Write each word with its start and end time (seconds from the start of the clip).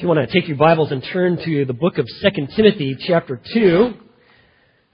If 0.00 0.04
you 0.04 0.08
want 0.08 0.26
to 0.26 0.32
take 0.32 0.48
your 0.48 0.56
Bibles 0.56 0.92
and 0.92 1.04
turn 1.12 1.36
to 1.44 1.66
the 1.66 1.74
book 1.74 1.98
of 1.98 2.06
2 2.22 2.46
Timothy, 2.56 2.96
chapter 3.06 3.38
2, 3.52 3.92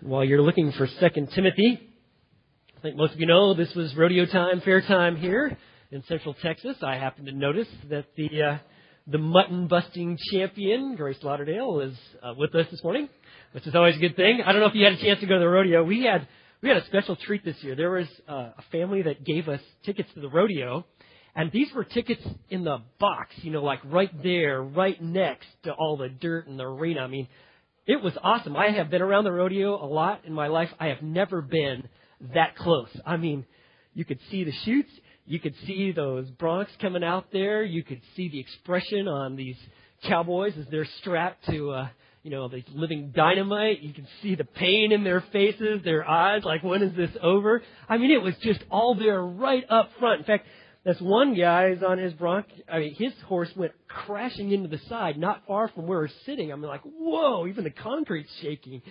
while 0.01 0.25
you're 0.25 0.43
looking 0.43 0.73
for 0.73 0.89
2 0.89 1.27
Timothy, 1.33 1.81
I 2.77 2.81
think 2.81 2.97
most 2.97 3.15
of 3.15 3.21
you 3.21 3.27
know 3.27 3.55
this 3.55 3.73
was 3.77 3.95
rodeo 3.95 4.27
time, 4.27 4.61
fair 4.63 4.81
time 4.81 5.15
here 5.15 5.57
in 5.93 6.03
Central 6.09 6.35
Texas. 6.43 6.79
I 6.83 6.97
happen 6.97 7.27
to 7.27 7.31
notice 7.31 7.69
that 7.89 8.07
the 8.17 8.43
uh, 8.43 8.59
the 9.07 9.19
mutton 9.19 9.69
busting 9.69 10.19
champion, 10.33 10.97
Grace 10.97 11.19
Lauderdale, 11.23 11.79
is 11.83 11.97
uh, 12.21 12.35
with 12.37 12.53
us 12.57 12.67
this 12.73 12.83
morning, 12.83 13.09
which 13.53 13.65
is 13.65 13.77
always 13.77 13.95
a 13.95 14.01
good 14.01 14.17
thing. 14.17 14.41
I 14.45 14.51
don't 14.51 14.61
know 14.61 14.67
if 14.67 14.75
you 14.75 14.83
had 14.83 14.95
a 14.95 15.01
chance 15.01 15.21
to 15.21 15.27
go 15.27 15.35
to 15.35 15.39
the 15.39 15.49
rodeo. 15.49 15.85
We 15.85 16.03
had 16.03 16.27
we 16.63 16.69
had 16.69 16.79
a 16.79 16.87
special 16.87 17.15
treat 17.15 17.45
this 17.45 17.63
year. 17.63 17.77
There 17.77 17.93
was 17.93 18.09
uh, 18.29 18.51
a 18.59 18.65
family 18.73 19.03
that 19.03 19.25
gave 19.25 19.49
us 19.49 19.61
tickets 19.85 20.09
to 20.15 20.21
the 20.21 20.29
rodeo 20.29 20.85
and 21.37 21.53
these 21.53 21.69
were 21.75 21.85
tickets 21.85 22.23
in 22.49 22.65
the 22.65 22.79
box, 22.99 23.35
you 23.43 23.51
know, 23.51 23.63
like 23.63 23.81
right 23.85 24.11
there, 24.23 24.63
right 24.63 25.01
next 25.01 25.47
to 25.65 25.73
all 25.73 25.99
the 25.99 26.09
dirt 26.09 26.47
in 26.47 26.57
the 26.57 26.65
arena. 26.65 27.01
I 27.03 27.09
mean, 27.09 27.29
it 27.87 28.03
was 28.03 28.15
awesome. 28.23 28.57
I 28.57 28.71
have 28.71 28.91
been 28.91 29.03
around 29.03 29.25
the 29.25 29.33
rodeo 29.33 29.75
a 29.75 29.87
lot 29.87 30.25
in 30.25 30.33
my 30.33 30.47
life. 30.47 30.71
I 30.81 30.87
have 30.87 31.03
never 31.03 31.43
been 31.43 31.89
that 32.35 32.57
close. 32.57 32.89
I 33.05 33.19
mean, 33.19 33.45
you 33.93 34.07
could 34.07 34.19
see 34.31 34.45
the 34.45 34.53
chutes. 34.65 34.91
You 35.27 35.39
could 35.39 35.55
see 35.67 35.93
those 35.93 36.31
broncs 36.31 36.69
coming 36.81 37.05
out 37.05 37.27
there. 37.33 37.63
You 37.63 37.85
could 37.85 38.01
see 38.17 38.31
the 38.31 38.41
expression 38.41 39.07
on 39.07 39.37
these 39.37 39.57
cowboys 40.09 40.55
as 40.59 40.67
they're 40.71 40.89
strapped 41.01 41.47
to, 41.51 41.71
uh, 41.71 41.89
you 42.23 42.31
know, 42.31 42.49
the 42.49 42.65
living 42.73 43.13
dynamite. 43.15 43.83
You 43.83 43.93
can 43.93 44.07
see 44.23 44.37
the 44.37 44.45
pain 44.45 44.91
in 44.91 45.05
their 45.05 45.23
faces, 45.33 45.83
their 45.85 46.09
eyes, 46.09 46.45
like, 46.45 46.63
when 46.65 46.83
is 46.83 46.97
this 46.97 47.11
over? 47.23 47.63
I 47.89 47.99
mean, 47.99 48.11
it 48.11 48.23
was 48.23 48.35
just 48.43 48.61
all 48.71 48.95
there 48.95 49.23
right 49.23 49.65
up 49.69 49.91
front. 50.01 50.21
In 50.21 50.27
fact, 50.27 50.47
this 50.87 51.01
one 51.01 51.35
guy 51.35 51.71
is 51.71 51.83
on 51.83 51.99
his 51.99 52.13
bronc. 52.13 52.47
I 52.73 52.79
mean, 52.79 52.95
his 52.95 53.13
horse 53.27 53.51
went 53.57 53.73
crashing 53.89 54.53
into 54.53 54.69
the 54.69 54.79
side, 54.89 55.19
not 55.19 55.43
far 55.49 55.67
from 55.67 55.89
where 55.89 55.99
we're 55.99 56.09
sitting. 56.25 56.53
I'm 56.53 56.63
like, 56.63 56.83
whoa! 56.85 57.49
Even 57.49 57.65
the 57.65 57.71
concrete's 57.71 58.31
shaking. 58.41 58.83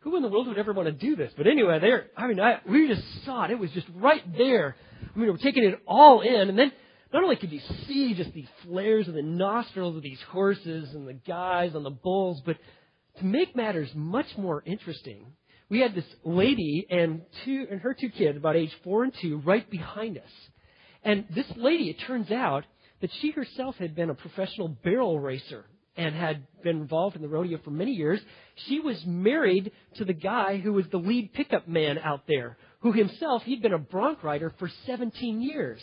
Who 0.00 0.16
in 0.16 0.22
the 0.22 0.28
world 0.28 0.48
would 0.48 0.58
ever 0.58 0.72
want 0.72 0.86
to 0.86 0.92
do 0.92 1.14
this? 1.14 1.32
But 1.36 1.46
anyway, 1.46 1.78
there. 1.78 2.06
I 2.16 2.26
mean, 2.26 2.40
I, 2.40 2.58
we 2.68 2.88
just 2.88 3.24
saw 3.24 3.44
it. 3.44 3.52
It 3.52 3.58
was 3.60 3.70
just 3.70 3.86
right 3.94 4.20
there. 4.36 4.74
I 5.14 5.16
mean, 5.16 5.30
we're 5.30 5.36
taking 5.36 5.62
it 5.62 5.78
all 5.86 6.22
in, 6.22 6.48
and 6.48 6.58
then 6.58 6.72
not 7.12 7.22
only 7.22 7.36
could 7.36 7.52
you 7.52 7.60
see 7.86 8.14
just 8.14 8.32
the 8.32 8.46
flares 8.64 9.06
of 9.06 9.14
the 9.14 9.22
nostrils 9.22 9.96
of 9.96 10.02
these 10.02 10.20
horses 10.32 10.92
and 10.92 11.06
the 11.06 11.14
guys 11.14 11.76
on 11.76 11.84
the 11.84 11.90
bulls, 11.90 12.42
but 12.44 12.56
to 13.18 13.24
make 13.24 13.54
matters 13.54 13.88
much 13.94 14.26
more 14.36 14.60
interesting, 14.66 15.26
we 15.68 15.78
had 15.78 15.94
this 15.94 16.04
lady 16.24 16.84
and 16.90 17.22
two 17.44 17.68
and 17.70 17.80
her 17.80 17.94
two 17.94 18.10
kids, 18.10 18.36
about 18.36 18.56
age 18.56 18.72
four 18.82 19.04
and 19.04 19.14
two, 19.22 19.38
right 19.44 19.70
behind 19.70 20.18
us. 20.18 20.30
And 21.04 21.26
this 21.34 21.46
lady, 21.56 21.90
it 21.90 21.98
turns 22.06 22.30
out 22.30 22.64
that 23.00 23.10
she 23.20 23.30
herself 23.30 23.76
had 23.76 23.94
been 23.94 24.10
a 24.10 24.14
professional 24.14 24.68
barrel 24.68 25.20
racer 25.20 25.64
and 25.96 26.14
had 26.14 26.46
been 26.62 26.80
involved 26.80 27.14
in 27.14 27.22
the 27.22 27.28
rodeo 27.28 27.58
for 27.62 27.70
many 27.70 27.92
years. 27.92 28.20
She 28.66 28.80
was 28.80 29.00
married 29.06 29.70
to 29.96 30.04
the 30.04 30.12
guy 30.12 30.56
who 30.58 30.72
was 30.72 30.86
the 30.90 30.96
lead 30.96 31.32
pickup 31.34 31.68
man 31.68 31.98
out 31.98 32.22
there, 32.26 32.56
who 32.80 32.92
himself, 32.92 33.42
he'd 33.42 33.62
been 33.62 33.72
a 33.72 33.78
bronc 33.78 34.24
rider 34.24 34.52
for 34.58 34.70
17 34.86 35.40
years. 35.40 35.80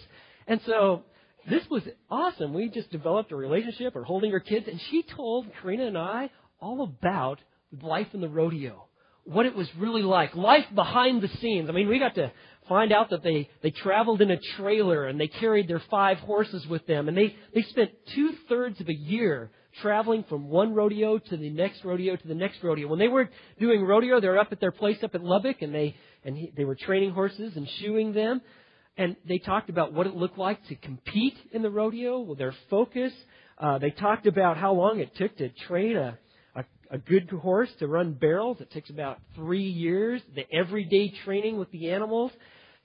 And 0.47 0.59
so 0.65 1.03
this 1.49 1.63
was 1.69 1.83
awesome. 2.09 2.53
We 2.53 2.69
just 2.69 2.91
developed 2.91 3.31
a 3.31 3.35
relationship, 3.35 3.95
or 3.95 4.03
holding 4.03 4.31
her 4.31 4.39
kids, 4.39 4.67
and 4.67 4.81
she 4.89 5.03
told 5.03 5.47
Karina 5.61 5.87
and 5.87 5.97
I 5.97 6.29
all 6.59 6.83
about 6.83 7.39
life 7.81 8.07
in 8.13 8.21
the 8.21 8.29
rodeo, 8.29 8.85
what 9.23 9.45
it 9.45 9.55
was 9.55 9.67
really 9.77 10.01
like, 10.01 10.35
life 10.35 10.65
behind 10.73 11.21
the 11.21 11.29
scenes. 11.39 11.69
I 11.69 11.73
mean, 11.73 11.87
we 11.87 11.99
got 11.99 12.15
to 12.15 12.31
find 12.67 12.91
out 12.91 13.09
that 13.11 13.23
they, 13.23 13.49
they 13.61 13.71
traveled 13.71 14.21
in 14.21 14.31
a 14.31 14.39
trailer 14.57 15.05
and 15.05 15.19
they 15.19 15.27
carried 15.27 15.67
their 15.67 15.81
five 15.91 16.17
horses 16.19 16.65
with 16.67 16.85
them. 16.87 17.07
And 17.07 17.17
they, 17.17 17.35
they 17.53 17.61
spent 17.63 17.91
two 18.15 18.33
thirds 18.49 18.79
of 18.81 18.89
a 18.89 18.93
year 18.93 19.51
traveling 19.81 20.25
from 20.27 20.49
one 20.49 20.73
rodeo 20.73 21.17
to 21.17 21.37
the 21.37 21.49
next 21.49 21.83
rodeo 21.85 22.15
to 22.15 22.27
the 22.27 22.35
next 22.35 22.63
rodeo. 22.63 22.87
When 22.87 22.99
they 22.99 23.07
were 23.07 23.29
doing 23.59 23.83
rodeo, 23.83 24.19
they 24.19 24.27
were 24.27 24.39
up 24.39 24.51
at 24.51 24.59
their 24.59 24.71
place 24.71 24.97
up 25.03 25.15
at 25.15 25.23
Lubbock 25.23 25.61
and 25.61 25.73
they, 25.73 25.95
and 26.23 26.35
he, 26.35 26.51
they 26.55 26.65
were 26.65 26.75
training 26.75 27.11
horses 27.11 27.55
and 27.55 27.67
shoeing 27.79 28.13
them. 28.13 28.41
And 28.97 29.15
they 29.27 29.37
talked 29.37 29.69
about 29.69 29.93
what 29.93 30.07
it 30.07 30.15
looked 30.15 30.37
like 30.37 30.65
to 30.67 30.75
compete 30.75 31.37
in 31.53 31.61
the 31.61 31.69
rodeo, 31.69 32.35
their 32.35 32.53
focus. 32.69 33.13
Uh, 33.57 33.77
they 33.77 33.91
talked 33.91 34.27
about 34.27 34.57
how 34.57 34.73
long 34.73 34.99
it 34.99 35.15
took 35.15 35.37
to 35.37 35.49
train 35.49 35.95
a, 35.95 36.17
a, 36.91 36.97
good 36.97 37.29
horse 37.29 37.69
to 37.79 37.87
run 37.87 38.13
barrels. 38.13 38.57
It 38.59 38.71
takes 38.71 38.89
about 38.89 39.19
three 39.35 39.67
years. 39.67 40.21
The 40.35 40.45
everyday 40.53 41.13
training 41.23 41.57
with 41.57 41.71
the 41.71 41.91
animals. 41.91 42.31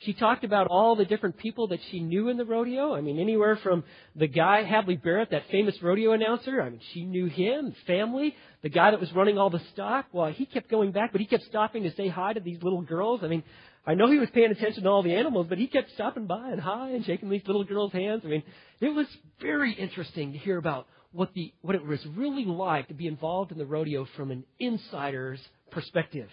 She 0.00 0.12
talked 0.12 0.44
about 0.44 0.66
all 0.66 0.94
the 0.94 1.06
different 1.06 1.38
people 1.38 1.68
that 1.68 1.80
she 1.90 2.00
knew 2.00 2.28
in 2.28 2.36
the 2.36 2.44
rodeo. 2.44 2.94
I 2.94 3.00
mean, 3.00 3.18
anywhere 3.18 3.56
from 3.56 3.82
the 4.14 4.26
guy, 4.26 4.62
Hadley 4.62 4.96
Barrett, 4.96 5.30
that 5.30 5.44
famous 5.50 5.74
rodeo 5.82 6.12
announcer. 6.12 6.60
I 6.60 6.68
mean, 6.68 6.80
she 6.92 7.04
knew 7.04 7.26
him, 7.26 7.74
family. 7.86 8.34
The 8.62 8.68
guy 8.68 8.90
that 8.90 9.00
was 9.00 9.10
running 9.12 9.38
all 9.38 9.48
the 9.48 9.62
stock, 9.72 10.06
well, 10.12 10.30
he 10.30 10.44
kept 10.44 10.70
going 10.70 10.92
back, 10.92 11.12
but 11.12 11.20
he 11.22 11.26
kept 11.26 11.44
stopping 11.44 11.84
to 11.84 11.94
say 11.94 12.08
hi 12.08 12.34
to 12.34 12.40
these 12.40 12.62
little 12.62 12.82
girls. 12.82 13.20
I 13.22 13.28
mean, 13.28 13.42
I 13.86 13.94
know 13.94 14.10
he 14.10 14.18
was 14.18 14.28
paying 14.30 14.50
attention 14.50 14.82
to 14.82 14.88
all 14.90 15.02
the 15.02 15.14
animals, 15.14 15.46
but 15.48 15.58
he 15.58 15.66
kept 15.66 15.92
stopping 15.92 16.26
by 16.26 16.50
and 16.50 16.60
hi 16.60 16.90
and 16.90 17.04
shaking 17.04 17.30
these 17.30 17.46
little 17.46 17.64
girls' 17.64 17.92
hands. 17.92 18.22
I 18.24 18.28
mean, 18.28 18.42
it 18.80 18.94
was 18.94 19.06
very 19.40 19.72
interesting 19.72 20.32
to 20.32 20.38
hear 20.38 20.58
about 20.58 20.88
what 21.16 21.32
the 21.34 21.52
what 21.62 21.74
it 21.74 21.84
was 21.84 22.04
really 22.14 22.44
like 22.44 22.88
to 22.88 22.94
be 22.94 23.06
involved 23.06 23.50
in 23.50 23.58
the 23.58 23.66
rodeo 23.66 24.06
from 24.16 24.30
an 24.30 24.44
insider's 24.58 25.40
perspective. 25.70 26.28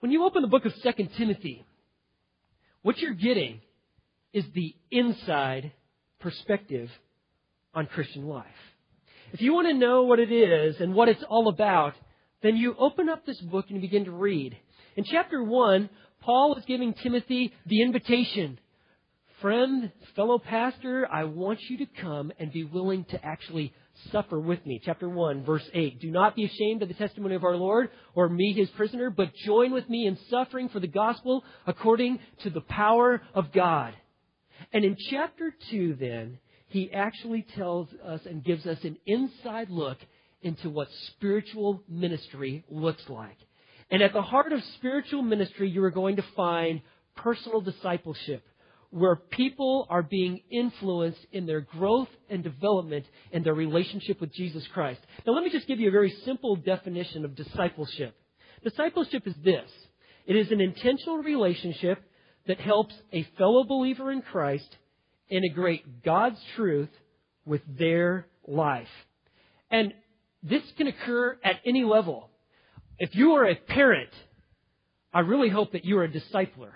When 0.00 0.12
you 0.12 0.24
open 0.24 0.42
the 0.42 0.48
book 0.48 0.66
of 0.66 0.74
Second 0.82 1.10
Timothy, 1.16 1.64
what 2.82 2.98
you're 2.98 3.14
getting 3.14 3.60
is 4.32 4.44
the 4.54 4.74
inside 4.90 5.72
perspective 6.20 6.90
on 7.74 7.86
Christian 7.86 8.26
life. 8.26 8.46
If 9.32 9.40
you 9.40 9.54
want 9.54 9.68
to 9.68 9.74
know 9.74 10.02
what 10.02 10.18
it 10.18 10.30
is 10.30 10.76
and 10.78 10.94
what 10.94 11.08
it's 11.08 11.24
all 11.28 11.48
about, 11.48 11.94
then 12.42 12.56
you 12.56 12.76
open 12.78 13.08
up 13.08 13.24
this 13.24 13.40
book 13.40 13.66
and 13.68 13.76
you 13.76 13.80
begin 13.80 14.04
to 14.04 14.12
read. 14.12 14.56
In 14.96 15.04
chapter 15.04 15.42
1, 15.42 15.88
Paul 16.20 16.54
is 16.56 16.64
giving 16.66 16.92
Timothy 16.92 17.52
the 17.64 17.82
invitation. 17.82 18.58
Friend, 19.46 19.92
fellow 20.16 20.40
pastor, 20.40 21.06
I 21.08 21.22
want 21.22 21.60
you 21.68 21.78
to 21.78 21.86
come 22.02 22.32
and 22.40 22.52
be 22.52 22.64
willing 22.64 23.04
to 23.10 23.24
actually 23.24 23.72
suffer 24.10 24.40
with 24.40 24.66
me. 24.66 24.80
Chapter 24.84 25.08
1, 25.08 25.44
verse 25.44 25.62
8. 25.72 26.00
Do 26.00 26.10
not 26.10 26.34
be 26.34 26.46
ashamed 26.46 26.82
of 26.82 26.88
the 26.88 26.94
testimony 26.94 27.36
of 27.36 27.44
our 27.44 27.54
Lord 27.54 27.90
or 28.16 28.28
me, 28.28 28.54
his 28.54 28.68
prisoner, 28.70 29.08
but 29.08 29.32
join 29.44 29.72
with 29.72 29.88
me 29.88 30.08
in 30.08 30.18
suffering 30.30 30.68
for 30.68 30.80
the 30.80 30.88
gospel 30.88 31.44
according 31.64 32.18
to 32.42 32.50
the 32.50 32.60
power 32.62 33.22
of 33.34 33.52
God. 33.52 33.94
And 34.72 34.84
in 34.84 34.96
chapter 35.10 35.54
2, 35.70 35.94
then, 36.00 36.38
he 36.66 36.92
actually 36.92 37.46
tells 37.54 37.86
us 38.04 38.22
and 38.26 38.42
gives 38.42 38.66
us 38.66 38.78
an 38.82 38.96
inside 39.06 39.70
look 39.70 39.98
into 40.42 40.70
what 40.70 40.88
spiritual 41.14 41.84
ministry 41.88 42.64
looks 42.68 43.08
like. 43.08 43.38
And 43.92 44.02
at 44.02 44.12
the 44.12 44.22
heart 44.22 44.52
of 44.52 44.58
spiritual 44.74 45.22
ministry, 45.22 45.70
you 45.70 45.84
are 45.84 45.92
going 45.92 46.16
to 46.16 46.24
find 46.34 46.80
personal 47.14 47.60
discipleship 47.60 48.42
where 48.96 49.14
people 49.14 49.86
are 49.90 50.02
being 50.02 50.40
influenced 50.50 51.20
in 51.30 51.44
their 51.44 51.60
growth 51.60 52.08
and 52.30 52.42
development 52.42 53.04
and 53.30 53.44
their 53.44 53.52
relationship 53.52 54.18
with 54.22 54.32
Jesus 54.32 54.66
Christ. 54.72 55.00
Now, 55.26 55.34
let 55.34 55.44
me 55.44 55.50
just 55.50 55.66
give 55.66 55.78
you 55.78 55.88
a 55.88 55.92
very 55.92 56.16
simple 56.24 56.56
definition 56.56 57.26
of 57.26 57.36
discipleship. 57.36 58.16
Discipleship 58.64 59.26
is 59.26 59.34
this 59.44 59.70
it 60.24 60.34
is 60.34 60.50
an 60.50 60.62
intentional 60.62 61.18
relationship 61.18 62.02
that 62.46 62.58
helps 62.58 62.94
a 63.12 63.24
fellow 63.36 63.64
believer 63.64 64.10
in 64.10 64.22
Christ 64.22 64.74
integrate 65.28 66.02
God's 66.02 66.40
truth 66.54 66.88
with 67.44 67.60
their 67.78 68.26
life. 68.48 68.88
And 69.70 69.92
this 70.42 70.62
can 70.78 70.86
occur 70.86 71.38
at 71.44 71.56
any 71.66 71.84
level. 71.84 72.30
If 72.98 73.14
you 73.14 73.32
are 73.32 73.46
a 73.46 73.56
parent, 73.56 74.10
I 75.12 75.20
really 75.20 75.50
hope 75.50 75.72
that 75.72 75.84
you 75.84 75.98
are 75.98 76.04
a 76.04 76.08
discipler. 76.08 76.70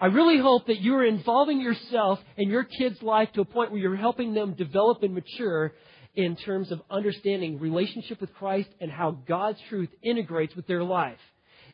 I 0.00 0.06
really 0.06 0.38
hope 0.38 0.66
that 0.66 0.80
you 0.80 0.94
are 0.96 1.04
involving 1.04 1.60
yourself 1.60 2.18
in 2.36 2.48
your 2.48 2.64
kid's 2.64 3.00
life 3.02 3.30
to 3.34 3.40
a 3.40 3.44
point 3.44 3.70
where 3.70 3.80
you're 3.80 3.96
helping 3.96 4.34
them 4.34 4.54
develop 4.54 5.02
and 5.02 5.14
mature 5.14 5.72
in 6.14 6.36
terms 6.36 6.70
of 6.70 6.80
understanding 6.90 7.58
relationship 7.58 8.20
with 8.20 8.32
Christ 8.34 8.68
and 8.80 8.90
how 8.90 9.12
God's 9.26 9.58
truth 9.68 9.90
integrates 10.02 10.54
with 10.54 10.66
their 10.66 10.82
life. 10.82 11.18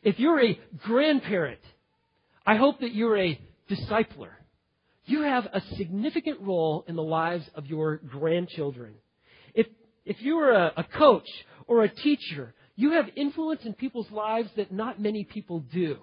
If 0.03 0.19
you're 0.19 0.43
a 0.43 0.59
grandparent, 0.79 1.59
I 2.45 2.55
hope 2.55 2.79
that 2.79 2.93
you're 2.93 3.17
a 3.17 3.39
discipler. 3.69 4.31
You 5.05 5.23
have 5.23 5.45
a 5.45 5.61
significant 5.77 6.41
role 6.41 6.85
in 6.87 6.95
the 6.95 7.03
lives 7.03 7.47
of 7.55 7.65
your 7.65 7.97
grandchildren. 7.97 8.93
If, 9.53 9.67
if 10.05 10.21
you're 10.21 10.51
a, 10.51 10.73
a 10.77 10.83
coach 10.83 11.27
or 11.67 11.83
a 11.83 11.89
teacher, 11.89 12.53
you 12.75 12.93
have 12.93 13.05
influence 13.15 13.61
in 13.65 13.73
people's 13.73 14.09
lives 14.11 14.49
that 14.55 14.71
not 14.71 14.99
many 14.99 15.23
people 15.23 15.59
do. 15.59 15.97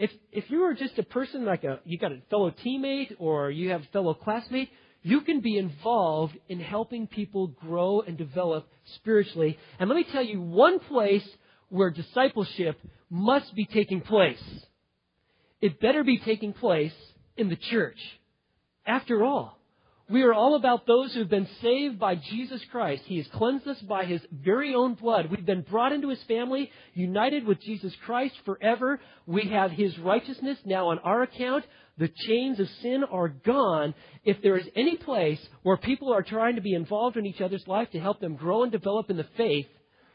If 0.00 0.10
if 0.32 0.50
you 0.50 0.62
are 0.62 0.72
just 0.72 0.98
a 0.98 1.02
person 1.02 1.44
like 1.44 1.62
a 1.62 1.78
you 1.84 1.98
got 1.98 2.10
a 2.10 2.22
fellow 2.30 2.50
teammate 2.50 3.14
or 3.18 3.50
you 3.50 3.68
have 3.68 3.82
a 3.82 3.92
fellow 3.92 4.14
classmate, 4.14 4.70
you 5.02 5.20
can 5.20 5.42
be 5.42 5.58
involved 5.58 6.34
in 6.48 6.58
helping 6.58 7.06
people 7.06 7.48
grow 7.48 8.00
and 8.00 8.16
develop 8.16 8.66
spiritually. 8.96 9.58
And 9.78 9.90
let 9.90 9.96
me 9.96 10.06
tell 10.10 10.24
you 10.24 10.40
one 10.40 10.78
place 10.78 11.28
where 11.68 11.90
discipleship 11.90 12.80
must 13.10 13.54
be 13.54 13.66
taking 13.66 14.00
place. 14.00 14.42
It 15.60 15.80
better 15.80 16.02
be 16.02 16.18
taking 16.18 16.54
place 16.54 16.94
in 17.36 17.50
the 17.50 17.56
church. 17.56 17.98
After 18.86 19.22
all, 19.22 19.59
We 20.10 20.22
are 20.22 20.34
all 20.34 20.56
about 20.56 20.88
those 20.88 21.12
who 21.12 21.20
have 21.20 21.30
been 21.30 21.48
saved 21.62 22.00
by 22.00 22.16
Jesus 22.16 22.60
Christ. 22.72 23.04
He 23.06 23.18
has 23.18 23.28
cleansed 23.28 23.68
us 23.68 23.80
by 23.82 24.06
His 24.06 24.20
very 24.32 24.74
own 24.74 24.94
blood. 24.94 25.30
We've 25.30 25.46
been 25.46 25.62
brought 25.62 25.92
into 25.92 26.08
His 26.08 26.20
family, 26.24 26.68
united 26.94 27.46
with 27.46 27.60
Jesus 27.60 27.92
Christ 28.04 28.34
forever. 28.44 28.98
We 29.26 29.50
have 29.50 29.70
His 29.70 29.96
righteousness 30.00 30.58
now 30.64 30.88
on 30.88 30.98
our 30.98 31.22
account. 31.22 31.64
The 31.96 32.10
chains 32.26 32.58
of 32.58 32.68
sin 32.82 33.04
are 33.08 33.28
gone. 33.28 33.94
If 34.24 34.42
there 34.42 34.56
is 34.56 34.66
any 34.74 34.96
place 34.96 35.38
where 35.62 35.76
people 35.76 36.12
are 36.12 36.22
trying 36.22 36.56
to 36.56 36.60
be 36.60 36.74
involved 36.74 37.16
in 37.16 37.24
each 37.24 37.40
other's 37.40 37.68
life 37.68 37.92
to 37.92 38.00
help 38.00 38.18
them 38.18 38.34
grow 38.34 38.64
and 38.64 38.72
develop 38.72 39.10
in 39.10 39.16
the 39.16 39.28
faith, 39.36 39.66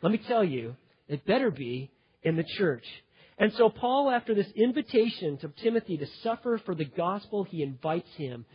let 0.01 0.11
me 0.11 0.19
tell 0.27 0.43
you, 0.43 0.75
it 1.07 1.25
better 1.25 1.51
be 1.51 1.89
in 2.21 2.35
the 2.35 2.45
church. 2.57 2.83
And 3.37 3.53
so 3.53 3.69
Paul, 3.69 4.11
after 4.11 4.35
this 4.35 4.51
invitation 4.57 5.37
to 5.37 5.53
Timothy 5.63 5.97
to 5.97 6.07
suffer 6.21 6.59
for 6.65 6.75
the 6.75 6.85
gospel, 6.85 7.45
he 7.45 7.63
invites 7.63 8.09
him 8.17 8.45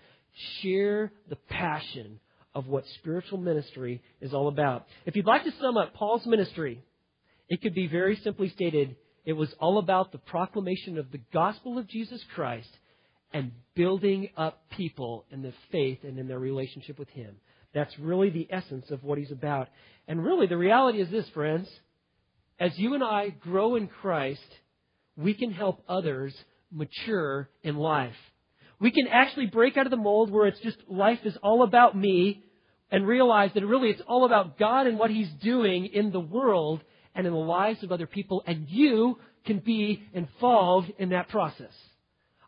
share 0.62 1.12
the 1.28 1.36
passion 1.36 2.20
of 2.54 2.66
what 2.66 2.84
spiritual 2.98 3.38
ministry 3.38 4.02
is 4.20 4.34
all 4.34 4.48
about. 4.48 4.86
If 5.06 5.16
you'd 5.16 5.26
like 5.26 5.44
to 5.44 5.52
sum 5.60 5.76
up 5.76 5.94
Paul's 5.94 6.26
ministry, 6.26 6.82
it 7.48 7.62
could 7.62 7.74
be 7.74 7.86
very 7.86 8.16
simply 8.16 8.48
stated 8.48 8.96
it 9.24 9.34
was 9.34 9.52
all 9.60 9.78
about 9.78 10.12
the 10.12 10.18
proclamation 10.18 10.98
of 10.98 11.10
the 11.12 11.20
gospel 11.32 11.78
of 11.78 11.88
Jesus 11.88 12.22
Christ 12.34 12.70
and 13.32 13.52
building 13.74 14.30
up 14.36 14.62
people 14.76 15.24
in 15.30 15.42
the 15.42 15.52
faith 15.70 15.98
and 16.02 16.18
in 16.18 16.26
their 16.26 16.38
relationship 16.38 16.98
with 16.98 17.08
Him. 17.10 17.36
That's 17.72 17.96
really 17.98 18.30
the 18.30 18.48
essence 18.50 18.90
of 18.90 19.04
what 19.04 19.18
he's 19.18 19.30
about. 19.30 19.68
And 20.08 20.24
really, 20.24 20.46
the 20.46 20.56
reality 20.56 21.00
is 21.00 21.10
this, 21.10 21.28
friends. 21.28 21.68
As 22.58 22.76
you 22.76 22.94
and 22.94 23.04
I 23.04 23.28
grow 23.28 23.76
in 23.76 23.86
Christ, 23.86 24.40
we 25.16 25.34
can 25.34 25.52
help 25.52 25.82
others 25.88 26.34
mature 26.72 27.48
in 27.62 27.76
life. 27.76 28.16
We 28.80 28.90
can 28.90 29.06
actually 29.08 29.46
break 29.46 29.76
out 29.76 29.86
of 29.86 29.90
the 29.90 29.96
mold 29.96 30.30
where 30.30 30.46
it's 30.46 30.60
just 30.60 30.78
life 30.88 31.20
is 31.24 31.36
all 31.42 31.62
about 31.62 31.96
me 31.96 32.42
and 32.90 33.06
realize 33.06 33.50
that 33.54 33.64
really 33.64 33.90
it's 33.90 34.02
all 34.08 34.24
about 34.24 34.58
God 34.58 34.86
and 34.86 34.98
what 34.98 35.10
He's 35.10 35.30
doing 35.42 35.86
in 35.86 36.10
the 36.10 36.20
world 36.20 36.80
and 37.14 37.26
in 37.26 37.32
the 37.32 37.38
lives 37.38 37.82
of 37.82 37.92
other 37.92 38.06
people, 38.06 38.42
and 38.46 38.68
you 38.68 39.18
can 39.44 39.58
be 39.58 40.02
involved 40.12 40.90
in 40.98 41.10
that 41.10 41.28
process. 41.28 41.72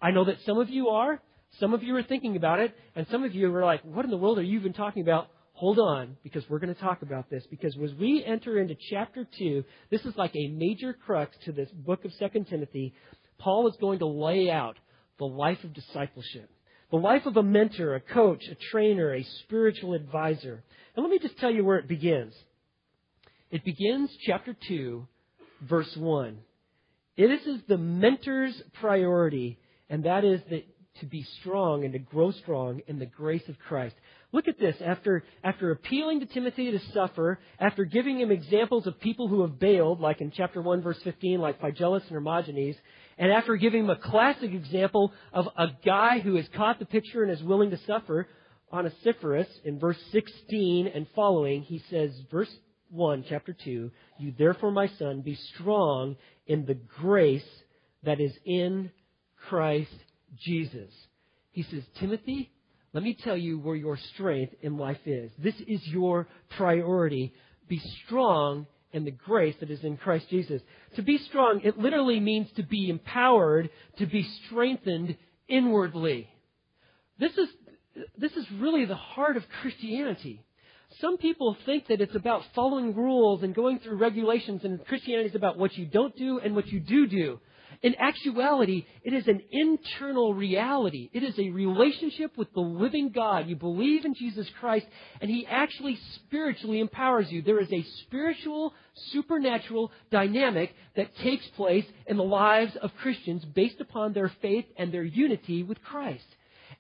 I 0.01 0.11
know 0.11 0.25
that 0.25 0.41
some 0.47 0.59
of 0.59 0.71
you 0.71 0.89
are, 0.89 1.21
some 1.61 1.75
of 1.75 1.83
you 1.83 1.95
are 1.97 2.03
thinking 2.03 2.37
about 2.37 2.61
it, 2.61 2.75
and 2.97 3.07
some 3.11 3.25
of 3.25 3.35
you 3.35 3.55
are 3.55 3.65
like, 3.65 3.83
what 3.83 4.05
in 4.05 4.11
the 4.11 4.17
world 4.17 4.39
are 4.39 4.43
you 4.43 4.59
even 4.59 4.73
talking 4.73 5.03
about? 5.03 5.29
Hold 5.53 5.79
on, 5.79 6.17
because 6.23 6.49
we're 6.49 6.59
going 6.59 6.75
to 6.75 6.81
talk 6.81 7.03
about 7.03 7.29
this. 7.29 7.45
Because 7.51 7.77
as 7.77 7.93
we 7.95 8.25
enter 8.25 8.59
into 8.59 8.75
chapter 8.91 9.27
2, 9.39 9.65
this 9.91 10.01
is 10.05 10.17
like 10.17 10.35
a 10.35 10.49
major 10.49 10.93
crux 10.93 11.37
to 11.45 11.53
this 11.53 11.71
book 11.71 12.05
of 12.05 12.13
2 12.19 12.45
Timothy. 12.45 12.95
Paul 13.39 13.69
is 13.69 13.77
going 13.81 13.99
to 13.99 14.07
lay 14.07 14.51
out 14.51 14.77
the 15.19 15.25
life 15.25 15.63
of 15.65 15.73
discipleship, 15.73 16.51
the 16.91 16.97
life 16.97 17.27
of 17.27 17.37
a 17.37 17.43
mentor, 17.43 17.95
a 17.95 18.01
coach, 18.01 18.43
a 18.51 18.55
trainer, 18.71 19.15
a 19.15 19.27
spiritual 19.45 19.95
advisor. 19.95 20.63
And 20.95 21.05
let 21.05 21.11
me 21.11 21.19
just 21.19 21.39
tell 21.39 21.51
you 21.51 21.65
where 21.65 21.79
it 21.79 21.89
begins. 21.89 22.35
It 23.51 23.65
begins 23.65 24.11
chapter 24.27 24.57
2, 24.69 25.07
verse 25.63 25.97
1. 25.97 26.39
This 27.17 27.47
is 27.47 27.61
the 27.69 27.79
mentor's 27.79 28.61
priority, 28.81 29.59
and 29.91 30.05
that 30.05 30.25
is 30.25 30.41
that 30.51 30.65
to 31.01 31.07
be 31.07 31.23
strong 31.41 31.85
and 31.85 31.93
to 31.93 31.99
grow 31.99 32.31
strong 32.31 32.81
in 32.87 32.99
the 32.99 33.07
grace 33.07 33.47
of 33.49 33.59
Christ. 33.59 33.95
Look 34.33 34.49
at 34.49 34.59
this. 34.59 34.77
After, 34.85 35.25
after 35.45 35.71
appealing 35.71 36.21
to 36.21 36.27
Timothy 36.27 36.71
to 36.71 36.81
suffer, 36.93 37.39
after 37.61 37.85
giving 37.85 38.19
him 38.19 38.31
examples 38.31 38.87
of 38.87 38.99
people 38.99 39.29
who 39.29 39.43
have 39.43 39.59
bailed, 39.59 40.01
like 40.01 40.23
in 40.23 40.33
chapter 40.35 40.63
1, 40.63 40.81
verse 40.83 40.99
15, 41.05 41.39
like 41.39 41.61
Phygellus 41.61 42.03
and 42.03 42.13
Hermogenes, 42.13 42.77
and 43.19 43.31
after 43.31 43.57
giving 43.57 43.85
him 43.85 43.91
a 43.91 43.97
classic 43.97 44.53
example 44.53 45.13
of 45.35 45.47
a 45.57 45.69
guy 45.85 46.19
who 46.19 46.37
has 46.37 46.47
caught 46.57 46.79
the 46.79 46.87
picture 46.87 47.23
and 47.23 47.31
is 47.31 47.43
willing 47.43 47.71
to 47.71 47.79
suffer, 47.87 48.27
on 48.73 48.87
Onesiphorus, 48.87 49.49
in 49.65 49.79
verse 49.79 49.99
16 50.13 50.87
and 50.87 51.07
following, 51.15 51.61
he 51.61 51.83
says, 51.91 52.11
verse 52.31 52.51
1, 52.89 53.27
chapter 53.29 53.55
2, 53.65 53.91
You 54.19 54.35
therefore, 54.39 54.71
my 54.71 54.89
son, 54.99 55.21
be 55.21 55.35
strong 55.55 56.17
in 56.47 56.65
the 56.65 56.75
grace 56.75 57.45
that 58.03 58.19
is 58.19 58.33
in 58.47 58.91
Christ 59.49 59.93
Jesus. 60.39 60.91
He 61.51 61.65
says, 61.65 61.83
Timothy, 62.01 62.51
let 62.93 63.03
me 63.03 63.15
tell 63.15 63.37
you 63.37 63.59
where 63.59 63.77
your 63.77 63.99
strength 64.15 64.55
in 64.61 64.77
life 64.77 65.01
is. 65.07 65.31
This 65.39 65.55
is 65.67 65.81
your 65.87 66.29
priority. 66.57 67.33
Be 67.69 67.81
strong 68.05 68.67
in 68.93 69.05
the 69.05 69.11
grace 69.11 69.55
that 69.61 69.71
is 69.71 69.83
in 69.83 69.97
Christ 69.97 70.27
Jesus. 70.29 70.61
To 70.97 71.03
be 71.03 71.17
strong, 71.19 71.63
it 71.65 71.79
literally 71.79 72.21
means 72.21 72.49
to 72.57 72.63
be 72.63 72.91
empowered, 72.91 73.71
to 73.99 74.07
be 74.07 74.29
strengthened 74.47 75.17
inwardly. 75.49 76.29
This 77.19 77.33
is, 77.39 77.49
this 78.19 78.33
is 78.33 78.45
really 78.59 78.85
the 78.85 78.95
heart 78.95 79.39
of 79.39 79.45
Christianity. 79.63 80.45
Some 81.01 81.17
people 81.17 81.57
think 81.65 81.87
that 81.87 82.03
it's 82.03 82.15
about 82.15 82.43
following 82.55 82.95
rules 82.95 83.43
and 83.43 83.55
going 83.55 83.79
through 83.79 83.97
regulations, 83.97 84.63
and 84.65 84.85
Christianity 84.85 85.31
is 85.31 85.35
about 85.35 85.57
what 85.57 85.75
you 85.79 85.87
don't 85.87 86.15
do 86.17 86.39
and 86.39 86.55
what 86.55 86.67
you 86.67 86.81
do 86.81 87.07
do. 87.07 87.41
In 87.83 87.97
actuality, 87.99 88.87
it 89.03 89.13
is 89.13 89.27
an 89.27 89.43
internal 89.51 90.35
reality. 90.35 91.11
It 91.13 91.25
is 91.25 91.37
a 91.37 91.51
relationship 91.51 92.37
with 92.39 92.53
the 92.53 92.61
living 92.61 93.11
God. 93.11 93.49
You 93.49 93.57
believe 93.57 94.05
in 94.05 94.15
Jesus 94.15 94.47
Christ, 94.61 94.87
and 95.21 95.29
He 95.29 95.47
actually 95.47 95.99
spiritually 96.15 96.79
empowers 96.79 97.27
you. 97.31 97.43
There 97.43 97.61
is 97.61 97.73
a 97.73 97.85
spiritual, 98.03 98.73
supernatural 99.11 99.91
dynamic 100.13 100.73
that 100.95 101.17
takes 101.17 101.45
place 101.57 101.85
in 102.07 102.17
the 102.17 102.23
lives 102.23 102.77
of 102.81 102.95
Christians 103.03 103.45
based 103.45 103.81
upon 103.81 104.13
their 104.13 104.33
faith 104.41 104.67
and 104.77 104.95
their 104.95 105.03
unity 105.03 105.65
with 105.65 105.83
Christ. 105.83 106.25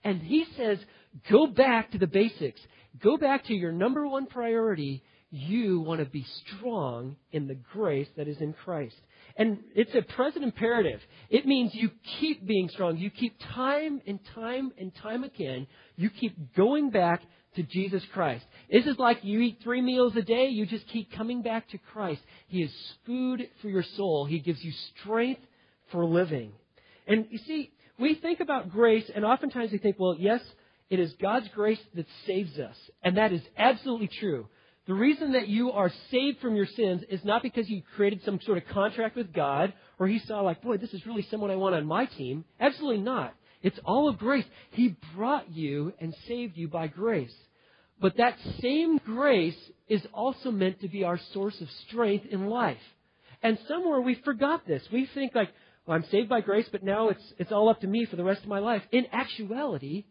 And 0.04 0.22
He 0.22 0.46
says, 0.56 0.78
go 1.28 1.48
back 1.48 1.90
to 1.90 1.98
the 1.98 2.06
basics. 2.06 2.60
Go 3.02 3.16
back 3.16 3.46
to 3.46 3.54
your 3.54 3.72
number 3.72 4.06
one 4.06 4.26
priority. 4.26 5.02
You 5.34 5.80
want 5.80 6.00
to 6.00 6.06
be 6.06 6.26
strong 6.44 7.16
in 7.32 7.48
the 7.48 7.56
grace 7.72 8.08
that 8.18 8.28
is 8.28 8.36
in 8.42 8.52
Christ. 8.52 8.94
And 9.38 9.60
it's 9.74 9.94
a 9.94 10.02
present 10.02 10.44
imperative. 10.44 11.00
It 11.30 11.46
means 11.46 11.74
you 11.74 11.90
keep 12.20 12.46
being 12.46 12.68
strong. 12.68 12.98
You 12.98 13.10
keep 13.10 13.34
time 13.54 14.02
and 14.06 14.20
time 14.34 14.72
and 14.78 14.94
time 14.96 15.24
again, 15.24 15.66
you 15.96 16.10
keep 16.10 16.54
going 16.54 16.90
back 16.90 17.22
to 17.56 17.62
Jesus 17.62 18.02
Christ. 18.12 18.44
This 18.70 18.84
is 18.84 18.98
like 18.98 19.20
you 19.22 19.40
eat 19.40 19.60
three 19.62 19.80
meals 19.80 20.14
a 20.16 20.22
day, 20.22 20.48
you 20.48 20.66
just 20.66 20.86
keep 20.88 21.10
coming 21.12 21.40
back 21.40 21.66
to 21.70 21.78
Christ. 21.78 22.20
He 22.48 22.62
is 22.62 22.72
food 23.06 23.48
for 23.62 23.68
your 23.70 23.84
soul. 23.96 24.26
He 24.26 24.38
gives 24.38 24.62
you 24.62 24.72
strength 25.00 25.40
for 25.90 26.04
living. 26.04 26.52
And 27.06 27.26
you 27.30 27.38
see, 27.38 27.72
we 27.98 28.16
think 28.16 28.40
about 28.40 28.70
grace, 28.70 29.10
and 29.14 29.24
oftentimes 29.24 29.72
we 29.72 29.78
think, 29.78 29.96
well, 29.98 30.16
yes, 30.18 30.40
it 30.90 31.00
is 31.00 31.14
God's 31.20 31.48
grace 31.54 31.80
that 31.94 32.06
saves 32.26 32.58
us. 32.58 32.76
And 33.02 33.16
that 33.16 33.32
is 33.32 33.42
absolutely 33.56 34.08
true. 34.20 34.46
The 34.86 34.94
reason 34.94 35.32
that 35.32 35.46
you 35.48 35.70
are 35.70 35.92
saved 36.10 36.40
from 36.40 36.56
your 36.56 36.66
sins 36.66 37.02
is 37.08 37.24
not 37.24 37.42
because 37.42 37.68
you 37.68 37.82
created 37.94 38.22
some 38.24 38.40
sort 38.40 38.58
of 38.58 38.66
contract 38.68 39.16
with 39.16 39.32
God 39.32 39.72
or 39.98 40.08
He 40.08 40.18
saw, 40.18 40.40
like, 40.40 40.60
boy, 40.60 40.76
this 40.76 40.92
is 40.92 41.06
really 41.06 41.26
someone 41.30 41.50
I 41.52 41.56
want 41.56 41.76
on 41.76 41.86
my 41.86 42.06
team. 42.06 42.44
Absolutely 42.58 43.02
not. 43.02 43.32
It's 43.62 43.78
all 43.84 44.08
of 44.08 44.18
grace. 44.18 44.44
He 44.72 44.96
brought 45.14 45.50
you 45.50 45.92
and 46.00 46.12
saved 46.26 46.56
you 46.56 46.66
by 46.66 46.88
grace. 46.88 47.34
But 48.00 48.16
that 48.16 48.36
same 48.60 48.98
grace 48.98 49.56
is 49.88 50.02
also 50.12 50.50
meant 50.50 50.80
to 50.80 50.88
be 50.88 51.04
our 51.04 51.20
source 51.32 51.60
of 51.60 51.68
strength 51.86 52.26
in 52.26 52.48
life. 52.48 52.76
And 53.40 53.58
somewhere 53.68 54.00
we 54.00 54.16
forgot 54.24 54.66
this. 54.66 54.82
We 54.92 55.08
think 55.14 55.36
like, 55.36 55.50
well, 55.86 55.96
I'm 55.96 56.04
saved 56.10 56.28
by 56.28 56.40
grace, 56.40 56.66
but 56.72 56.82
now 56.82 57.10
it's, 57.10 57.32
it's 57.38 57.52
all 57.52 57.68
up 57.68 57.80
to 57.82 57.86
me 57.86 58.04
for 58.06 58.16
the 58.16 58.24
rest 58.24 58.42
of 58.42 58.48
my 58.48 58.58
life. 58.58 58.82
In 58.90 59.06
actuality, 59.12 60.04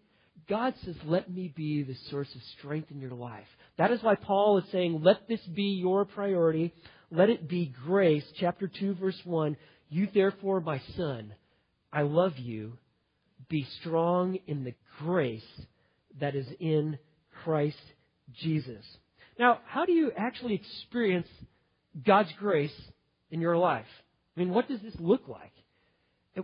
God 0.52 0.74
says, 0.84 0.96
let 1.06 1.32
me 1.32 1.54
be 1.56 1.82
the 1.82 1.96
source 2.10 2.28
of 2.36 2.42
strength 2.60 2.92
in 2.92 3.00
your 3.00 3.14
life. 3.14 3.48
That 3.78 3.90
is 3.92 4.04
why 4.04 4.16
Paul 4.16 4.58
is 4.58 4.66
saying, 4.70 5.00
let 5.02 5.26
this 5.30 5.40
be 5.44 5.80
your 5.82 6.04
priority. 6.04 6.74
Let 7.10 7.30
it 7.30 7.48
be 7.48 7.74
grace. 7.86 8.26
Chapter 8.38 8.68
2, 8.68 8.96
verse 8.96 9.18
1. 9.24 9.56
You 9.88 10.10
therefore, 10.14 10.60
my 10.60 10.82
son, 10.98 11.34
I 11.94 12.02
love 12.02 12.38
you. 12.38 12.74
Be 13.48 13.66
strong 13.80 14.40
in 14.46 14.66
the 14.66 14.74
grace 15.00 15.42
that 16.20 16.36
is 16.36 16.48
in 16.60 17.00
Christ 17.46 17.78
Jesus. 18.38 18.84
Now, 19.40 19.60
how 19.66 19.86
do 19.86 19.94
you 19.94 20.12
actually 20.18 20.56
experience 20.56 21.30
God's 22.06 22.34
grace 22.38 22.76
in 23.30 23.40
your 23.40 23.56
life? 23.56 23.86
I 24.36 24.42
mean, 24.42 24.50
what 24.50 24.68
does 24.68 24.82
this 24.82 24.96
look 25.00 25.30
like? 25.30 25.54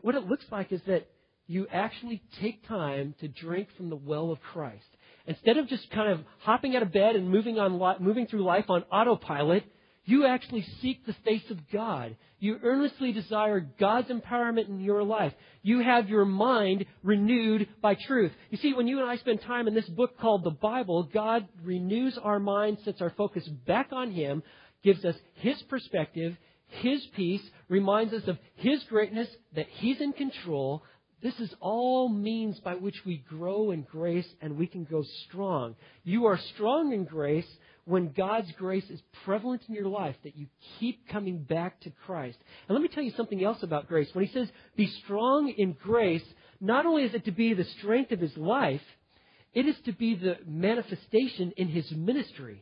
what 0.01 0.15
it 0.15 0.27
looks 0.27 0.45
like 0.49 0.71
is 0.71 0.81
that 0.87 1.09
you 1.47 1.67
actually 1.71 2.21
take 2.41 2.67
time 2.67 3.15
to 3.19 3.27
drink 3.27 3.69
from 3.75 3.89
the 3.89 3.95
well 3.95 4.31
of 4.31 4.39
Christ. 4.41 4.85
Instead 5.25 5.57
of 5.57 5.67
just 5.67 5.89
kind 5.91 6.11
of 6.11 6.19
hopping 6.39 6.75
out 6.75 6.83
of 6.83 6.93
bed 6.93 7.15
and 7.15 7.29
moving 7.29 7.57
on, 7.59 8.03
moving 8.03 8.27
through 8.27 8.43
life 8.43 8.69
on 8.69 8.83
autopilot, 8.91 9.63
you 10.05 10.25
actually 10.25 10.65
seek 10.81 11.05
the 11.05 11.15
face 11.25 11.43
of 11.49 11.59
God. 11.71 12.15
You 12.39 12.59
earnestly 12.63 13.11
desire 13.11 13.59
God's 13.59 14.09
empowerment 14.09 14.69
in 14.69 14.79
your 14.79 15.03
life. 15.03 15.33
You 15.63 15.81
have 15.81 16.07
your 16.07 16.23
mind 16.23 16.85
renewed 17.03 17.67
by 17.81 17.95
truth. 17.95 18.31
You 18.49 18.57
see, 18.57 18.73
when 18.73 18.87
you 18.87 19.01
and 19.01 19.09
I 19.09 19.17
spend 19.17 19.41
time 19.41 19.67
in 19.67 19.73
this 19.73 19.89
book 19.89 20.17
called 20.17 20.45
the 20.45 20.51
Bible, 20.51 21.03
God 21.03 21.47
renews 21.63 22.17
our 22.17 22.39
mind, 22.39 22.77
sets 22.85 23.01
our 23.01 23.09
focus 23.09 23.45
back 23.67 23.89
on 23.91 24.11
Him, 24.11 24.43
gives 24.81 25.03
us 25.03 25.15
His 25.35 25.61
perspective, 25.63 26.37
His 26.67 27.05
peace, 27.15 27.43
reminds 27.67 28.13
us 28.13 28.27
of 28.27 28.37
His 28.55 28.81
greatness, 28.83 29.27
that 29.55 29.67
He's 29.67 29.99
in 29.99 30.13
control, 30.13 30.83
This 31.21 31.39
is 31.39 31.53
all 31.59 32.09
means 32.09 32.59
by 32.59 32.75
which 32.75 32.97
we 33.05 33.23
grow 33.29 33.71
in 33.71 33.81
grace 33.81 34.27
and 34.41 34.57
we 34.57 34.67
can 34.67 34.83
grow 34.83 35.03
strong. 35.27 35.75
You 36.03 36.27
are 36.27 36.39
strong 36.53 36.93
in 36.93 37.05
grace 37.05 37.47
when 37.85 38.11
God's 38.11 38.51
grace 38.57 38.87
is 38.89 39.01
prevalent 39.23 39.63
in 39.67 39.73
your 39.73 39.87
life, 39.87 40.15
that 40.23 40.35
you 40.35 40.47
keep 40.77 41.07
coming 41.07 41.39
back 41.39 41.79
to 41.81 41.89
Christ. 42.05 42.37
And 42.67 42.75
let 42.75 42.81
me 42.81 42.89
tell 42.89 43.03
you 43.03 43.13
something 43.15 43.43
else 43.43 43.63
about 43.63 43.87
grace. 43.87 44.09
When 44.13 44.25
he 44.25 44.33
says, 44.33 44.49
be 44.75 44.87
strong 45.05 45.49
in 45.57 45.71
grace, 45.71 46.23
not 46.59 46.85
only 46.85 47.03
is 47.03 47.13
it 47.13 47.25
to 47.25 47.31
be 47.31 47.53
the 47.53 47.63
strength 47.79 48.11
of 48.11 48.19
his 48.19 48.35
life, 48.35 48.81
it 49.53 49.65
is 49.65 49.75
to 49.85 49.93
be 49.93 50.15
the 50.15 50.35
manifestation 50.45 51.53
in 51.55 51.69
his 51.69 51.89
ministry. 51.91 52.61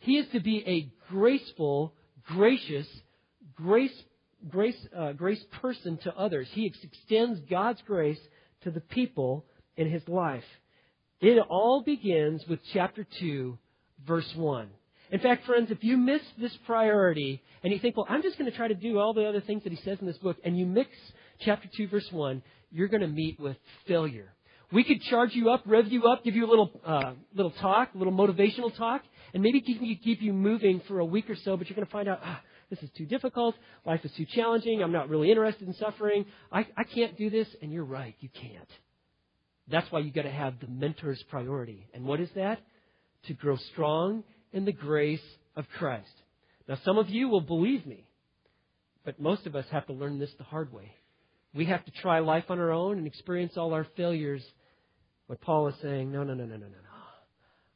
He 0.00 0.18
is 0.18 0.26
to 0.32 0.40
be 0.40 0.62
a 0.66 0.92
graceful, 1.10 1.94
gracious, 2.26 2.86
grace, 3.54 3.96
grace, 4.48 4.76
uh, 4.96 5.12
grace 5.12 5.42
person 5.60 5.98
to 6.04 6.14
others. 6.16 6.48
He 6.52 6.66
extends 6.66 7.40
God's 7.50 7.80
grace 7.86 8.18
to 8.62 8.70
the 8.70 8.80
people 8.80 9.44
in 9.76 9.90
his 9.90 10.06
life. 10.08 10.44
It 11.20 11.38
all 11.48 11.82
begins 11.82 12.42
with 12.48 12.60
chapter 12.72 13.06
2, 13.20 13.58
verse 14.06 14.30
1. 14.34 14.68
In 15.12 15.20
fact, 15.20 15.44
friends, 15.44 15.70
if 15.70 15.82
you 15.82 15.96
miss 15.96 16.22
this 16.38 16.56
priority 16.66 17.42
and 17.62 17.72
you 17.72 17.78
think, 17.78 17.96
well, 17.96 18.06
I'm 18.08 18.22
just 18.22 18.38
going 18.38 18.50
to 18.50 18.56
try 18.56 18.68
to 18.68 18.74
do 18.74 18.98
all 18.98 19.12
the 19.12 19.26
other 19.26 19.40
things 19.40 19.64
that 19.64 19.72
he 19.72 19.80
says 19.84 19.98
in 20.00 20.06
this 20.06 20.18
book, 20.18 20.36
and 20.44 20.56
you 20.56 20.66
mix 20.66 20.90
chapter 21.40 21.68
2, 21.76 21.88
verse 21.88 22.06
1, 22.10 22.42
you're 22.70 22.88
going 22.88 23.02
to 23.02 23.08
meet 23.08 23.38
with 23.40 23.56
failure. 23.88 24.32
We 24.72 24.84
could 24.84 25.02
charge 25.02 25.34
you 25.34 25.50
up, 25.50 25.62
rev 25.66 25.88
you 25.88 26.04
up, 26.04 26.22
give 26.22 26.36
you 26.36 26.46
a 26.46 26.50
little, 26.50 26.70
uh, 26.86 27.12
little 27.34 27.50
talk, 27.50 27.90
a 27.94 27.98
little 27.98 28.12
motivational 28.12 28.74
talk, 28.76 29.02
and 29.34 29.42
maybe 29.42 29.60
keep 29.60 29.82
you, 29.82 29.96
keep 29.96 30.22
you 30.22 30.32
moving 30.32 30.80
for 30.86 31.00
a 31.00 31.04
week 31.04 31.28
or 31.28 31.36
so, 31.44 31.56
but 31.56 31.68
you're 31.68 31.74
going 31.74 31.86
to 31.86 31.92
find 31.92 32.08
out, 32.08 32.20
ah, 32.22 32.40
this 32.70 32.78
is 32.82 32.90
too 32.96 33.04
difficult. 33.04 33.56
Life 33.84 34.00
is 34.04 34.12
too 34.16 34.26
challenging. 34.26 34.82
I'm 34.82 34.92
not 34.92 35.08
really 35.08 35.30
interested 35.30 35.66
in 35.66 35.74
suffering. 35.74 36.24
I, 36.52 36.60
I 36.76 36.84
can't 36.84 37.18
do 37.18 37.28
this. 37.28 37.48
And 37.60 37.72
you're 37.72 37.84
right. 37.84 38.14
You 38.20 38.28
can't. 38.32 38.68
That's 39.68 39.90
why 39.90 40.00
you've 40.00 40.14
got 40.14 40.22
to 40.22 40.30
have 40.30 40.54
the 40.60 40.68
mentor's 40.68 41.22
priority. 41.30 41.86
And 41.92 42.04
what 42.04 42.20
is 42.20 42.28
that? 42.36 42.60
To 43.26 43.34
grow 43.34 43.56
strong 43.72 44.24
in 44.52 44.64
the 44.64 44.72
grace 44.72 45.20
of 45.56 45.66
Christ. 45.78 46.08
Now, 46.68 46.78
some 46.84 46.98
of 46.98 47.10
you 47.10 47.28
will 47.28 47.40
believe 47.40 47.84
me, 47.84 48.06
but 49.04 49.20
most 49.20 49.46
of 49.46 49.56
us 49.56 49.66
have 49.72 49.86
to 49.86 49.92
learn 49.92 50.18
this 50.18 50.30
the 50.38 50.44
hard 50.44 50.72
way. 50.72 50.94
We 51.52 51.66
have 51.66 51.84
to 51.84 51.90
try 51.90 52.20
life 52.20 52.44
on 52.48 52.60
our 52.60 52.70
own 52.70 52.98
and 52.98 53.06
experience 53.06 53.56
all 53.56 53.74
our 53.74 53.86
failures. 53.96 54.42
What 55.26 55.40
Paul 55.40 55.68
is 55.68 55.74
saying, 55.82 56.12
no, 56.12 56.22
no, 56.22 56.34
no, 56.34 56.44
no, 56.44 56.56
no, 56.56 56.66
no, 56.66 56.66
no. 56.66 56.76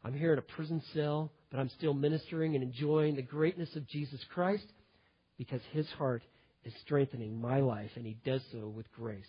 I'm 0.05 0.15
here 0.15 0.33
in 0.33 0.39
a 0.39 0.43
prison 0.43 0.83
cell, 0.93 1.33
but 1.51 1.59
I'm 1.59 1.71
still 1.71 1.95
ministering 1.95 2.55
and 2.55 2.63
enjoying 2.63 3.17
the 3.17 3.23
greatness 3.23 3.75
of 3.75 3.89
Jesus 3.89 4.21
Christ 4.33 4.67
because 5.39 5.61
his 5.73 5.89
heart 5.99 6.23
is 6.65 6.73
strengthening 6.83 7.41
my 7.41 7.61
life, 7.61 7.91
and 7.97 8.07
he 8.07 8.17
does 8.25 8.41
so 8.53 8.69
with 8.69 8.91
grace. 8.93 9.25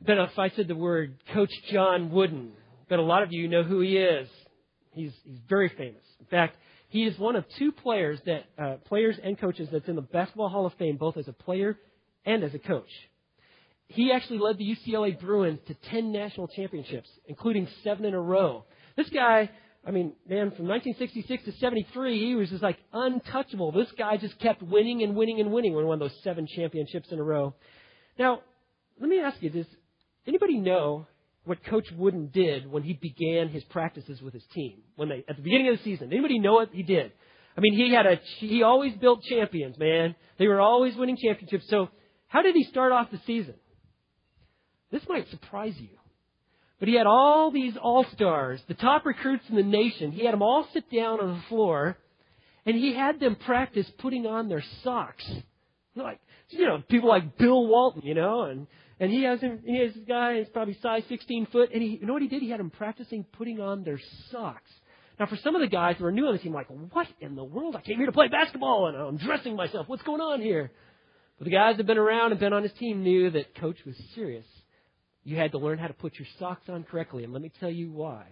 I 0.00 0.04
bet 0.04 0.18
if 0.18 0.38
I 0.38 0.50
said 0.50 0.68
the 0.68 0.74
word 0.74 1.16
Coach 1.32 1.52
John 1.70 2.10
Wooden, 2.10 2.52
but 2.88 2.98
a 2.98 3.02
lot 3.02 3.22
of 3.22 3.32
you 3.32 3.48
know 3.48 3.62
who 3.62 3.80
he 3.80 3.96
is. 3.96 4.28
He's, 4.92 5.12
he's 5.24 5.38
very 5.48 5.68
famous. 5.68 6.02
In 6.20 6.26
fact, 6.26 6.56
he 6.88 7.04
is 7.04 7.18
one 7.18 7.36
of 7.36 7.44
two 7.58 7.72
players 7.72 8.20
that 8.26 8.44
uh, 8.58 8.76
players 8.86 9.16
and 9.22 9.38
coaches 9.38 9.68
that's 9.72 9.88
in 9.88 9.96
the 9.96 10.02
Basketball 10.02 10.48
Hall 10.48 10.66
of 10.66 10.74
Fame, 10.74 10.96
both 10.96 11.16
as 11.16 11.26
a 11.26 11.32
player 11.32 11.78
and 12.24 12.44
as 12.44 12.54
a 12.54 12.58
coach. 12.58 12.90
He 13.88 14.12
actually 14.12 14.38
led 14.38 14.58
the 14.58 14.76
UCLA 14.76 15.18
Bruins 15.18 15.60
to 15.66 15.74
10 15.90 16.12
national 16.12 16.48
championships, 16.48 17.08
including 17.26 17.68
seven 17.82 18.04
in 18.04 18.14
a 18.14 18.20
row. 18.20 18.64
This 18.96 19.08
guy, 19.10 19.50
I 19.86 19.90
mean, 19.90 20.14
man, 20.26 20.50
from 20.52 20.66
1966 20.66 21.44
to 21.44 21.52
73, 21.60 22.18
he 22.18 22.34
was 22.34 22.48
just 22.48 22.62
like 22.62 22.78
untouchable. 22.92 23.70
This 23.70 23.90
guy 23.98 24.16
just 24.16 24.38
kept 24.38 24.62
winning 24.62 25.02
and 25.02 25.14
winning 25.14 25.40
and 25.40 25.52
winning 25.52 25.74
when 25.74 25.84
he 25.84 25.88
won 25.88 25.98
those 25.98 26.14
seven 26.22 26.46
championships 26.46 27.10
in 27.10 27.18
a 27.18 27.22
row. 27.22 27.54
Now, 28.18 28.40
let 28.98 29.10
me 29.10 29.20
ask 29.20 29.42
you, 29.42 29.50
does 29.50 29.66
anybody 30.26 30.56
know 30.58 31.06
what 31.44 31.62
Coach 31.66 31.86
Wooden 31.96 32.28
did 32.28 32.70
when 32.70 32.82
he 32.82 32.94
began 32.94 33.48
his 33.48 33.62
practices 33.64 34.22
with 34.22 34.32
his 34.32 34.44
team? 34.54 34.78
When 34.96 35.10
they, 35.10 35.24
at 35.28 35.36
the 35.36 35.42
beginning 35.42 35.68
of 35.68 35.76
the 35.76 35.84
season, 35.84 36.10
anybody 36.10 36.38
know 36.38 36.54
what 36.54 36.70
he 36.72 36.82
did? 36.82 37.12
I 37.56 37.60
mean, 37.60 37.74
he 37.74 37.92
had 37.92 38.06
a, 38.06 38.18
he 38.38 38.62
always 38.62 38.94
built 38.94 39.22
champions, 39.22 39.78
man. 39.78 40.14
They 40.38 40.48
were 40.48 40.60
always 40.60 40.96
winning 40.96 41.18
championships. 41.22 41.68
So, 41.68 41.88
how 42.26 42.42
did 42.42 42.54
he 42.54 42.64
start 42.64 42.90
off 42.92 43.10
the 43.10 43.20
season? 43.26 43.54
This 44.90 45.02
might 45.08 45.28
surprise 45.30 45.74
you. 45.78 45.88
But 46.84 46.90
he 46.90 46.98
had 46.98 47.06
all 47.06 47.50
these 47.50 47.78
all-stars, 47.82 48.60
the 48.68 48.74
top 48.74 49.06
recruits 49.06 49.44
in 49.48 49.56
the 49.56 49.62
nation. 49.62 50.12
He 50.12 50.26
had 50.26 50.34
them 50.34 50.42
all 50.42 50.68
sit 50.74 50.84
down 50.90 51.18
on 51.18 51.28
the 51.28 51.42
floor, 51.48 51.96
and 52.66 52.76
he 52.76 52.92
had 52.92 53.18
them 53.18 53.36
practice 53.36 53.90
putting 54.00 54.26
on 54.26 54.50
their 54.50 54.62
socks. 54.82 55.24
Like, 55.96 56.20
you 56.50 56.66
know, 56.66 56.82
people 56.86 57.08
like 57.08 57.38
Bill 57.38 57.66
Walton, 57.66 58.02
you 58.02 58.12
know, 58.12 58.42
and, 58.42 58.66
and 59.00 59.10
he 59.10 59.22
has 59.22 59.40
him, 59.40 59.60
he 59.64 59.78
has 59.78 59.94
this 59.94 60.04
guy, 60.06 60.40
he's 60.40 60.48
probably 60.50 60.76
size 60.82 61.04
16 61.08 61.46
foot, 61.46 61.70
and 61.72 61.80
he, 61.82 62.00
you 62.02 62.06
know 62.06 62.12
what 62.12 62.20
he 62.20 62.28
did? 62.28 62.42
He 62.42 62.50
had 62.50 62.60
them 62.60 62.68
practicing 62.68 63.24
putting 63.32 63.62
on 63.62 63.82
their 63.82 64.00
socks. 64.30 64.70
Now, 65.18 65.24
for 65.24 65.38
some 65.38 65.54
of 65.54 65.62
the 65.62 65.68
guys 65.68 65.96
who 65.98 66.04
are 66.04 66.12
new 66.12 66.26
on 66.26 66.34
the 66.34 66.38
team, 66.38 66.52
like, 66.52 66.68
what 66.68 67.06
in 67.18 67.34
the 67.34 67.44
world? 67.44 67.76
I 67.76 67.80
came 67.80 67.96
here 67.96 68.04
to 68.04 68.12
play 68.12 68.28
basketball, 68.28 68.88
and 68.88 68.96
I'm 68.98 69.16
dressing 69.16 69.56
myself. 69.56 69.88
What's 69.88 70.02
going 70.02 70.20
on 70.20 70.42
here? 70.42 70.70
But 71.38 71.46
the 71.46 71.50
guys 71.50 71.76
that 71.76 71.78
have 71.78 71.86
been 71.86 71.96
around 71.96 72.32
and 72.32 72.40
been 72.40 72.52
on 72.52 72.62
his 72.62 72.74
team 72.74 73.02
knew 73.02 73.30
that 73.30 73.54
Coach 73.54 73.78
was 73.86 73.96
serious. 74.14 74.44
You 75.24 75.36
had 75.36 75.52
to 75.52 75.58
learn 75.58 75.78
how 75.78 75.88
to 75.88 75.94
put 75.94 76.18
your 76.18 76.28
socks 76.38 76.68
on 76.68 76.84
correctly, 76.84 77.24
and 77.24 77.32
let 77.32 77.42
me 77.42 77.50
tell 77.58 77.70
you 77.70 77.90
why. 77.90 78.26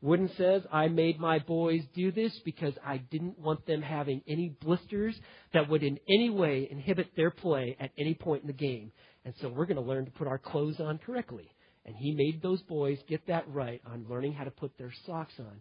Wooden 0.00 0.30
says, 0.36 0.62
I 0.72 0.86
made 0.86 1.18
my 1.18 1.40
boys 1.40 1.82
do 1.94 2.12
this 2.12 2.38
because 2.44 2.74
I 2.86 2.98
didn't 2.98 3.38
want 3.38 3.66
them 3.66 3.82
having 3.82 4.22
any 4.28 4.50
blisters 4.60 5.18
that 5.52 5.68
would 5.68 5.82
in 5.82 5.98
any 6.08 6.30
way 6.30 6.68
inhibit 6.70 7.16
their 7.16 7.32
play 7.32 7.76
at 7.80 7.90
any 7.98 8.14
point 8.14 8.42
in 8.42 8.46
the 8.46 8.52
game. 8.52 8.92
And 9.24 9.34
so 9.40 9.48
we're 9.48 9.66
going 9.66 9.76
to 9.76 9.82
learn 9.82 10.04
to 10.04 10.10
put 10.12 10.28
our 10.28 10.38
clothes 10.38 10.78
on 10.78 10.98
correctly. 10.98 11.50
And 11.84 11.96
he 11.96 12.12
made 12.12 12.40
those 12.42 12.62
boys 12.62 12.98
get 13.08 13.26
that 13.26 13.48
right 13.48 13.80
on 13.86 14.06
learning 14.08 14.34
how 14.34 14.44
to 14.44 14.52
put 14.52 14.76
their 14.78 14.92
socks 15.04 15.34
on. 15.40 15.60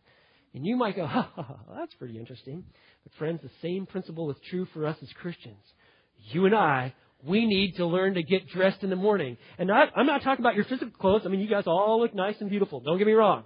And 0.53 0.65
you 0.65 0.75
might 0.75 0.95
go, 0.95 1.07
ha, 1.07 1.31
ha, 1.36 1.41
ha, 1.41 1.57
that's 1.79 1.95
pretty 1.95 2.19
interesting. 2.19 2.63
But 3.03 3.13
friends, 3.17 3.39
the 3.41 3.50
same 3.62 3.88
principle 3.88 4.29
is 4.29 4.38
true 4.50 4.67
for 4.74 4.86
us 4.86 4.97
as 5.01 5.09
Christians. 5.13 5.63
You 6.31 6.45
and 6.45 6.53
I 6.53 6.93
we 7.25 7.45
need 7.45 7.75
to 7.77 7.86
learn 7.86 8.13
to 8.13 8.24
get 8.24 8.47
dressed 8.50 8.83
in 8.83 8.89
the 8.89 8.95
morning. 8.95 9.38
And 9.57 9.67
not, 9.67 9.89
I'm 9.95 10.05
not 10.05 10.24
talking 10.24 10.43
about 10.43 10.55
your 10.55 10.65
physical 10.65 10.91
clothes. 10.91 11.24
I 11.25 11.29
mean, 11.29 11.39
you 11.39 11.50
guys 11.50 11.63
all 11.65 12.00
look 12.00 12.13
nice 12.13 12.36
and 12.39 12.50
beautiful. 12.50 12.79
Don't 12.79 12.97
get 12.97 13.07
me 13.07 13.13
wrong. 13.13 13.43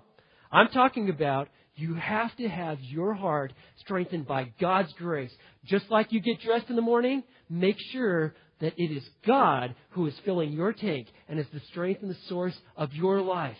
I'm 0.51 0.67
talking 0.67 1.09
about 1.09 1.47
you 1.75 1.95
have 1.95 2.35
to 2.35 2.47
have 2.49 2.79
your 2.81 3.13
heart 3.13 3.53
strengthened 3.77 4.27
by 4.27 4.51
God's 4.59 4.91
grace. 4.93 5.31
Just 5.65 5.89
like 5.89 6.11
you 6.11 6.19
get 6.19 6.41
dressed 6.41 6.69
in 6.69 6.75
the 6.75 6.81
morning, 6.81 7.23
make 7.49 7.77
sure 7.91 8.35
that 8.59 8.73
it 8.77 8.91
is 8.95 9.03
God 9.25 9.73
who 9.91 10.05
is 10.07 10.13
filling 10.25 10.51
your 10.51 10.73
tank 10.73 11.07
and 11.27 11.39
is 11.39 11.47
the 11.53 11.61
strength 11.71 12.01
and 12.01 12.11
the 12.11 12.17
source 12.27 12.57
of 12.75 12.93
your 12.93 13.21
life. 13.21 13.57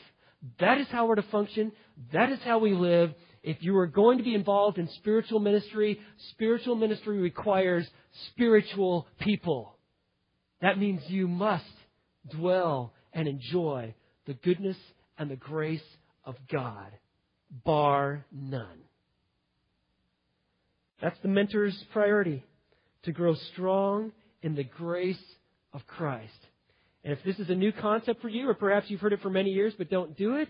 That 0.60 0.78
is 0.80 0.88
how 0.90 1.08
we're 1.08 1.16
to 1.16 1.24
function. 1.24 1.72
That 2.14 2.32
is 2.32 2.40
how 2.44 2.60
we 2.60 2.74
live. 2.74 3.14
If 3.44 3.58
you 3.62 3.76
are 3.78 3.88
going 3.88 4.18
to 4.18 4.24
be 4.24 4.36
involved 4.36 4.78
in 4.78 4.88
spiritual 4.98 5.40
ministry, 5.40 6.00
spiritual 6.32 6.76
ministry 6.76 7.20
requires 7.20 7.88
spiritual 8.28 9.08
people. 9.20 9.78
That 10.62 10.78
means 10.78 11.02
you 11.08 11.28
must 11.28 11.66
dwell 12.30 12.94
and 13.14 13.28
enjoy 13.28 13.94
the 14.26 14.34
goodness 14.34 14.78
and 15.18 15.30
the 15.30 15.36
grace 15.36 15.82
of 16.24 16.36
God, 16.52 16.92
bar 17.66 18.26
none. 18.32 18.80
That's 21.02 21.18
the 21.24 21.28
mentor's 21.28 21.78
priority 21.92 22.44
to 23.04 23.12
grow 23.12 23.34
strong 23.54 24.12
in 24.44 24.56
the 24.56 24.64
grace 24.64 25.22
of 25.74 25.86
Christ. 25.88 26.32
And 27.04 27.14
if 27.14 27.24
this 27.24 27.40
is 27.40 27.50
a 27.50 27.56
new 27.56 27.72
concept 27.72 28.22
for 28.22 28.30
you, 28.30 28.48
or 28.48 28.54
perhaps 28.54 28.90
you've 28.90 29.02
heard 29.02 29.14
it 29.14 29.22
for 29.22 29.32
many 29.32 29.50
years 29.50 29.74
but 29.76 29.90
don't 29.90 30.16
do 30.16 30.36
it, 30.36 30.50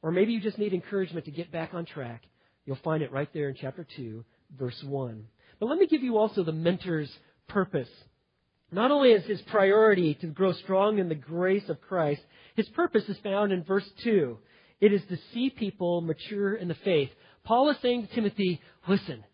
or 0.00 0.10
maybe 0.10 0.32
you 0.32 0.40
just 0.40 0.58
need 0.58 0.72
encouragement 0.72 1.26
to 1.26 1.30
get 1.30 1.52
back 1.52 1.74
on 1.74 1.84
track, 1.84 2.22
you'll 2.64 2.78
find 2.82 3.02
it 3.02 3.12
right 3.12 3.28
there 3.34 3.50
in 3.50 3.56
chapter 3.60 3.86
2, 3.96 4.24
verse 4.58 4.82
1. 4.82 5.26
But 5.60 5.66
let 5.66 5.78
me 5.78 5.86
give 5.86 6.02
you 6.02 6.16
also 6.16 6.42
the 6.42 6.52
mentor's 6.52 7.10
purpose 7.48 7.88
not 8.72 8.90
only 8.90 9.10
is 9.10 9.24
his 9.24 9.42
priority 9.42 10.14
to 10.14 10.26
grow 10.28 10.52
strong 10.52 10.98
in 10.98 11.08
the 11.08 11.14
grace 11.14 11.68
of 11.68 11.80
Christ, 11.80 12.22
his 12.56 12.68
purpose 12.70 13.04
is 13.08 13.18
found 13.18 13.52
in 13.52 13.64
verse 13.64 13.88
2. 14.02 14.38
It 14.80 14.92
is 14.92 15.02
to 15.08 15.18
see 15.32 15.50
people 15.50 16.00
mature 16.00 16.54
in 16.54 16.68
the 16.68 16.74
faith. 16.74 17.10
Paul 17.44 17.70
is 17.70 17.76
saying 17.82 18.06
to 18.06 18.14
Timothy, 18.14 18.60
listen, 18.88 19.24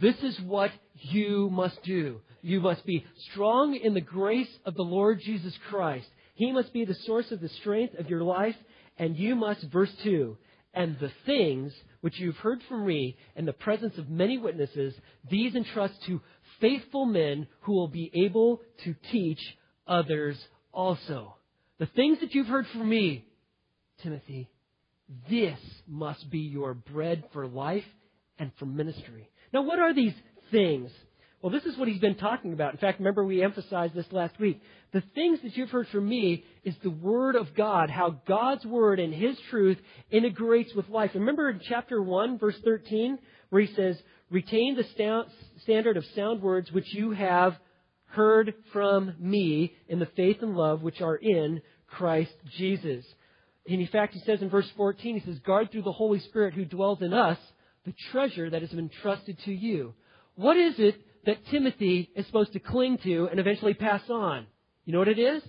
this 0.00 0.16
is 0.22 0.38
what 0.40 0.70
you 1.00 1.48
must 1.50 1.82
do. 1.82 2.20
You 2.42 2.60
must 2.60 2.84
be 2.84 3.04
strong 3.30 3.74
in 3.74 3.94
the 3.94 4.00
grace 4.00 4.50
of 4.64 4.74
the 4.74 4.82
Lord 4.82 5.20
Jesus 5.20 5.54
Christ. 5.68 6.08
He 6.34 6.52
must 6.52 6.72
be 6.72 6.84
the 6.84 6.94
source 7.06 7.30
of 7.32 7.40
the 7.40 7.48
strength 7.48 7.98
of 7.98 8.08
your 8.08 8.22
life, 8.22 8.56
and 8.96 9.16
you 9.16 9.34
must, 9.34 9.62
verse 9.72 9.92
2, 10.04 10.36
and 10.74 10.96
the 10.98 11.10
things 11.26 11.72
which 12.00 12.20
you've 12.20 12.36
heard 12.36 12.60
from 12.68 12.86
me 12.86 13.16
in 13.34 13.44
the 13.44 13.52
presence 13.52 13.98
of 13.98 14.08
many 14.08 14.38
witnesses, 14.38 14.94
these 15.28 15.54
entrust 15.54 15.94
to 16.06 16.20
faithful 16.60 17.06
men 17.06 17.46
who 17.60 17.72
will 17.72 17.88
be 17.88 18.10
able 18.14 18.60
to 18.84 18.94
teach 19.10 19.40
others 19.86 20.36
also. 20.72 21.36
The 21.78 21.86
things 21.86 22.18
that 22.20 22.34
you've 22.34 22.46
heard 22.46 22.66
from 22.68 22.88
me, 22.88 23.24
Timothy, 24.02 24.48
this 25.30 25.58
must 25.86 26.28
be 26.30 26.40
your 26.40 26.74
bread 26.74 27.24
for 27.32 27.46
life 27.46 27.84
and 28.38 28.50
for 28.58 28.66
ministry. 28.66 29.30
Now, 29.52 29.62
what 29.62 29.78
are 29.78 29.94
these 29.94 30.14
things? 30.50 30.90
Well, 31.40 31.52
this 31.52 31.64
is 31.64 31.78
what 31.78 31.86
he's 31.86 32.00
been 32.00 32.16
talking 32.16 32.52
about. 32.52 32.72
In 32.72 32.78
fact, 32.78 32.98
remember 32.98 33.24
we 33.24 33.44
emphasized 33.44 33.94
this 33.94 34.10
last 34.10 34.38
week. 34.40 34.60
The 34.92 35.04
things 35.14 35.38
that 35.42 35.56
you've 35.56 35.70
heard 35.70 35.86
from 35.88 36.08
me 36.08 36.44
is 36.64 36.74
the 36.82 36.90
Word 36.90 37.36
of 37.36 37.54
God, 37.54 37.90
how 37.90 38.20
God's 38.26 38.64
Word 38.64 38.98
and 38.98 39.14
His 39.14 39.38
truth 39.48 39.78
integrates 40.10 40.74
with 40.74 40.88
life. 40.88 41.12
Remember 41.14 41.48
in 41.48 41.60
chapter 41.68 42.02
1, 42.02 42.38
verse 42.38 42.56
13, 42.64 43.18
where 43.50 43.62
he 43.62 43.74
says, 43.74 43.96
Retain 44.30 44.76
the 44.76 45.26
standard 45.62 45.96
of 45.96 46.04
sound 46.14 46.42
words 46.42 46.70
which 46.70 46.92
you 46.92 47.12
have 47.12 47.56
heard 48.06 48.54
from 48.72 49.14
me 49.18 49.74
in 49.88 49.98
the 49.98 50.08
faith 50.16 50.38
and 50.42 50.54
love 50.54 50.82
which 50.82 51.00
are 51.00 51.16
in 51.16 51.62
Christ 51.86 52.34
Jesus. 52.56 53.04
And 53.66 53.80
in 53.80 53.86
fact, 53.86 54.14
he 54.14 54.20
says 54.20 54.42
in 54.42 54.50
verse 54.50 54.70
14, 54.76 55.20
he 55.20 55.26
says, 55.26 55.38
Guard 55.40 55.70
through 55.70 55.82
the 55.82 55.92
Holy 55.92 56.20
Spirit 56.20 56.54
who 56.54 56.64
dwells 56.64 57.02
in 57.02 57.12
us 57.12 57.38
the 57.84 57.94
treasure 58.12 58.50
that 58.50 58.62
has 58.62 58.70
been 58.70 58.90
entrusted 58.90 59.38
to 59.44 59.52
you. 59.52 59.94
What 60.34 60.56
is 60.56 60.74
it 60.78 60.96
that 61.26 61.46
Timothy 61.50 62.10
is 62.14 62.26
supposed 62.26 62.52
to 62.52 62.60
cling 62.60 62.98
to 62.98 63.28
and 63.30 63.40
eventually 63.40 63.74
pass 63.74 64.02
on? 64.10 64.46
You 64.84 64.92
know 64.92 64.98
what 64.98 65.08
it 65.08 65.18
is? 65.18 65.42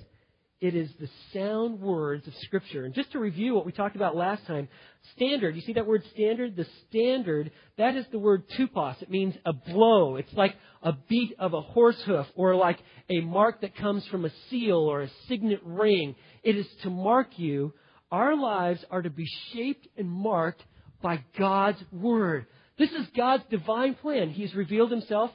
It 0.61 0.75
is 0.75 0.89
the 0.99 1.09
sound 1.33 1.79
words 1.79 2.27
of 2.27 2.33
Scripture. 2.41 2.83
And 2.83 2.93
just 2.93 3.13
to 3.13 3.19
review 3.19 3.55
what 3.55 3.65
we 3.65 3.71
talked 3.71 3.95
about 3.95 4.17
last 4.17 4.45
time, 4.45 4.67
standard, 5.15 5.55
you 5.55 5.61
see 5.61 5.71
that 5.73 5.87
word 5.87 6.03
standard? 6.13 6.57
The 6.57 6.67
standard, 6.89 7.51
that 7.77 7.95
is 7.95 8.05
the 8.11 8.19
word 8.19 8.43
tupos. 8.57 9.01
It 9.01 9.09
means 9.09 9.35
a 9.45 9.53
blow. 9.53 10.17
It's 10.17 10.33
like 10.33 10.55
a 10.83 10.91
beat 11.07 11.33
of 11.39 11.53
a 11.53 11.61
horse 11.61 12.01
hoof 12.05 12.27
or 12.35 12.55
like 12.55 12.79
a 13.09 13.21
mark 13.21 13.61
that 13.61 13.77
comes 13.77 14.05
from 14.07 14.25
a 14.25 14.31
seal 14.49 14.79
or 14.79 15.03
a 15.03 15.11
signet 15.29 15.61
ring. 15.63 16.15
It 16.43 16.57
is 16.57 16.67
to 16.83 16.89
mark 16.89 17.39
you. 17.39 17.73
Our 18.11 18.35
lives 18.35 18.83
are 18.91 19.01
to 19.01 19.09
be 19.09 19.27
shaped 19.53 19.87
and 19.97 20.09
marked 20.09 20.63
by 21.01 21.23
God's 21.37 21.81
Word. 21.91 22.47
This 22.77 22.91
is 22.91 23.07
God's 23.15 23.43
divine 23.49 23.95
plan. 23.95 24.29
He's 24.29 24.53
revealed 24.53 24.91
Himself 24.91 25.31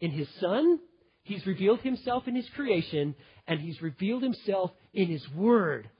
in 0.00 0.10
His 0.10 0.28
Son, 0.40 0.78
He's 1.28 1.46
revealed 1.46 1.80
Himself 1.80 2.26
in 2.26 2.34
His 2.34 2.48
creation, 2.56 3.14
and 3.46 3.60
He's 3.60 3.82
revealed 3.82 4.22
Himself 4.22 4.70
in 4.94 5.08
His 5.08 5.28
Word. 5.34 5.90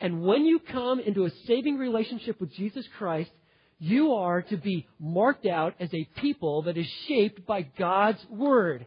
And 0.00 0.22
when 0.22 0.44
you 0.44 0.60
come 0.60 1.00
into 1.00 1.24
a 1.24 1.30
saving 1.48 1.78
relationship 1.78 2.40
with 2.40 2.54
Jesus 2.54 2.86
Christ, 2.96 3.32
you 3.80 4.12
are 4.12 4.40
to 4.42 4.56
be 4.56 4.86
marked 5.00 5.46
out 5.46 5.74
as 5.80 5.92
a 5.92 6.08
people 6.20 6.62
that 6.62 6.76
is 6.76 6.86
shaped 7.08 7.44
by 7.44 7.62
God's 7.62 8.24
Word. 8.30 8.86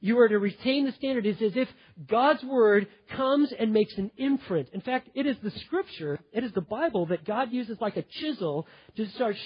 You 0.00 0.18
are 0.20 0.28
to 0.28 0.38
retain 0.38 0.86
the 0.86 0.92
standard. 0.92 1.26
It's 1.26 1.42
as 1.42 1.54
if 1.54 1.68
God's 2.08 2.42
Word 2.42 2.86
comes 3.14 3.52
and 3.52 3.74
makes 3.74 3.92
an 3.98 4.10
imprint. 4.16 4.70
In 4.72 4.80
fact, 4.80 5.10
it 5.14 5.26
is 5.26 5.36
the 5.42 5.50
Scripture, 5.50 6.18
it 6.32 6.44
is 6.44 6.52
the 6.52 6.62
Bible 6.62 7.04
that 7.06 7.26
God 7.26 7.52
uses 7.52 7.78
like 7.78 7.98
a 7.98 8.04
chisel 8.20 8.66
to 8.96 9.06
start 9.10 9.36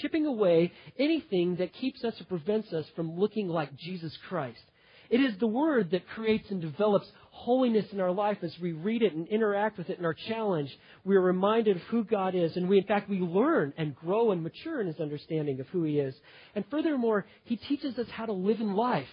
chipping 0.00 0.24
away 0.24 0.72
anything 0.98 1.56
that 1.56 1.74
keeps 1.74 2.02
us 2.02 2.18
or 2.18 2.24
prevents 2.24 2.72
us 2.72 2.86
from 2.96 3.18
looking 3.18 3.48
like 3.48 3.76
Jesus 3.76 4.16
Christ. 4.28 4.62
It 5.10 5.20
is 5.20 5.38
the 5.38 5.46
Word 5.46 5.92
that 5.92 6.06
creates 6.08 6.50
and 6.50 6.60
develops 6.60 7.10
holiness 7.30 7.86
in 7.92 8.00
our 8.00 8.10
life 8.10 8.38
as 8.42 8.54
we 8.60 8.72
read 8.72 9.02
it 9.02 9.14
and 9.14 9.26
interact 9.28 9.78
with 9.78 9.88
it 9.88 9.98
in 9.98 10.04
our 10.04 10.14
challenge. 10.14 10.76
We 11.04 11.16
are 11.16 11.22
reminded 11.22 11.76
of 11.76 11.82
who 11.84 12.04
God 12.04 12.34
is, 12.34 12.56
and 12.56 12.68
we, 12.68 12.78
in 12.78 12.84
fact, 12.84 13.08
we 13.08 13.20
learn 13.20 13.72
and 13.78 13.94
grow 13.94 14.32
and 14.32 14.42
mature 14.42 14.80
in 14.80 14.86
His 14.86 15.00
understanding 15.00 15.60
of 15.60 15.68
who 15.68 15.84
He 15.84 15.98
is. 15.98 16.14
And 16.54 16.64
furthermore, 16.70 17.26
He 17.44 17.56
teaches 17.56 17.98
us 17.98 18.08
how 18.10 18.26
to 18.26 18.32
live 18.32 18.60
in 18.60 18.74
life, 18.74 19.08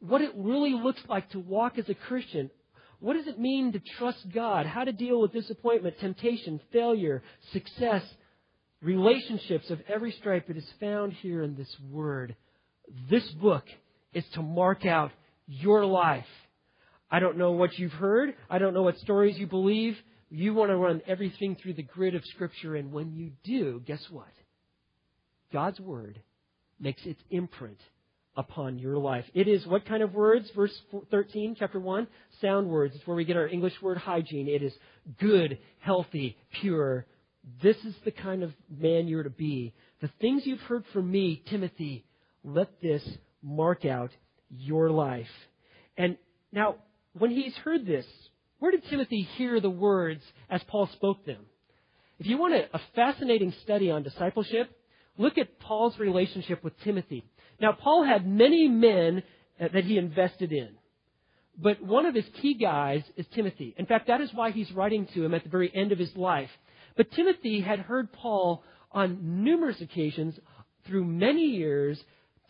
what 0.00 0.20
it 0.20 0.32
really 0.34 0.72
looks 0.72 1.02
like 1.08 1.30
to 1.30 1.38
walk 1.38 1.78
as 1.78 1.88
a 1.88 1.94
Christian. 1.94 2.50
What 2.98 3.14
does 3.14 3.28
it 3.28 3.38
mean 3.38 3.72
to 3.72 3.80
trust 3.98 4.18
God? 4.34 4.66
How 4.66 4.84
to 4.84 4.92
deal 4.92 5.20
with 5.20 5.32
disappointment, 5.32 5.96
temptation, 6.00 6.60
failure, 6.72 7.22
success, 7.52 8.02
relationships 8.82 9.70
of 9.70 9.80
every 9.88 10.12
stripe. 10.12 10.50
It 10.50 10.56
is 10.56 10.68
found 10.80 11.12
here 11.12 11.42
in 11.42 11.54
this 11.54 11.74
Word. 11.90 12.34
This 13.08 13.28
book 13.40 13.64
is 14.12 14.24
to 14.34 14.42
mark 14.42 14.84
out 14.84 15.12
your 15.50 15.84
life. 15.84 16.24
I 17.10 17.18
don't 17.18 17.36
know 17.36 17.52
what 17.52 17.76
you've 17.76 17.92
heard. 17.92 18.34
I 18.48 18.58
don't 18.58 18.72
know 18.72 18.82
what 18.82 18.98
stories 18.98 19.36
you 19.36 19.48
believe. 19.48 19.96
You 20.30 20.54
want 20.54 20.70
to 20.70 20.76
run 20.76 21.02
everything 21.08 21.56
through 21.56 21.74
the 21.74 21.82
grid 21.82 22.14
of 22.14 22.24
Scripture, 22.26 22.76
and 22.76 22.92
when 22.92 23.12
you 23.12 23.32
do, 23.42 23.82
guess 23.84 24.02
what? 24.10 24.30
God's 25.52 25.80
Word 25.80 26.22
makes 26.78 27.04
its 27.04 27.20
imprint 27.30 27.78
upon 28.36 28.78
your 28.78 28.96
life. 28.96 29.24
It 29.34 29.48
is 29.48 29.66
what 29.66 29.86
kind 29.86 30.04
of 30.04 30.14
words? 30.14 30.48
Verse 30.54 30.72
13, 31.10 31.56
chapter 31.58 31.80
1? 31.80 32.06
Sound 32.40 32.68
words. 32.68 32.94
It's 32.94 33.04
where 33.04 33.16
we 33.16 33.24
get 33.24 33.36
our 33.36 33.48
English 33.48 33.74
word 33.82 33.98
hygiene. 33.98 34.46
It 34.46 34.62
is 34.62 34.72
good, 35.18 35.58
healthy, 35.80 36.36
pure. 36.60 37.06
This 37.60 37.76
is 37.78 37.94
the 38.04 38.12
kind 38.12 38.44
of 38.44 38.52
man 38.70 39.08
you're 39.08 39.24
to 39.24 39.30
be. 39.30 39.74
The 40.00 40.10
things 40.20 40.42
you've 40.44 40.60
heard 40.60 40.84
from 40.92 41.10
me, 41.10 41.42
Timothy, 41.50 42.04
let 42.44 42.80
this 42.80 43.02
mark 43.42 43.84
out 43.84 44.10
your 44.50 44.90
life. 44.90 45.26
And 45.96 46.16
now, 46.52 46.76
when 47.18 47.30
he's 47.30 47.54
heard 47.56 47.86
this, 47.86 48.06
where 48.58 48.70
did 48.70 48.84
Timothy 48.88 49.28
hear 49.36 49.60
the 49.60 49.70
words 49.70 50.22
as 50.48 50.62
Paul 50.64 50.88
spoke 50.94 51.24
them? 51.24 51.46
If 52.18 52.26
you 52.26 52.36
want 52.36 52.54
a, 52.54 52.64
a 52.74 52.80
fascinating 52.94 53.54
study 53.62 53.90
on 53.90 54.02
discipleship, 54.02 54.70
look 55.16 55.38
at 55.38 55.58
Paul's 55.58 55.98
relationship 55.98 56.62
with 56.62 56.78
Timothy. 56.80 57.24
Now, 57.60 57.72
Paul 57.72 58.04
had 58.04 58.26
many 58.26 58.68
men 58.68 59.22
uh, 59.60 59.68
that 59.72 59.84
he 59.84 59.96
invested 59.96 60.52
in. 60.52 60.70
But 61.58 61.82
one 61.82 62.06
of 62.06 62.14
his 62.14 62.24
key 62.40 62.54
guys 62.54 63.02
is 63.16 63.26
Timothy. 63.34 63.74
In 63.76 63.86
fact, 63.86 64.06
that 64.06 64.20
is 64.20 64.30
why 64.32 64.50
he's 64.50 64.70
writing 64.72 65.06
to 65.14 65.24
him 65.24 65.34
at 65.34 65.42
the 65.42 65.50
very 65.50 65.70
end 65.74 65.92
of 65.92 65.98
his 65.98 66.14
life. 66.16 66.50
But 66.96 67.12
Timothy 67.12 67.60
had 67.60 67.80
heard 67.80 68.12
Paul 68.12 68.62
on 68.92 69.44
numerous 69.44 69.80
occasions 69.80 70.38
through 70.86 71.04
many 71.04 71.44
years 71.44 72.02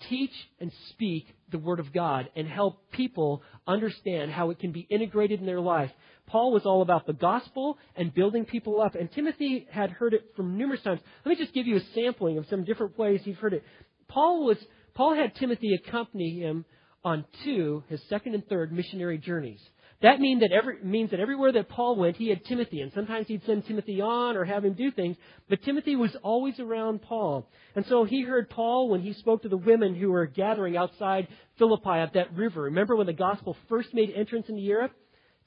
teach 0.09 0.33
and 0.61 0.73
speak 0.91 1.27
the 1.51 1.59
Word 1.59 1.81
of 1.81 1.93
God 1.93 2.29
and 2.35 2.49
help 2.49 2.91
people 2.91 3.43
understand 3.67 4.31
how 4.31 4.51
it 4.51 4.59
can 4.59 4.73
be 4.73 4.87
integrated 4.89 5.41
in 5.41 5.47
their 5.47 5.61
life. 5.61 5.91
Paul 6.27 6.53
was 6.53 6.65
all 6.65 6.83
about 6.83 7.07
the 7.07 7.13
gospel 7.13 7.77
and 7.97 8.15
building 8.15 8.45
people 8.45 8.81
up, 8.81 8.95
and 8.95 9.11
Timothy 9.11 9.67
had 9.71 9.91
heard 9.91 10.15
it 10.15 10.33
from 10.37 10.57
numerous 10.57 10.83
times. 10.83 11.01
Let 11.25 11.31
me 11.31 11.45
just 11.45 11.55
give 11.55 11.67
you 11.67 11.77
a 11.77 11.95
sampling 11.95 12.39
of 12.39 12.47
some 12.49 12.65
different 12.65 12.99
ways 12.99 13.21
he's 13.25 13.37
heard 13.37 13.55
it. 13.55 13.65
Paul 14.09 14.45
was 14.45 14.57
Paul 14.95 15.15
had 15.15 15.35
Timothy 15.37 15.75
accompany 15.75 16.41
him 16.41 16.65
on 17.05 17.25
two, 17.45 17.83
his 17.89 18.01
second 18.09 18.35
and 18.35 18.47
third 18.47 18.73
missionary 18.73 19.19
journeys. 19.19 19.61
That 20.03 20.19
mean 20.19 20.39
that 20.39 20.51
every, 20.51 20.83
means 20.83 21.11
that 21.11 21.21
everywhere 21.21 21.53
that 21.53 21.69
Paul 21.69 21.97
went, 21.97 22.17
he 22.17 22.31
had 22.31 22.43
Timothy, 22.47 22.81
and 22.81 22.91
sometimes 22.95 23.27
he'd 23.29 23.45
send 23.45 23.67
Timothy 23.67 24.01
on 24.01 24.35
or 24.35 24.47
have 24.47 24.65
him 24.65 24.73
do 24.73 24.91
things, 24.91 25.17
but 25.49 25.63
Timothy 25.63 25.95
was 25.95 26.17
always 26.23 26.59
around 26.59 27.03
Paul. 27.03 27.47
And 27.77 27.85
so 27.87 28.05
he 28.05 28.23
heard 28.23 28.49
Paul 28.49 28.89
when 28.89 29.03
he 29.03 29.13
spoke 29.13 29.43
to 29.43 29.51
the 29.51 29.59
women 29.59 29.95
who 29.95 30.11
were 30.11 30.25
gathering 30.25 30.75
outside 30.75 31.29
Philippi 31.59 31.91
at 31.91 32.15
that 32.15 32.35
river. 32.35 32.63
Remember 32.63 32.97
when 32.97 33.07
the 33.07 33.13
gospel 33.13 33.57
first 33.69 33.93
made 33.93 34.11
entrance 34.17 34.49
into 34.49 34.63
Europe? 34.63 34.93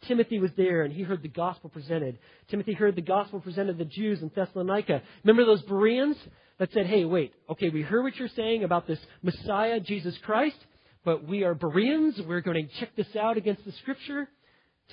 Timothy 0.07 0.37
was 0.37 0.51
there 0.55 0.83
and 0.83 0.93
he 0.93 1.01
heard 1.01 1.23
the 1.23 1.29
gospel 1.29 1.69
presented. 1.69 2.19
Timothy 2.49 2.73
heard 2.73 2.95
the 2.95 3.01
gospel 3.01 3.39
presented 3.39 3.77
to 3.77 3.85
the 3.85 3.89
Jews 3.89 4.21
in 4.21 4.29
Thessalonica. 4.35 5.01
Remember 5.23 5.45
those 5.45 5.63
Bereans 5.63 6.17
that 6.59 6.71
said, 6.73 6.85
hey, 6.85 7.05
wait, 7.05 7.33
okay, 7.49 7.69
we 7.69 7.81
heard 7.81 8.03
what 8.03 8.17
you're 8.17 8.27
saying 8.27 8.63
about 8.63 8.85
this 8.85 8.99
Messiah, 9.23 9.79
Jesus 9.79 10.15
Christ, 10.23 10.57
but 11.03 11.27
we 11.27 11.43
are 11.43 11.55
Bereans. 11.55 12.19
We're 12.27 12.41
going 12.41 12.67
to 12.67 12.79
check 12.79 12.95
this 12.95 13.15
out 13.15 13.37
against 13.37 13.65
the 13.65 13.71
scripture. 13.71 14.27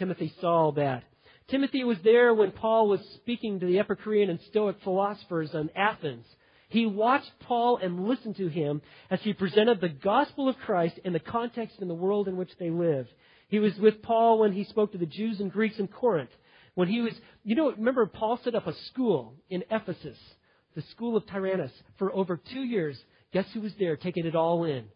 Timothy 0.01 0.33
saw 0.41 0.73
that. 0.73 1.05
Timothy 1.49 1.85
was 1.85 1.99
there 2.03 2.33
when 2.33 2.53
Paul 2.53 2.89
was 2.89 3.01
speaking 3.17 3.61
to 3.61 3.67
the 3.67 3.79
Epicurean 3.79 4.31
and 4.31 4.41
Stoic 4.49 4.77
philosophers 4.83 5.51
in 5.53 5.69
Athens. 5.77 6.25
He 6.71 6.87
watched 6.87 7.31
Paul 7.41 7.77
and 7.77 8.09
listened 8.09 8.37
to 8.37 8.49
him 8.49 8.81
as 9.11 9.21
he 9.21 9.35
presented 9.35 9.79
the 9.79 9.91
gospel 9.91 10.49
of 10.49 10.57
Christ 10.57 10.99
in 11.05 11.13
the 11.13 11.21
context 11.21 11.81
and 11.81 11.91
the 11.91 11.95
world 11.95 12.29
in 12.29 12.39
which 12.39 12.49
they 12.59 12.71
lived. 12.71 13.11
He 13.49 13.59
was 13.59 13.77
with 13.77 14.01
Paul 14.01 14.39
when 14.39 14.53
he 14.53 14.65
spoke 14.65 14.93
to 14.93 14.99
the 14.99 15.05
Jews 15.05 15.39
and 15.39 15.53
Greeks 15.53 15.79
in 15.79 15.87
Corinth. 15.87 16.31
When 16.77 16.89
he 16.89 17.03
was, 17.03 17.13
you 17.45 17.55
know, 17.55 17.71
remember 17.71 18.07
Paul 18.07 18.41
set 18.43 18.55
up 18.55 18.67
a 18.67 18.75
school 18.87 19.35
in 19.51 19.65
Ephesus, 19.71 20.17
the 20.75 20.83
school 20.93 21.15
of 21.15 21.27
Tyrannus, 21.27 21.73
for 21.99 22.11
over 22.15 22.39
two 22.39 22.63
years. 22.63 22.99
Guess 23.35 23.53
who 23.53 23.61
was 23.61 23.75
there 23.79 23.99
taking 23.99 24.25
it 24.25 24.35
all 24.35 24.65
in? 24.65 24.87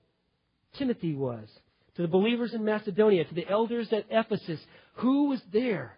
Timothy 0.78 1.14
was 1.14 1.46
to 1.96 2.02
the 2.02 2.08
believers 2.08 2.54
in 2.54 2.64
Macedonia, 2.64 3.24
to 3.24 3.34
the 3.34 3.48
elders 3.48 3.92
at 3.92 4.06
Ephesus. 4.10 4.60
Who 4.94 5.28
was 5.28 5.40
there? 5.52 5.96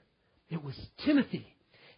It 0.51 0.63
was 0.63 0.75
Timothy. 1.05 1.47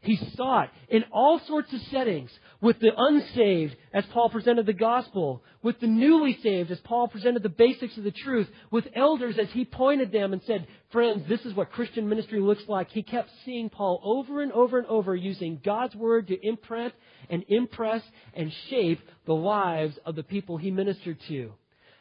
He 0.01 0.17
saw 0.37 0.63
it 0.63 0.71
in 0.89 1.05
all 1.11 1.41
sorts 1.41 1.73
of 1.73 1.81
settings 1.91 2.31
with 2.61 2.79
the 2.79 2.93
unsaved 2.97 3.77
as 3.93 4.07
Paul 4.07 4.31
presented 4.31 4.65
the 4.65 4.73
gospel, 4.73 5.43
with 5.61 5.81
the 5.81 5.89
newly 5.89 6.39
saved 6.41 6.71
as 6.71 6.79
Paul 6.81 7.09
presented 7.09 7.43
the 7.43 7.49
basics 7.49 7.97
of 7.97 8.05
the 8.05 8.13
truth, 8.13 8.49
with 8.71 8.87
elders 8.95 9.39
as 9.39 9.51
he 9.51 9.65
pointed 9.65 10.13
them 10.13 10.33
and 10.33 10.41
said, 10.45 10.69
Friends, 10.93 11.29
this 11.29 11.45
is 11.45 11.53
what 11.55 11.73
Christian 11.73 12.09
ministry 12.09 12.39
looks 12.39 12.63
like. 12.69 12.91
He 12.91 13.03
kept 13.03 13.29
seeing 13.45 13.71
Paul 13.71 14.01
over 14.05 14.41
and 14.41 14.53
over 14.53 14.79
and 14.79 14.87
over 14.87 15.17
using 15.17 15.61
God's 15.65 15.97
word 15.97 16.29
to 16.29 16.47
imprint 16.47 16.95
and 17.29 17.45
impress 17.49 18.03
and 18.35 18.53
shape 18.71 19.01
the 19.27 19.35
lives 19.35 19.99
of 20.07 20.15
the 20.15 20.23
people 20.23 20.59
he 20.59 20.71
ministered 20.71 21.19
to. 21.27 21.53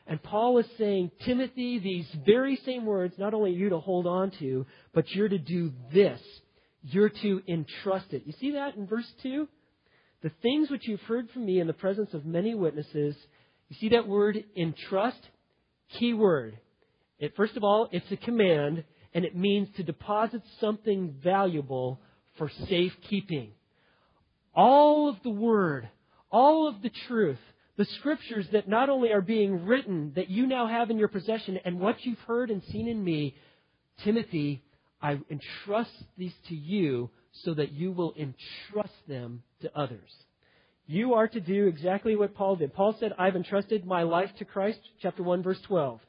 And 0.08 0.24
Paul 0.24 0.58
is 0.58 0.66
saying, 0.78 1.12
Timothy, 1.26 1.80
these 1.80 2.08
very 2.26 2.56
same 2.66 2.86
words, 2.86 3.16
not 3.18 3.34
only 3.34 3.52
you 3.52 3.70
to 3.70 3.80
hold 3.80 4.08
on 4.08 4.32
to, 4.40 4.66
but 4.94 5.10
you're 5.12 5.28
to 5.28 5.38
do 5.38 5.74
this. 5.94 6.22
You're 6.82 7.10
to 7.10 7.42
entrust 7.48 8.14
it. 8.14 8.24
You 8.26 8.34
see 8.40 8.52
that 8.52 8.76
in 8.76 8.88
verse 8.88 9.12
2? 9.22 9.48
The 10.24 10.32
things 10.42 10.72
which 10.72 10.88
you've 10.88 11.02
heard 11.02 11.30
from 11.32 11.46
me 11.46 11.60
in 11.60 11.68
the 11.68 11.74
presence 11.74 12.14
of 12.14 12.26
many 12.26 12.56
witnesses, 12.56 13.16
you 13.68 13.76
see 13.80 13.90
that 13.90 14.08
word 14.08 14.44
entrust? 14.56 15.20
Key 16.00 16.14
word. 16.14 16.58
It, 17.20 17.36
first 17.36 17.58
of 17.58 17.64
all, 17.64 17.90
it's 17.92 18.10
a 18.12 18.18
command, 18.18 18.86
and 19.14 19.26
it 19.26 19.36
means 19.36 19.68
to 19.76 19.84
deposit 19.84 20.42
something 20.62 21.16
valuable 21.24 22.00
for 22.38 22.50
safekeeping. 22.70 23.52
All 24.54 25.10
of 25.10 25.18
the 25.24 25.30
Word, 25.32 25.90
all 26.32 26.68
of 26.68 26.82
the 26.82 26.92
truth, 27.08 27.40
the 27.78 27.86
scriptures 27.86 28.48
that 28.52 28.68
not 28.68 28.90
only 28.90 29.12
are 29.12 29.22
being 29.22 29.66
written, 29.66 30.14
that 30.16 30.30
you 30.30 30.48
now 30.48 30.68
have 30.68 30.90
in 30.90 30.98
your 30.98 31.08
possession, 31.08 31.60
and 31.64 31.80
what 31.80 32.04
you've 32.04 32.20
heard 32.20 32.50
and 32.50 32.64
seen 32.72 32.88
in 32.88 33.04
me, 33.04 33.36
Timothy, 34.04 34.64
I 35.02 35.20
entrust 35.30 35.92
these 36.18 36.34
to 36.50 36.56
you 36.56 37.12
so 37.44 37.54
that 37.54 37.72
you 37.72 37.92
will 37.92 38.14
entrust 38.18 38.96
them 39.08 39.44
to 39.62 39.78
others. 39.78 40.10
You 40.88 41.14
are 41.14 41.28
to 41.28 41.40
do 41.40 41.68
exactly 41.68 42.16
what 42.16 42.34
Paul 42.34 42.56
did. 42.56 42.74
Paul 42.74 42.96
said, 43.00 43.14
I've 43.20 43.36
entrusted 43.36 43.86
my 43.86 44.04
life 44.04 44.32
to 44.40 44.46
Christ, 44.46 44.80
chapter 45.02 45.22
1, 45.22 45.44
verse 45.44 45.60
12. 45.68 46.00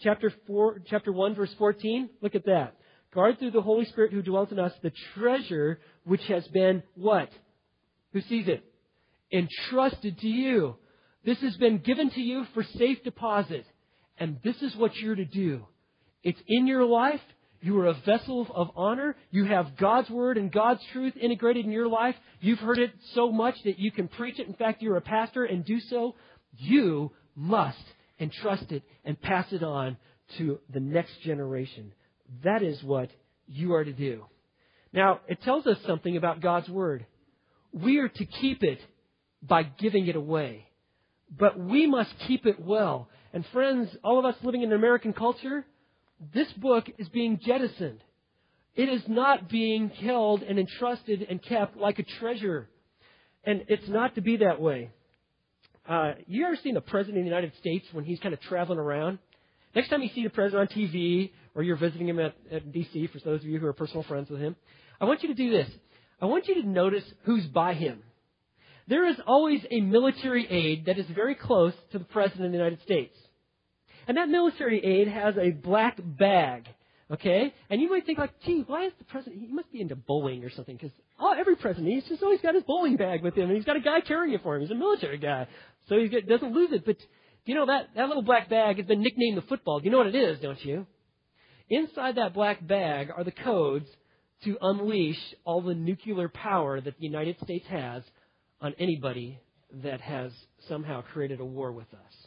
Chapter 0.00 0.32
4, 0.46 0.82
chapter 0.86 1.10
1, 1.10 1.34
verse 1.34 1.52
14, 1.58 2.10
look 2.20 2.36
at 2.36 2.44
that. 2.44 2.76
Guard 3.12 3.38
through 3.38 3.50
the 3.52 3.62
Holy 3.62 3.86
Spirit 3.86 4.12
who 4.12 4.22
dwells 4.22 4.52
in 4.52 4.60
us 4.60 4.72
the 4.82 4.92
treasure 5.14 5.80
which 6.04 6.22
has 6.28 6.46
been 6.48 6.82
what? 6.94 7.30
Who 8.12 8.20
sees 8.20 8.46
it? 8.46 8.62
Entrusted 9.32 10.18
to 10.18 10.28
you. 10.28 10.76
This 11.28 11.40
has 11.42 11.58
been 11.58 11.76
given 11.80 12.08
to 12.08 12.22
you 12.22 12.46
for 12.54 12.62
safe 12.62 13.04
deposit. 13.04 13.66
And 14.16 14.38
this 14.42 14.62
is 14.62 14.74
what 14.76 14.96
you're 14.96 15.14
to 15.14 15.26
do. 15.26 15.66
It's 16.22 16.40
in 16.48 16.66
your 16.66 16.86
life. 16.86 17.20
You 17.60 17.78
are 17.80 17.88
a 17.88 18.00
vessel 18.06 18.46
of 18.54 18.70
honor. 18.74 19.14
You 19.30 19.44
have 19.44 19.76
God's 19.76 20.08
Word 20.08 20.38
and 20.38 20.50
God's 20.50 20.80
truth 20.90 21.12
integrated 21.20 21.66
in 21.66 21.70
your 21.70 21.86
life. 21.86 22.14
You've 22.40 22.60
heard 22.60 22.78
it 22.78 22.92
so 23.12 23.30
much 23.30 23.62
that 23.64 23.78
you 23.78 23.92
can 23.92 24.08
preach 24.08 24.38
it. 24.38 24.46
In 24.46 24.54
fact, 24.54 24.80
you're 24.80 24.96
a 24.96 25.02
pastor 25.02 25.44
and 25.44 25.66
do 25.66 25.80
so. 25.80 26.14
You 26.56 27.12
must 27.36 27.76
entrust 28.18 28.72
it 28.72 28.82
and 29.04 29.20
pass 29.20 29.52
it 29.52 29.62
on 29.62 29.98
to 30.38 30.58
the 30.72 30.80
next 30.80 31.20
generation. 31.20 31.92
That 32.42 32.62
is 32.62 32.82
what 32.82 33.10
you 33.46 33.74
are 33.74 33.84
to 33.84 33.92
do. 33.92 34.24
Now, 34.94 35.20
it 35.28 35.42
tells 35.42 35.66
us 35.66 35.76
something 35.86 36.16
about 36.16 36.40
God's 36.40 36.70
Word. 36.70 37.04
We 37.74 37.98
are 37.98 38.08
to 38.08 38.24
keep 38.24 38.62
it 38.62 38.80
by 39.42 39.64
giving 39.64 40.06
it 40.06 40.16
away. 40.16 40.64
But 41.36 41.58
we 41.58 41.86
must 41.86 42.10
keep 42.26 42.46
it 42.46 42.60
well. 42.60 43.08
And 43.32 43.44
friends, 43.52 43.94
all 44.02 44.18
of 44.18 44.24
us 44.24 44.36
living 44.42 44.62
in 44.62 44.72
American 44.72 45.12
culture, 45.12 45.64
this 46.32 46.50
book 46.54 46.88
is 46.98 47.08
being 47.08 47.38
jettisoned. 47.44 48.02
It 48.74 48.88
is 48.88 49.02
not 49.08 49.48
being 49.48 49.88
held 49.90 50.42
and 50.42 50.58
entrusted 50.58 51.26
and 51.28 51.42
kept 51.42 51.76
like 51.76 51.98
a 51.98 52.04
treasure. 52.04 52.68
And 53.44 53.64
it's 53.68 53.88
not 53.88 54.14
to 54.14 54.20
be 54.20 54.38
that 54.38 54.60
way. 54.60 54.90
Uh, 55.88 56.12
you 56.26 56.44
ever 56.44 56.56
seen 56.56 56.74
the 56.74 56.80
President 56.80 57.18
of 57.18 57.24
the 57.24 57.28
United 57.28 57.52
States 57.60 57.86
when 57.92 58.04
he's 58.04 58.20
kind 58.20 58.34
of 58.34 58.40
traveling 58.40 58.78
around? 58.78 59.18
Next 59.74 59.88
time 59.88 60.02
you 60.02 60.10
see 60.14 60.22
the 60.22 60.30
President 60.30 60.70
on 60.70 60.76
TV 60.76 61.30
or 61.54 61.62
you're 61.62 61.76
visiting 61.76 62.08
him 62.08 62.18
at, 62.20 62.34
at 62.52 62.72
D.C., 62.72 63.08
for 63.08 63.18
those 63.20 63.40
of 63.40 63.46
you 63.46 63.58
who 63.58 63.66
are 63.66 63.72
personal 63.72 64.02
friends 64.02 64.30
with 64.30 64.40
him, 64.40 64.54
I 65.00 65.06
want 65.06 65.22
you 65.22 65.28
to 65.28 65.34
do 65.34 65.50
this. 65.50 65.68
I 66.20 66.26
want 66.26 66.46
you 66.46 66.62
to 66.62 66.68
notice 66.68 67.04
who's 67.22 67.46
by 67.46 67.74
him. 67.74 68.02
There 68.88 69.06
is 69.06 69.16
always 69.26 69.60
a 69.70 69.80
military 69.80 70.46
aide 70.50 70.86
that 70.86 70.98
is 70.98 71.06
very 71.14 71.34
close 71.34 71.74
to 71.92 71.98
the 71.98 72.04
President 72.06 72.46
of 72.46 72.52
the 72.52 72.58
United 72.58 72.82
States. 72.82 73.14
And 74.06 74.16
that 74.16 74.30
military 74.30 74.82
aide 74.82 75.08
has 75.08 75.36
a 75.36 75.50
black 75.50 75.98
bag. 76.02 76.66
Okay? 77.10 77.52
And 77.68 77.80
you 77.80 77.90
might 77.90 78.06
think 78.06 78.18
like, 78.18 78.32
gee, 78.44 78.64
why 78.66 78.86
is 78.86 78.92
the 78.98 79.04
president, 79.04 79.42
he 79.42 79.52
must 79.52 79.70
be 79.70 79.80
into 79.80 79.96
bowling 79.96 80.44
or 80.44 80.50
something, 80.50 80.76
because 80.76 80.92
oh, 81.20 81.34
every 81.38 81.56
president, 81.56 81.92
he's 81.92 82.04
just 82.04 82.22
always 82.22 82.40
got 82.40 82.54
his 82.54 82.64
bowling 82.64 82.96
bag 82.96 83.22
with 83.22 83.34
him, 83.34 83.44
and 83.44 83.56
he's 83.56 83.64
got 83.64 83.76
a 83.76 83.80
guy 83.80 84.00
carrying 84.00 84.34
it 84.34 84.42
for 84.42 84.56
him. 84.56 84.62
He's 84.62 84.70
a 84.70 84.74
military 84.74 85.18
guy. 85.18 85.46
So 85.88 85.98
he 85.98 86.08
doesn't 86.08 86.52
lose 86.52 86.72
it. 86.72 86.84
But, 86.86 86.96
you 87.44 87.54
know, 87.54 87.66
that, 87.66 87.88
that 87.94 88.08
little 88.08 88.22
black 88.22 88.48
bag 88.48 88.78
has 88.78 88.86
been 88.86 89.02
nicknamed 89.02 89.36
the 89.36 89.42
football. 89.42 89.82
You 89.82 89.90
know 89.90 89.98
what 89.98 90.06
it 90.06 90.14
is, 90.14 90.40
don't 90.40 90.62
you? 90.64 90.86
Inside 91.68 92.16
that 92.16 92.32
black 92.32 92.66
bag 92.66 93.08
are 93.14 93.24
the 93.24 93.32
codes 93.32 93.88
to 94.44 94.56
unleash 94.62 95.18
all 95.44 95.60
the 95.60 95.74
nuclear 95.74 96.28
power 96.28 96.80
that 96.80 96.96
the 96.98 97.04
United 97.04 97.36
States 97.42 97.66
has 97.68 98.02
on 98.60 98.74
anybody 98.78 99.40
that 99.82 100.00
has 100.00 100.32
somehow 100.68 101.02
created 101.02 101.40
a 101.40 101.44
war 101.44 101.72
with 101.72 101.92
us. 101.92 102.26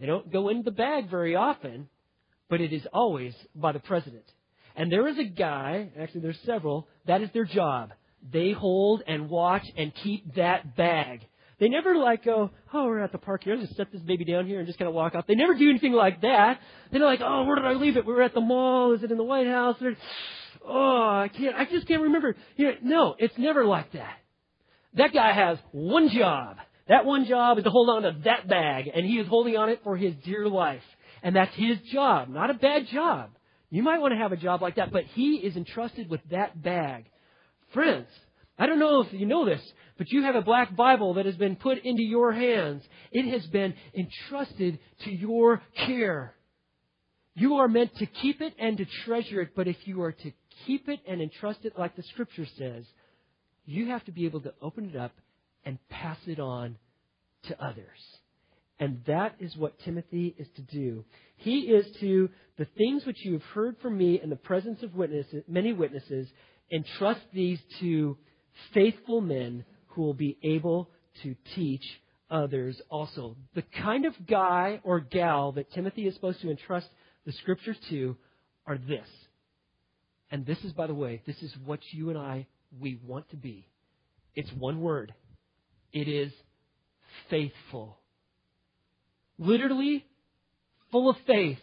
They 0.00 0.06
don't 0.06 0.32
go 0.32 0.48
in 0.48 0.62
the 0.62 0.70
bag 0.70 1.10
very 1.10 1.36
often, 1.36 1.88
but 2.48 2.60
it 2.60 2.72
is 2.72 2.86
always 2.92 3.34
by 3.54 3.72
the 3.72 3.78
president. 3.78 4.24
And 4.74 4.90
there 4.90 5.06
is 5.06 5.18
a 5.18 5.24
guy, 5.24 5.90
actually 5.98 6.22
there's 6.22 6.40
several, 6.44 6.88
that 7.06 7.22
is 7.22 7.30
their 7.32 7.44
job. 7.44 7.92
They 8.32 8.52
hold 8.52 9.02
and 9.06 9.28
watch 9.28 9.64
and 9.76 9.94
keep 9.94 10.34
that 10.34 10.76
bag. 10.76 11.20
They 11.60 11.68
never 11.68 11.96
like 11.96 12.24
go, 12.24 12.50
oh, 12.72 12.86
we're 12.86 13.00
at 13.00 13.12
the 13.12 13.18
park 13.18 13.44
here. 13.44 13.54
I'll 13.54 13.60
just 13.60 13.76
set 13.76 13.92
this 13.92 14.00
baby 14.02 14.24
down 14.24 14.46
here 14.46 14.58
and 14.58 14.66
just 14.66 14.78
kind 14.78 14.88
of 14.88 14.94
walk 14.94 15.14
off. 15.14 15.26
They 15.28 15.34
never 15.34 15.54
do 15.54 15.70
anything 15.70 15.92
like 15.92 16.22
that. 16.22 16.58
They're 16.90 17.00
like, 17.00 17.20
oh, 17.22 17.44
where 17.44 17.56
did 17.56 17.64
I 17.64 17.74
leave 17.74 17.96
it? 17.96 18.04
We 18.04 18.12
were 18.12 18.22
at 18.22 18.34
the 18.34 18.40
mall. 18.40 18.92
Is 18.92 19.02
it 19.04 19.12
in 19.12 19.16
the 19.16 19.24
White 19.24 19.46
House? 19.46 19.76
Or, 19.80 19.94
oh, 20.66 21.08
I 21.22 21.28
can't, 21.28 21.54
I 21.54 21.64
just 21.66 21.86
can't 21.86 22.02
remember. 22.02 22.34
You 22.56 22.66
know, 22.66 22.74
no, 22.82 23.14
it's 23.18 23.38
never 23.38 23.64
like 23.64 23.92
that. 23.92 24.16
That 24.94 25.12
guy 25.12 25.32
has 25.32 25.58
one 25.72 26.10
job. 26.10 26.56
That 26.88 27.04
one 27.04 27.26
job 27.26 27.58
is 27.58 27.64
to 27.64 27.70
hold 27.70 27.88
on 27.88 28.02
to 28.02 28.16
that 28.24 28.48
bag, 28.48 28.90
and 28.92 29.06
he 29.06 29.18
is 29.18 29.26
holding 29.26 29.56
on 29.56 29.68
it 29.68 29.80
for 29.84 29.96
his 29.96 30.14
dear 30.24 30.48
life. 30.48 30.82
And 31.22 31.36
that's 31.36 31.54
his 31.54 31.78
job, 31.92 32.28
not 32.28 32.50
a 32.50 32.54
bad 32.54 32.88
job. 32.88 33.30
You 33.70 33.82
might 33.82 34.00
want 34.00 34.12
to 34.12 34.18
have 34.18 34.32
a 34.32 34.36
job 34.36 34.60
like 34.60 34.76
that, 34.76 34.92
but 34.92 35.04
he 35.14 35.36
is 35.36 35.56
entrusted 35.56 36.10
with 36.10 36.20
that 36.30 36.60
bag. 36.60 37.06
Friends, 37.72 38.08
I 38.58 38.66
don't 38.66 38.78
know 38.78 39.00
if 39.00 39.12
you 39.12 39.24
know 39.24 39.46
this, 39.46 39.62
but 39.96 40.10
you 40.10 40.24
have 40.24 40.34
a 40.34 40.42
black 40.42 40.76
Bible 40.76 41.14
that 41.14 41.26
has 41.26 41.36
been 41.36 41.56
put 41.56 41.78
into 41.78 42.02
your 42.02 42.32
hands. 42.32 42.82
It 43.12 43.30
has 43.32 43.46
been 43.46 43.74
entrusted 43.96 44.78
to 45.04 45.10
your 45.10 45.62
care. 45.86 46.34
You 47.34 47.54
are 47.54 47.68
meant 47.68 47.96
to 47.96 48.06
keep 48.06 48.42
it 48.42 48.52
and 48.58 48.76
to 48.76 48.84
treasure 49.06 49.40
it, 49.40 49.50
but 49.56 49.68
if 49.68 49.76
you 49.86 50.02
are 50.02 50.12
to 50.12 50.32
keep 50.66 50.88
it 50.88 51.00
and 51.08 51.22
entrust 51.22 51.60
it 51.64 51.78
like 51.78 51.96
the 51.96 52.02
scripture 52.02 52.46
says, 52.58 52.84
you 53.64 53.88
have 53.88 54.04
to 54.04 54.12
be 54.12 54.26
able 54.26 54.40
to 54.42 54.54
open 54.60 54.90
it 54.90 54.96
up 54.96 55.12
and 55.64 55.78
pass 55.88 56.18
it 56.26 56.40
on 56.40 56.76
to 57.44 57.64
others. 57.64 57.98
And 58.78 59.00
that 59.06 59.36
is 59.38 59.56
what 59.56 59.78
Timothy 59.80 60.34
is 60.38 60.48
to 60.56 60.62
do. 60.62 61.04
He 61.36 61.60
is 61.60 61.86
to, 62.00 62.30
the 62.58 62.66
things 62.76 63.06
which 63.06 63.24
you 63.24 63.34
have 63.34 63.42
heard 63.54 63.76
from 63.80 63.96
me 63.96 64.20
in 64.20 64.30
the 64.30 64.36
presence 64.36 64.82
of 64.82 64.94
witnesses, 64.94 65.44
many 65.46 65.72
witnesses, 65.72 66.28
entrust 66.72 67.20
these 67.32 67.60
to 67.80 68.16
faithful 68.74 69.20
men 69.20 69.64
who 69.88 70.02
will 70.02 70.14
be 70.14 70.38
able 70.42 70.90
to 71.22 71.36
teach 71.54 71.84
others 72.30 72.80
also. 72.88 73.36
The 73.54 73.62
kind 73.82 74.06
of 74.06 74.14
guy 74.26 74.80
or 74.82 75.00
gal 75.00 75.52
that 75.52 75.72
Timothy 75.72 76.06
is 76.06 76.14
supposed 76.14 76.40
to 76.40 76.50
entrust 76.50 76.88
the 77.24 77.32
scriptures 77.32 77.76
to 77.90 78.16
are 78.66 78.78
this. 78.78 79.06
And 80.30 80.46
this 80.46 80.58
is, 80.64 80.72
by 80.72 80.86
the 80.86 80.94
way, 80.94 81.22
this 81.26 81.40
is 81.42 81.54
what 81.64 81.80
you 81.92 82.08
and 82.08 82.18
I, 82.18 82.46
we 82.80 82.98
want 83.06 83.28
to 83.30 83.36
be. 83.36 83.66
It's 84.34 84.50
one 84.52 84.80
word. 84.80 85.14
It 85.92 86.08
is 86.08 86.32
faithful. 87.28 87.98
Literally, 89.38 90.04
full 90.90 91.10
of 91.10 91.16
faith. 91.26 91.58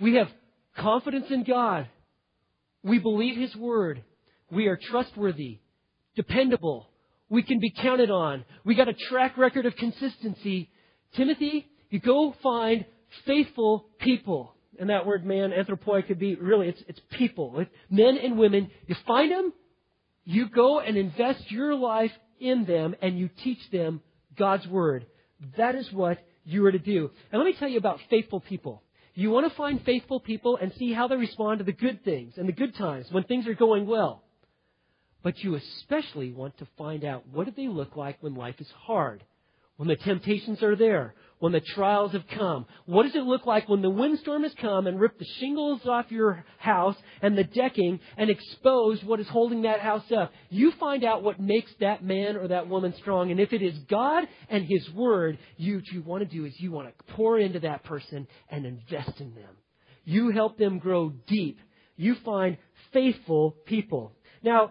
We 0.00 0.14
have 0.16 0.28
confidence 0.76 1.26
in 1.30 1.44
God. 1.44 1.88
We 2.82 2.98
believe 2.98 3.36
His 3.36 3.54
Word. 3.56 4.02
We 4.50 4.66
are 4.66 4.78
trustworthy, 4.90 5.60
dependable. 6.16 6.88
We 7.28 7.42
can 7.42 7.58
be 7.58 7.70
counted 7.70 8.10
on. 8.10 8.44
We 8.64 8.74
got 8.74 8.88
a 8.88 8.94
track 8.94 9.36
record 9.38 9.66
of 9.66 9.74
consistency. 9.76 10.70
Timothy, 11.16 11.66
you 11.90 12.00
go 12.00 12.34
find 12.42 12.84
faithful 13.26 13.86
people. 13.98 14.54
And 14.78 14.90
that 14.90 15.06
word 15.06 15.24
man, 15.24 15.52
anthropoi, 15.52 16.06
could 16.06 16.18
be 16.18 16.34
really, 16.34 16.68
it's, 16.68 16.82
it's 16.88 17.00
people. 17.12 17.64
Men 17.88 18.18
and 18.18 18.38
women. 18.38 18.70
You 18.86 18.96
find 19.06 19.32
them, 19.32 19.52
you 20.24 20.48
go 20.48 20.80
and 20.80 20.96
invest 20.96 21.50
your 21.50 21.74
life 21.74 22.12
in 22.40 22.64
them, 22.64 22.94
and 23.00 23.18
you 23.18 23.28
teach 23.42 23.70
them 23.70 24.00
God's 24.36 24.66
Word. 24.66 25.06
That 25.56 25.74
is 25.74 25.90
what 25.92 26.18
you 26.44 26.64
are 26.66 26.72
to 26.72 26.78
do. 26.78 27.10
And 27.30 27.40
let 27.40 27.46
me 27.46 27.54
tell 27.58 27.68
you 27.68 27.78
about 27.78 28.00
faithful 28.10 28.40
people. 28.40 28.82
You 29.14 29.30
want 29.30 29.48
to 29.48 29.56
find 29.56 29.80
faithful 29.84 30.18
people 30.18 30.58
and 30.60 30.72
see 30.74 30.92
how 30.92 31.06
they 31.06 31.16
respond 31.16 31.58
to 31.58 31.64
the 31.64 31.72
good 31.72 32.04
things 32.04 32.34
and 32.36 32.48
the 32.48 32.52
good 32.52 32.74
times 32.74 33.06
when 33.10 33.24
things 33.24 33.46
are 33.46 33.54
going 33.54 33.86
well. 33.86 34.24
But 35.22 35.38
you 35.38 35.54
especially 35.54 36.32
want 36.32 36.58
to 36.58 36.66
find 36.76 37.04
out 37.04 37.24
what 37.32 37.46
do 37.46 37.52
they 37.56 37.68
look 37.68 37.96
like 37.96 38.18
when 38.20 38.34
life 38.34 38.56
is 38.58 38.70
hard, 38.76 39.22
when 39.76 39.88
the 39.88 39.96
temptations 39.96 40.62
are 40.62 40.76
there, 40.76 41.14
when 41.44 41.52
the 41.52 41.60
trials 41.60 42.12
have 42.12 42.26
come? 42.26 42.64
What 42.86 43.02
does 43.02 43.14
it 43.14 43.24
look 43.24 43.44
like 43.44 43.68
when 43.68 43.82
the 43.82 43.90
windstorm 43.90 44.44
has 44.44 44.54
come 44.62 44.86
and 44.86 44.98
ripped 44.98 45.18
the 45.18 45.26
shingles 45.40 45.82
off 45.84 46.10
your 46.10 46.42
house 46.56 46.96
and 47.20 47.36
the 47.36 47.44
decking 47.44 48.00
and 48.16 48.30
exposed 48.30 49.04
what 49.04 49.20
is 49.20 49.28
holding 49.28 49.60
that 49.62 49.80
house 49.80 50.10
up? 50.10 50.32
You 50.48 50.72
find 50.80 51.04
out 51.04 51.22
what 51.22 51.38
makes 51.38 51.70
that 51.80 52.02
man 52.02 52.38
or 52.38 52.48
that 52.48 52.70
woman 52.70 52.94
strong. 52.96 53.30
And 53.30 53.38
if 53.38 53.52
it 53.52 53.60
is 53.60 53.78
God 53.90 54.26
and 54.48 54.64
His 54.64 54.90
Word, 54.94 55.36
you, 55.58 55.74
what 55.74 55.88
you 55.88 56.00
want 56.00 56.26
to 56.26 56.34
do 56.34 56.46
is 56.46 56.58
you 56.58 56.72
want 56.72 56.88
to 56.88 57.12
pour 57.12 57.38
into 57.38 57.60
that 57.60 57.84
person 57.84 58.26
and 58.48 58.64
invest 58.64 59.20
in 59.20 59.34
them. 59.34 59.54
You 60.06 60.30
help 60.30 60.56
them 60.56 60.78
grow 60.78 61.12
deep. 61.26 61.58
You 61.98 62.14
find 62.24 62.56
faithful 62.90 63.54
people. 63.66 64.12
Now, 64.42 64.70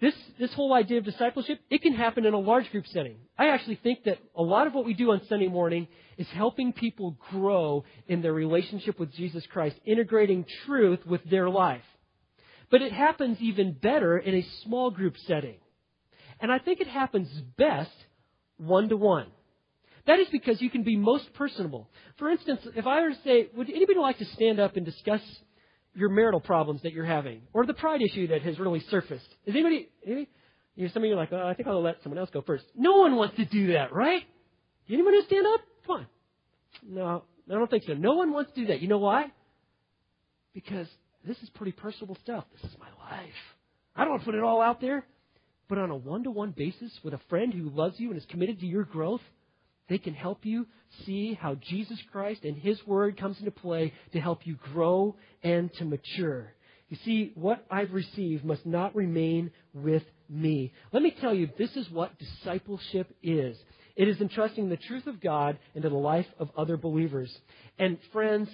this, 0.00 0.14
this 0.38 0.52
whole 0.54 0.72
idea 0.74 0.98
of 0.98 1.04
discipleship, 1.04 1.58
it 1.70 1.82
can 1.82 1.92
happen 1.92 2.24
in 2.24 2.32
a 2.32 2.38
large 2.38 2.70
group 2.70 2.86
setting. 2.86 3.16
I 3.36 3.48
actually 3.48 3.80
think 3.82 4.04
that 4.04 4.18
a 4.36 4.42
lot 4.42 4.68
of 4.68 4.74
what 4.74 4.84
we 4.84 4.94
do 4.94 5.10
on 5.10 5.20
Sunday 5.28 5.48
morning 5.48 5.88
is 6.16 6.28
helping 6.28 6.72
people 6.72 7.16
grow 7.30 7.84
in 8.06 8.22
their 8.22 8.32
relationship 8.32 9.00
with 9.00 9.12
Jesus 9.12 9.44
Christ, 9.50 9.76
integrating 9.84 10.44
truth 10.66 11.00
with 11.04 11.22
their 11.28 11.50
life. 11.50 11.82
But 12.70 12.82
it 12.82 12.92
happens 12.92 13.38
even 13.40 13.72
better 13.72 14.18
in 14.18 14.34
a 14.36 14.46
small 14.62 14.90
group 14.90 15.14
setting. 15.26 15.56
And 16.38 16.52
I 16.52 16.58
think 16.58 16.80
it 16.80 16.86
happens 16.86 17.28
best 17.56 17.90
one 18.56 18.88
to 18.90 18.96
one. 18.96 19.26
That 20.06 20.20
is 20.20 20.28
because 20.30 20.62
you 20.62 20.70
can 20.70 20.84
be 20.84 20.96
most 20.96 21.32
personable. 21.34 21.90
For 22.18 22.30
instance, 22.30 22.60
if 22.76 22.86
I 22.86 23.02
were 23.02 23.10
to 23.10 23.18
say, 23.24 23.48
would 23.56 23.68
anybody 23.68 23.98
like 23.98 24.18
to 24.18 24.24
stand 24.24 24.60
up 24.60 24.76
and 24.76 24.86
discuss 24.86 25.20
your 25.98 26.10
marital 26.10 26.40
problems 26.40 26.82
that 26.82 26.92
you're 26.92 27.04
having, 27.04 27.42
or 27.52 27.66
the 27.66 27.74
pride 27.74 28.00
issue 28.02 28.28
that 28.28 28.42
has 28.42 28.58
really 28.58 28.80
surfaced. 28.88 29.26
Is 29.46 29.54
anybody, 29.54 29.88
anybody 30.06 30.28
you 30.78 30.88
some 30.90 31.02
of 31.02 31.08
you 31.08 31.14
are 31.14 31.16
like, 31.16 31.32
oh, 31.32 31.44
I 31.44 31.54
think 31.54 31.66
I'll 31.66 31.82
let 31.82 31.96
someone 32.04 32.18
else 32.18 32.30
go 32.32 32.40
first. 32.40 32.64
No 32.76 32.98
one 32.98 33.16
wants 33.16 33.34
to 33.36 33.44
do 33.44 33.72
that, 33.72 33.92
right? 33.92 34.22
Anyone 34.88 35.12
who 35.12 35.22
stand 35.22 35.44
up? 35.44 35.60
Come 35.84 35.96
on. 35.96 36.06
No, 36.88 37.24
I 37.50 37.54
don't 37.54 37.68
think 37.68 37.82
so. 37.84 37.94
No 37.94 38.14
one 38.14 38.32
wants 38.32 38.52
to 38.52 38.60
do 38.60 38.66
that. 38.68 38.80
You 38.80 38.86
know 38.86 38.98
why? 38.98 39.26
Because 40.54 40.86
this 41.26 41.36
is 41.38 41.50
pretty 41.50 41.72
personal 41.72 42.16
stuff. 42.22 42.44
This 42.62 42.70
is 42.70 42.78
my 42.78 42.86
life. 43.10 43.28
I 43.96 44.02
don't 44.02 44.10
want 44.10 44.22
to 44.22 44.26
put 44.26 44.36
it 44.36 44.44
all 44.44 44.62
out 44.62 44.80
there. 44.80 45.04
But 45.68 45.78
on 45.78 45.90
a 45.90 45.96
one 45.96 46.22
to 46.22 46.30
one 46.30 46.52
basis 46.52 46.92
with 47.02 47.12
a 47.12 47.20
friend 47.28 47.52
who 47.52 47.70
loves 47.70 47.98
you 47.98 48.10
and 48.10 48.16
is 48.16 48.24
committed 48.26 48.60
to 48.60 48.66
your 48.66 48.84
growth, 48.84 49.20
they 49.88 49.98
can 49.98 50.14
help 50.14 50.44
you 50.44 50.66
see 51.04 51.34
how 51.34 51.54
Jesus 51.54 51.98
Christ 52.12 52.44
and 52.44 52.56
His 52.56 52.78
Word 52.86 53.18
comes 53.18 53.38
into 53.38 53.50
play 53.50 53.92
to 54.12 54.20
help 54.20 54.46
you 54.46 54.56
grow 54.72 55.16
and 55.42 55.72
to 55.74 55.84
mature. 55.84 56.52
You 56.88 56.96
see, 57.04 57.32
what 57.34 57.64
I've 57.70 57.92
received 57.92 58.44
must 58.44 58.64
not 58.64 58.94
remain 58.94 59.50
with 59.74 60.04
me. 60.28 60.72
Let 60.92 61.02
me 61.02 61.14
tell 61.20 61.34
you, 61.34 61.48
this 61.58 61.74
is 61.76 61.90
what 61.90 62.18
discipleship 62.18 63.14
is. 63.22 63.56
It 63.96 64.08
is 64.08 64.20
entrusting 64.20 64.68
the 64.68 64.76
truth 64.76 65.06
of 65.06 65.20
God 65.20 65.58
into 65.74 65.88
the 65.88 65.96
life 65.96 66.26
of 66.38 66.50
other 66.56 66.76
believers. 66.76 67.36
And 67.78 67.98
friends, 68.12 68.48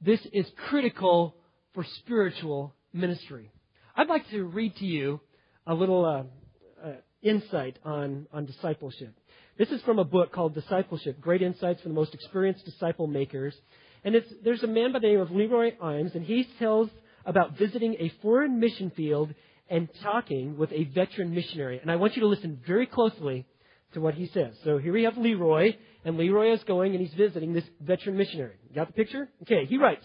this 0.00 0.20
is 0.32 0.46
critical 0.68 1.34
for 1.72 1.84
spiritual 2.00 2.74
ministry. 2.92 3.50
I'd 3.96 4.08
like 4.08 4.28
to 4.30 4.44
read 4.44 4.76
to 4.76 4.84
you 4.84 5.20
a 5.66 5.74
little 5.74 6.04
uh, 6.04 6.86
uh, 6.86 6.92
insight 7.22 7.78
on, 7.84 8.26
on 8.32 8.44
discipleship. 8.44 9.14
This 9.56 9.70
is 9.70 9.80
from 9.82 10.00
a 10.00 10.04
book 10.04 10.32
called 10.32 10.52
Discipleship 10.52 11.20
Great 11.20 11.40
Insights 11.40 11.80
from 11.80 11.92
the 11.92 11.94
Most 11.94 12.12
Experienced 12.12 12.64
Disciple 12.64 13.06
Makers. 13.06 13.54
And 14.02 14.16
there's 14.42 14.64
a 14.64 14.66
man 14.66 14.92
by 14.92 14.98
the 14.98 15.06
name 15.06 15.20
of 15.20 15.30
Leroy 15.30 15.76
Eims, 15.80 16.16
and 16.16 16.24
he 16.24 16.48
tells 16.58 16.90
about 17.24 17.56
visiting 17.56 17.94
a 18.00 18.12
foreign 18.20 18.58
mission 18.58 18.90
field 18.96 19.32
and 19.70 19.88
talking 20.02 20.58
with 20.58 20.72
a 20.72 20.84
veteran 20.92 21.32
missionary. 21.32 21.78
And 21.78 21.88
I 21.88 21.94
want 21.94 22.16
you 22.16 22.22
to 22.22 22.26
listen 22.26 22.60
very 22.66 22.88
closely 22.88 23.46
to 23.92 24.00
what 24.00 24.14
he 24.14 24.26
says. 24.34 24.54
So 24.64 24.78
here 24.78 24.92
we 24.92 25.04
have 25.04 25.16
Leroy, 25.16 25.76
and 26.04 26.16
Leroy 26.16 26.52
is 26.52 26.64
going 26.64 26.90
and 26.96 27.00
he's 27.00 27.14
visiting 27.14 27.52
this 27.52 27.64
veteran 27.80 28.16
missionary. 28.16 28.56
Got 28.74 28.88
the 28.88 28.94
picture? 28.94 29.28
Okay, 29.42 29.66
he 29.66 29.78
writes, 29.78 30.04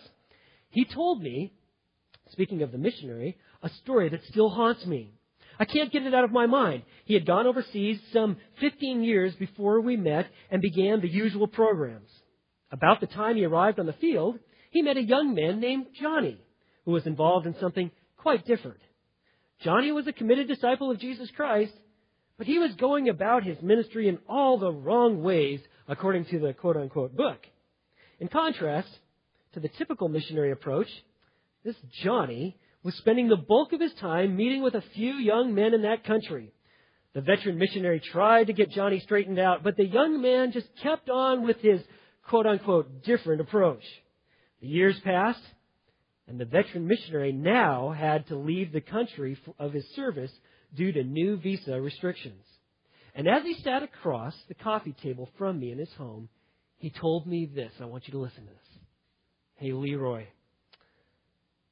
He 0.70 0.86
told 0.86 1.24
me, 1.24 1.54
speaking 2.30 2.62
of 2.62 2.72
the 2.72 2.78
missionary, 2.78 3.36
a 3.64 3.70
story 3.82 4.10
that 4.10 4.24
still 4.26 4.50
haunts 4.50 4.86
me. 4.86 5.16
I 5.60 5.66
can't 5.66 5.92
get 5.92 6.04
it 6.04 6.14
out 6.14 6.24
of 6.24 6.32
my 6.32 6.46
mind. 6.46 6.84
He 7.04 7.14
had 7.14 7.26
gone 7.26 7.46
overseas 7.46 8.00
some 8.14 8.38
15 8.62 9.04
years 9.04 9.36
before 9.36 9.82
we 9.82 9.98
met 9.98 10.28
and 10.50 10.62
began 10.62 11.02
the 11.02 11.10
usual 11.10 11.48
programs. 11.48 12.10
About 12.72 13.02
the 13.02 13.08
time 13.08 13.36
he 13.36 13.44
arrived 13.44 13.80
on 13.80 13.86
the 13.86 13.94
field, 13.94 14.40
he 14.72 14.82
met 14.82 14.96
a 14.96 15.04
young 15.04 15.36
man 15.36 15.60
named 15.60 15.88
Johnny, 16.00 16.40
who 16.86 16.92
was 16.92 17.06
involved 17.06 17.46
in 17.46 17.56
something 17.60 17.92
quite 18.18 18.46
different. 18.46 18.80
Johnny 19.62 19.92
was 19.92 20.08
a 20.08 20.14
committed 20.14 20.48
disciple 20.48 20.92
of 20.92 21.00
Jesus 21.00 21.30
Christ, 21.36 21.74
but 22.38 22.48
he 22.48 22.58
was 22.58 22.74
going 22.76 23.10
about 23.10 23.44
his 23.44 23.62
ministry 23.62 24.08
in 24.08 24.20
all 24.30 24.58
the 24.58 24.72
wrong 24.72 25.22
ways, 25.22 25.60
according 25.90 26.26
to 26.26 26.40
the 26.40 26.54
quote 26.54 26.78
unquote 26.78 27.18
book. 27.18 27.40
In 28.22 28.30
contrast 28.30 28.88
to 29.54 29.60
the 29.60 29.70
typical 29.78 30.08
missionary 30.08 30.52
approach, 30.52 30.88
this 31.66 31.76
Johnny 32.02 32.58
was 32.84 32.96
spending 32.96 33.28
the 33.28 33.36
bulk 33.36 33.74
of 33.74 33.82
his 33.82 33.94
time 33.96 34.36
meeting 34.36 34.62
with 34.62 34.76
a 34.76 34.84
few 34.96 35.14
young 35.14 35.54
men 35.54 35.74
in 35.74 35.82
that 35.82 36.06
country. 36.06 36.54
The 37.14 37.22
veteran 37.22 37.58
missionary 37.58 38.00
tried 38.00 38.48
to 38.48 38.54
get 38.54 38.72
Johnny 38.72 39.00
straightened 39.00 39.40
out, 39.40 39.64
but 39.64 39.76
the 39.76 39.86
young 39.86 40.22
man 40.22 40.52
just 40.52 40.68
kept 40.82 41.10
on 41.10 41.44
with 41.44 41.58
his 41.58 41.82
quote 42.28 42.46
unquote 42.46 43.04
different 43.04 43.42
approach. 43.42 43.84
The 44.62 44.68
years 44.68 45.00
passed, 45.04 45.42
and 46.28 46.40
the 46.40 46.46
veteran 46.46 46.88
missionary 46.88 47.32
now 47.32 47.92
had 47.92 48.28
to 48.28 48.36
leave 48.36 48.72
the 48.72 48.82
country 48.82 49.38
of 49.58 49.74
his 49.74 49.86
service 49.96 50.32
due 50.76 50.92
to 50.92 51.04
new 51.04 51.38
visa 51.38 51.82
restrictions. 51.82 52.44
And 53.16 53.28
as 53.28 53.44
he 53.44 53.56
sat 53.64 53.82
across 53.82 54.36
the 54.48 54.54
coffee 54.54 54.96
table 55.02 55.30
from 55.38 55.60
me 55.60 55.72
in 55.72 55.80
his 55.80 55.92
home, 55.98 56.30
he 56.78 56.92
told 56.92 57.26
me 57.26 57.50
this. 57.54 57.72
I 57.82 57.86
want 57.86 58.08
you 58.08 58.14
to 58.14 58.20
listen 58.20 58.46
to 58.46 58.52
this. 58.52 58.80
Hey, 59.56 59.74
Leroy, 59.74 60.26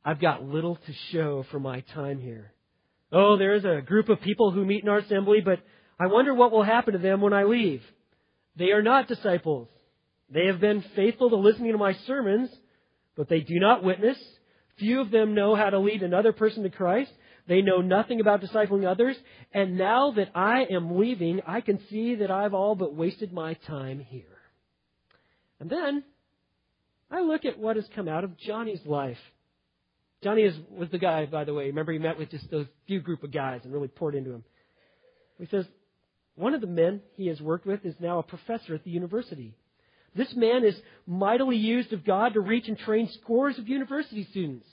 I've 0.08 0.22
got 0.22 0.42
little 0.42 0.76
to 0.78 0.94
show 1.12 1.44
for 1.52 1.60
my 1.60 1.82
time 1.94 2.22
here. 2.22 2.54
Oh, 3.12 3.38
there 3.38 3.56
is 3.56 3.66
a 3.66 3.82
group 3.86 4.08
of 4.08 4.22
people 4.22 4.52
who 4.52 4.64
meet 4.64 4.82
in 4.82 4.88
our 4.88 5.00
assembly, 5.00 5.42
but 5.44 5.60
I 6.00 6.08
wonder 6.08 6.34
what 6.34 6.54
will 6.54 6.64
happen 6.64 6.94
to 6.94 7.00
them 7.00 7.20
when 7.20 7.34
I 7.34 7.44
leave. 7.44 7.82
They 8.56 8.72
are 8.72 8.82
not 8.82 9.10
disciples. 9.10 9.68
They 10.30 10.46
have 10.46 10.62
been 10.62 10.82
faithful 10.96 11.30
to 11.30 11.36
listening 11.36 11.74
to 11.74 11.78
my 11.78 11.92
sermons, 12.06 12.50
but 13.18 13.28
they 13.28 13.42
do 13.42 13.60
not 13.60 13.84
witness. 13.84 14.18
Few 14.80 15.02
of 15.02 15.12
them 15.12 15.36
know 15.36 15.56
how 15.56 15.72
to 15.72 15.80
lead 15.80 16.02
another 16.02 16.32
person 16.32 16.64
to 16.64 16.70
Christ. 16.70 17.12
They 17.50 17.62
know 17.62 17.82
nothing 17.82 18.22
about 18.22 18.40
discipling 18.40 18.90
others. 18.90 19.18
And 19.54 19.78
now 19.78 20.12
that 20.12 20.30
I 20.34 20.68
am 20.72 20.98
leaving, 20.98 21.42
I 21.46 21.60
can 21.60 21.82
see 21.90 22.16
that 22.16 22.32
I've 22.32 22.54
all 22.54 22.76
but 22.76 22.96
wasted 22.96 23.34
my 23.34 23.56
time 23.56 24.00
here. 24.00 24.24
And 25.60 25.70
then 25.70 26.06
I 27.12 27.20
look 27.20 27.44
at 27.44 27.60
what 27.60 27.76
has 27.76 27.90
come 27.94 28.08
out 28.08 28.24
of 28.24 28.38
Johnny's 28.38 28.86
life. 28.86 29.18
Johnny 30.24 30.42
is, 30.44 30.56
was 30.70 30.90
the 30.90 30.98
guy, 30.98 31.26
by 31.26 31.44
the 31.44 31.54
way. 31.54 31.66
Remember, 31.66 31.92
he 31.92 32.00
met 32.00 32.18
with 32.18 32.32
just 32.32 32.50
those 32.50 32.66
few 32.88 33.00
group 33.00 33.24
of 33.24 33.32
guys 33.32 33.62
and 33.64 33.74
really 33.74 33.88
poured 33.88 34.16
into 34.16 34.32
him. 34.32 34.44
He 35.40 35.46
says, 35.48 35.66
one 36.36 36.54
of 36.54 36.62
the 36.62 36.68
men 36.68 37.02
he 37.16 37.28
has 37.28 37.40
worked 37.42 37.66
with 37.66 37.86
is 37.86 37.96
now 38.00 38.20
a 38.20 38.24
professor 38.24 38.74
at 38.76 38.84
the 38.84 38.92
university. 38.92 39.56
This 40.16 40.34
man 40.36 40.64
is 40.64 40.76
mightily 41.06 41.58
used 41.58 41.94
of 41.94 42.06
God 42.06 42.34
to 42.34 42.40
reach 42.40 42.68
and 42.68 42.78
train 42.78 43.10
scores 43.22 43.60
of 43.60 43.68
university 43.68 44.28
students. 44.32 44.66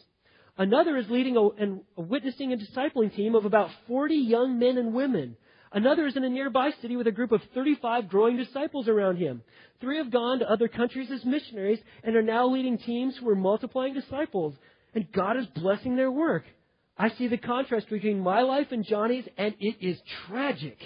Another 0.57 0.97
is 0.97 1.11
leading 1.11 1.37
a, 1.37 2.01
a 2.01 2.03
witnessing 2.03 2.53
and 2.53 2.63
discipling 2.63 3.15
team 3.15 3.35
of 3.35 3.45
about 3.45 3.71
40 3.89 4.15
young 4.15 4.59
men 4.59 4.79
and 4.79 4.95
women. 4.95 5.37
Another 5.73 6.07
is 6.07 6.17
in 6.17 6.23
a 6.23 6.29
nearby 6.29 6.71
city 6.81 6.97
with 6.97 7.09
a 7.09 7.13
group 7.13 7.33
of 7.33 7.43
35 7.55 8.09
growing 8.09 8.37
disciples 8.37 8.87
around 8.87 9.17
him. 9.17 9.43
Three 9.81 9.99
have 9.99 10.13
gone 10.13 10.39
to 10.39 10.51
other 10.51 10.69
countries 10.69 11.11
as 11.11 11.25
missionaries 11.25 11.81
and 12.05 12.15
are 12.15 12.23
now 12.23 12.47
leading 12.47 12.79
teams 12.79 13.17
who 13.17 13.29
are 13.29 13.35
multiplying 13.35 13.93
disciples 13.93 14.55
and 14.95 15.11
God 15.13 15.37
is 15.37 15.47
blessing 15.47 15.97
their 15.97 16.11
work. 16.11 16.45
I 16.97 17.11
see 17.11 17.27
the 17.29 17.37
contrast 17.37 17.89
between 17.89 18.21
my 18.21 18.43
life 18.43 18.69
and 18.71 18.85
Johnny's, 18.85 19.27
and 19.37 19.55
it 19.59 19.77
is 19.81 19.99
tragic. 20.27 20.79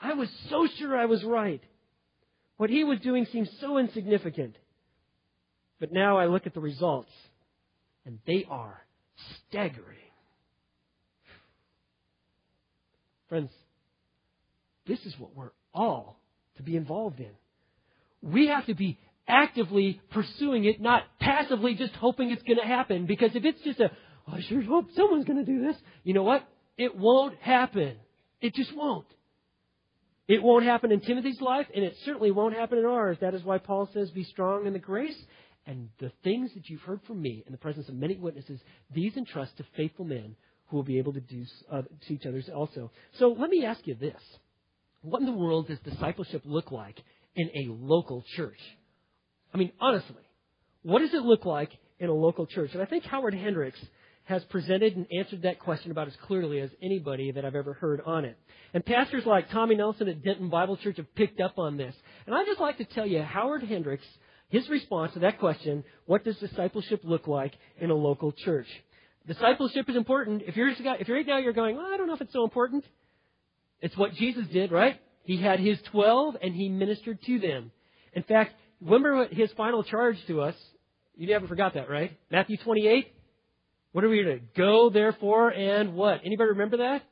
I 0.00 0.12
was 0.12 0.28
so 0.50 0.68
sure 0.78 0.96
I 0.96 1.06
was 1.06 1.24
right. 1.24 1.62
What 2.58 2.70
he 2.70 2.84
was 2.84 3.00
doing 3.00 3.26
seemed 3.32 3.48
so 3.60 3.78
insignificant. 3.78 4.56
But 5.80 5.92
now 5.92 6.18
I 6.18 6.26
look 6.26 6.46
at 6.46 6.54
the 6.54 6.60
results, 6.60 7.10
and 8.04 8.18
they 8.26 8.46
are 8.48 8.82
staggering. 9.48 9.96
Friends, 13.28 13.50
this 14.86 15.00
is 15.04 15.14
what 15.18 15.34
we're 15.34 15.50
all 15.74 16.20
to 16.56 16.62
be 16.62 16.76
involved 16.76 17.20
in. 17.20 17.32
We 18.22 18.48
have 18.48 18.66
to 18.66 18.74
be 18.74 18.98
actively 19.28 20.00
pursuing 20.10 20.64
it, 20.64 20.80
not 20.80 21.02
passively 21.20 21.74
just 21.74 21.92
hoping 21.94 22.30
it's 22.30 22.42
going 22.42 22.58
to 22.58 22.66
happen. 22.66 23.06
Because 23.06 23.34
if 23.34 23.44
it's 23.44 23.60
just 23.62 23.80
a, 23.80 23.90
oh, 24.28 24.34
I 24.34 24.40
sure 24.42 24.62
hope 24.62 24.88
someone's 24.94 25.24
going 25.24 25.44
to 25.44 25.50
do 25.50 25.66
this, 25.66 25.76
you 26.04 26.14
know 26.14 26.22
what? 26.22 26.46
It 26.76 26.96
won't 26.96 27.36
happen. 27.38 27.96
It 28.40 28.54
just 28.54 28.74
won't. 28.76 29.06
It 30.28 30.42
won't 30.42 30.64
happen 30.64 30.90
in 30.90 31.00
Timothy's 31.00 31.40
life, 31.40 31.66
and 31.74 31.84
it 31.84 31.94
certainly 32.04 32.32
won't 32.32 32.54
happen 32.54 32.78
in 32.78 32.84
ours. 32.84 33.16
That 33.20 33.34
is 33.34 33.44
why 33.44 33.58
Paul 33.58 33.88
says, 33.94 34.10
Be 34.10 34.24
strong 34.24 34.66
in 34.66 34.72
the 34.72 34.78
grace, 34.78 35.16
and 35.66 35.88
the 36.00 36.10
things 36.24 36.52
that 36.54 36.68
you've 36.68 36.80
heard 36.80 37.00
from 37.06 37.22
me 37.22 37.44
in 37.46 37.52
the 37.52 37.58
presence 37.58 37.88
of 37.88 37.94
many 37.94 38.16
witnesses, 38.16 38.60
these 38.92 39.16
entrust 39.16 39.56
to 39.58 39.64
faithful 39.76 40.04
men 40.04 40.34
who 40.66 40.76
will 40.76 40.84
be 40.84 40.98
able 40.98 41.12
to 41.12 41.20
do 41.20 41.44
uh, 41.70 41.82
to 41.82 42.14
each 42.14 42.26
others 42.26 42.48
also. 42.54 42.90
So 43.18 43.36
let 43.38 43.50
me 43.50 43.64
ask 43.64 43.86
you 43.86 43.94
this. 43.94 44.20
What 45.02 45.20
in 45.20 45.26
the 45.26 45.32
world 45.32 45.68
does 45.68 45.78
discipleship 45.80 46.42
look 46.44 46.72
like 46.72 47.00
in 47.36 47.48
a 47.54 47.72
local 47.72 48.24
church? 48.34 48.58
I 49.56 49.58
mean, 49.58 49.72
honestly, 49.80 50.22
what 50.82 50.98
does 50.98 51.14
it 51.14 51.22
look 51.22 51.46
like 51.46 51.70
in 51.98 52.10
a 52.10 52.12
local 52.12 52.46
church? 52.46 52.72
And 52.74 52.82
I 52.82 52.84
think 52.84 53.04
Howard 53.04 53.32
Hendricks 53.32 53.78
has 54.24 54.44
presented 54.50 54.94
and 54.94 55.06
answered 55.18 55.42
that 55.42 55.60
question 55.60 55.90
about 55.90 56.08
as 56.08 56.16
clearly 56.26 56.60
as 56.60 56.68
anybody 56.82 57.32
that 57.32 57.42
I've 57.42 57.54
ever 57.54 57.72
heard 57.72 58.02
on 58.04 58.26
it. 58.26 58.36
And 58.74 58.84
pastors 58.84 59.24
like 59.24 59.48
Tommy 59.50 59.74
Nelson 59.74 60.08
at 60.08 60.22
Denton 60.22 60.50
Bible 60.50 60.76
Church 60.76 60.98
have 60.98 61.14
picked 61.14 61.40
up 61.40 61.58
on 61.58 61.78
this. 61.78 61.94
And 62.26 62.34
I'd 62.34 62.44
just 62.44 62.60
like 62.60 62.76
to 62.78 62.84
tell 62.84 63.06
you 63.06 63.22
Howard 63.22 63.62
Hendricks, 63.62 64.04
his 64.50 64.68
response 64.68 65.14
to 65.14 65.20
that 65.20 65.38
question, 65.38 65.84
what 66.04 66.22
does 66.22 66.36
discipleship 66.36 67.00
look 67.02 67.26
like 67.26 67.54
in 67.80 67.88
a 67.88 67.94
local 67.94 68.32
church? 68.32 68.66
Discipleship 69.26 69.88
is 69.88 69.96
important. 69.96 70.42
If 70.46 70.54
you're, 70.54 70.68
if 70.68 71.08
right 71.08 71.26
now 71.26 71.38
you're 71.38 71.54
going, 71.54 71.76
well, 71.76 71.86
I 71.90 71.96
don't 71.96 72.08
know 72.08 72.14
if 72.14 72.20
it's 72.20 72.34
so 72.34 72.44
important. 72.44 72.84
It's 73.80 73.96
what 73.96 74.12
Jesus 74.16 74.46
did, 74.48 74.70
right? 74.70 75.00
He 75.22 75.40
had 75.40 75.60
his 75.60 75.78
twelve 75.90 76.36
and 76.42 76.54
he 76.54 76.68
ministered 76.68 77.22
to 77.22 77.38
them. 77.38 77.72
In 78.12 78.22
fact, 78.22 78.52
remember 78.80 79.28
his 79.28 79.50
final 79.56 79.82
charge 79.82 80.16
to 80.26 80.42
us? 80.42 80.54
You 81.16 81.28
never 81.28 81.46
forgot 81.48 81.74
that, 81.74 81.88
right? 81.88 82.16
Matthew 82.30 82.56
28. 82.58 83.12
What 83.92 84.04
are 84.04 84.08
we 84.10 84.22
to 84.22 84.40
go 84.56 84.90
therefore 84.90 85.48
and 85.48 85.94
what? 85.94 86.20
Anybody 86.24 86.50
remember 86.50 86.78
that? 86.78 87.02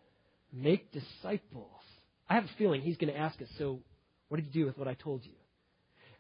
Make 0.53 0.93
disciples. 0.93 1.71
I 2.29 2.35
have 2.35 2.45
a 2.45 2.51
feeling 2.59 2.83
he's 2.83 2.99
going 2.99 3.13
to 3.13 3.19
ask 3.19 3.41
us, 3.41 3.49
so 3.59 3.81
what 4.29 4.37
did 4.37 4.47
you 4.55 4.63
do 4.63 4.67
with 4.67 4.77
what 4.79 4.89
I 4.89 4.95
told 4.95 5.25
you? 5.25 5.33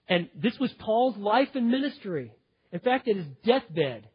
And 0.09 0.29
this 0.35 0.59
was 0.59 0.71
Paul's 0.79 1.17
life 1.17 1.49
and 1.55 1.69
ministry. 1.71 2.33
In 2.73 2.81
fact, 2.81 3.09
at 3.09 3.17
his 3.17 3.27
deathbed, 3.45 4.09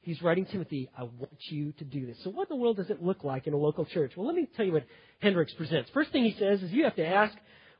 he's 0.00 0.22
writing 0.22 0.46
Timothy, 0.46 0.88
I 0.96 1.02
want 1.02 1.38
you 1.50 1.72
to 1.72 1.84
do 1.84 2.06
this. 2.06 2.16
So 2.22 2.30
what 2.30 2.48
in 2.50 2.56
the 2.56 2.62
world 2.62 2.76
does 2.76 2.90
it 2.90 3.02
look 3.02 3.24
like 3.24 3.46
in 3.46 3.52
a 3.52 3.56
local 3.56 3.84
church? 3.84 4.12
Well, 4.16 4.26
let 4.26 4.36
me 4.36 4.48
tell 4.56 4.64
you 4.64 4.72
what 4.72 4.84
Hendricks 5.20 5.54
presents. 5.54 5.90
First 5.92 6.12
thing 6.12 6.24
he 6.24 6.36
says 6.38 6.62
is 6.62 6.70
you 6.70 6.84
have 6.84 6.96
to 6.96 7.06
ask, 7.06 7.36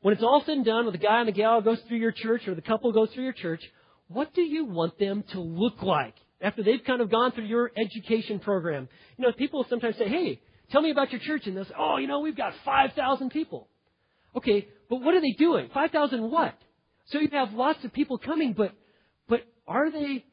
when 0.06 0.14
it's 0.14 0.22
all 0.22 0.40
said 0.46 0.54
and 0.54 0.64
done, 0.64 0.84
when 0.84 0.92
the 0.92 0.98
guy 0.98 1.18
and 1.18 1.26
the 1.26 1.32
gal 1.32 1.60
goes 1.60 1.80
through 1.88 1.96
your 1.96 2.12
church 2.12 2.46
or 2.46 2.54
the 2.54 2.62
couple 2.62 2.92
goes 2.92 3.10
through 3.12 3.24
your 3.24 3.32
church, 3.32 3.60
what 4.06 4.32
do 4.34 4.40
you 4.40 4.64
want 4.64 4.96
them 5.00 5.24
to 5.32 5.40
look 5.40 5.82
like 5.82 6.14
after 6.40 6.62
they've 6.62 6.84
kind 6.86 7.00
of 7.00 7.10
gone 7.10 7.32
through 7.32 7.46
your 7.46 7.72
education 7.76 8.38
program? 8.38 8.88
You 9.18 9.26
know, 9.26 9.32
people 9.32 9.66
sometimes 9.68 9.96
say, 9.96 10.08
hey, 10.08 10.40
tell 10.70 10.80
me 10.80 10.92
about 10.92 11.10
your 11.10 11.20
church. 11.20 11.48
And 11.48 11.56
they'll 11.56 11.64
say, 11.64 11.74
oh, 11.76 11.96
you 11.96 12.06
know, 12.06 12.20
we've 12.20 12.36
got 12.36 12.52
5,000 12.64 13.30
people. 13.30 13.66
Okay, 14.36 14.68
but 14.88 15.00
what 15.00 15.12
are 15.14 15.20
they 15.20 15.32
doing? 15.32 15.70
5,000 15.74 16.30
what? 16.30 16.54
So 17.06 17.18
you 17.18 17.28
have 17.32 17.52
lots 17.54 17.84
of 17.84 17.92
people 17.92 18.16
coming, 18.16 18.52
but, 18.52 18.70
but 19.28 19.40
are 19.66 19.90
they, 19.90 20.24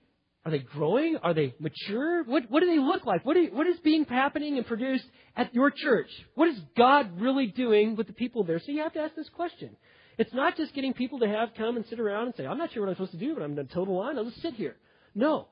are 0.46 0.52
they 0.52 0.60
growing? 0.60 1.18
Are 1.18 1.34
they 1.34 1.56
mature? 1.60 2.24
What, 2.24 2.50
what 2.50 2.60
do 2.60 2.68
they 2.68 2.80
look 2.80 3.06
like? 3.06 3.26
What, 3.26 3.38
what 3.54 3.68
is 3.68 3.80
being 3.80 4.06
happening 4.06 4.58
and 4.58 4.66
produced 4.66 5.06
at 5.36 5.54
your 5.54 5.72
church? 5.72 6.10
What 6.36 6.50
is 6.50 6.60
God 6.76 7.22
really 7.22 7.48
doing 7.48 7.96
with 7.96 8.08
the 8.08 8.14
people 8.14 8.44
there? 8.44 8.60
So 8.60 8.72
you 8.72 8.84
have 8.84 8.94
to 8.94 9.00
ask 9.00 9.16
this 9.16 9.30
question. 9.30 9.76
It's 10.18 10.34
not 10.34 10.58
just 10.58 10.74
getting 10.74 10.94
people 10.94 11.20
to 11.20 11.28
have 11.28 11.50
come 11.58 11.78
and 11.78 11.86
sit 11.86 12.00
around 12.00 12.28
and 12.28 12.36
say, 12.36 12.46
I'm 12.46 12.58
not 12.58 12.72
sure 12.72 12.84
what 12.84 12.90
I'm 12.90 12.96
supposed 12.96 13.14
to 13.14 13.18
do, 13.18 13.34
but 13.34 13.44
I'm 13.44 13.54
in 13.54 13.60
a 13.60 13.64
total 13.64 13.98
line. 13.98 14.18
I'll 14.18 14.26
just 14.26 14.42
sit 14.42 14.54
here. 14.56 14.76
No. 15.16 15.48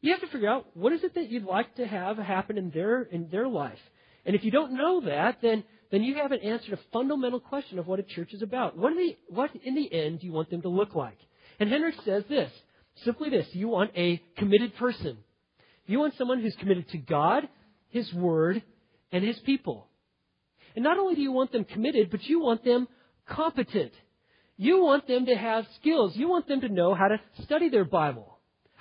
You 0.00 0.10
have 0.12 0.20
to 0.20 0.26
figure 0.26 0.50
out 0.50 0.66
what 0.74 0.92
is 0.92 1.04
it 1.04 1.14
that 1.14 1.30
you'd 1.30 1.44
like 1.44 1.76
to 1.76 1.86
have 1.86 2.18
happen 2.18 2.58
in 2.58 2.70
their, 2.70 3.02
in 3.02 3.28
their 3.30 3.46
life. 3.48 3.78
And 4.26 4.34
if 4.34 4.44
you 4.44 4.50
don't 4.50 4.72
know 4.72 5.02
that, 5.02 5.38
then 5.40 5.64
then 5.92 6.02
you 6.02 6.14
haven't 6.14 6.42
answered 6.42 6.72
a 6.72 6.78
fundamental 6.90 7.38
question 7.38 7.78
of 7.78 7.86
what 7.86 8.00
a 8.00 8.02
church 8.02 8.32
is 8.32 8.40
about. 8.40 8.76
What, 8.76 8.94
they, 8.96 9.18
what 9.28 9.50
in 9.62 9.74
the 9.74 9.92
end 9.92 10.20
do 10.20 10.26
you 10.26 10.32
want 10.32 10.48
them 10.48 10.62
to 10.62 10.68
look 10.70 10.94
like? 10.94 11.18
And 11.60 11.68
Hendricks 11.68 12.02
says 12.04 12.24
this, 12.30 12.50
simply 13.04 13.30
this, 13.30 13.46
you 13.52 13.68
want 13.68 13.90
a 13.96 14.22
committed 14.36 14.76
person. 14.76 15.18
You 15.86 15.98
want 15.98 16.14
someone 16.16 16.40
who's 16.40 16.56
committed 16.56 16.88
to 16.90 16.98
God, 16.98 17.48
His 17.90 18.12
Word, 18.12 18.62
and 19.10 19.24
His 19.24 19.38
people. 19.40 19.88
And 20.74 20.84
not 20.84 20.98
only 20.98 21.14
do 21.14 21.20
you 21.20 21.32
want 21.32 21.52
them 21.52 21.64
committed, 21.64 22.10
but 22.10 22.22
you 22.24 22.40
want 22.40 22.64
them 22.64 22.88
competent. 23.26 23.92
You 24.56 24.82
want 24.82 25.06
them 25.06 25.26
to 25.26 25.34
have 25.34 25.66
skills. 25.80 26.16
You 26.16 26.28
want 26.28 26.46
them 26.48 26.60
to 26.62 26.68
know 26.68 26.94
how 26.94 27.08
to 27.08 27.20
study 27.42 27.68
their 27.68 27.84
Bible 27.84 28.32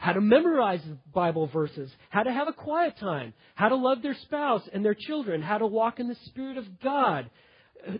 how 0.01 0.13
to 0.13 0.21
memorize 0.21 0.81
Bible 1.13 1.45
verses, 1.45 1.91
how 2.09 2.23
to 2.23 2.33
have 2.33 2.47
a 2.47 2.53
quiet 2.53 2.97
time, 2.97 3.35
how 3.53 3.69
to 3.69 3.75
love 3.75 4.01
their 4.01 4.15
spouse 4.15 4.67
and 4.73 4.83
their 4.83 4.95
children, 4.95 5.43
how 5.43 5.59
to 5.59 5.67
walk 5.67 5.99
in 5.99 6.07
the 6.07 6.17
Spirit 6.25 6.57
of 6.57 6.65
God, 6.81 7.29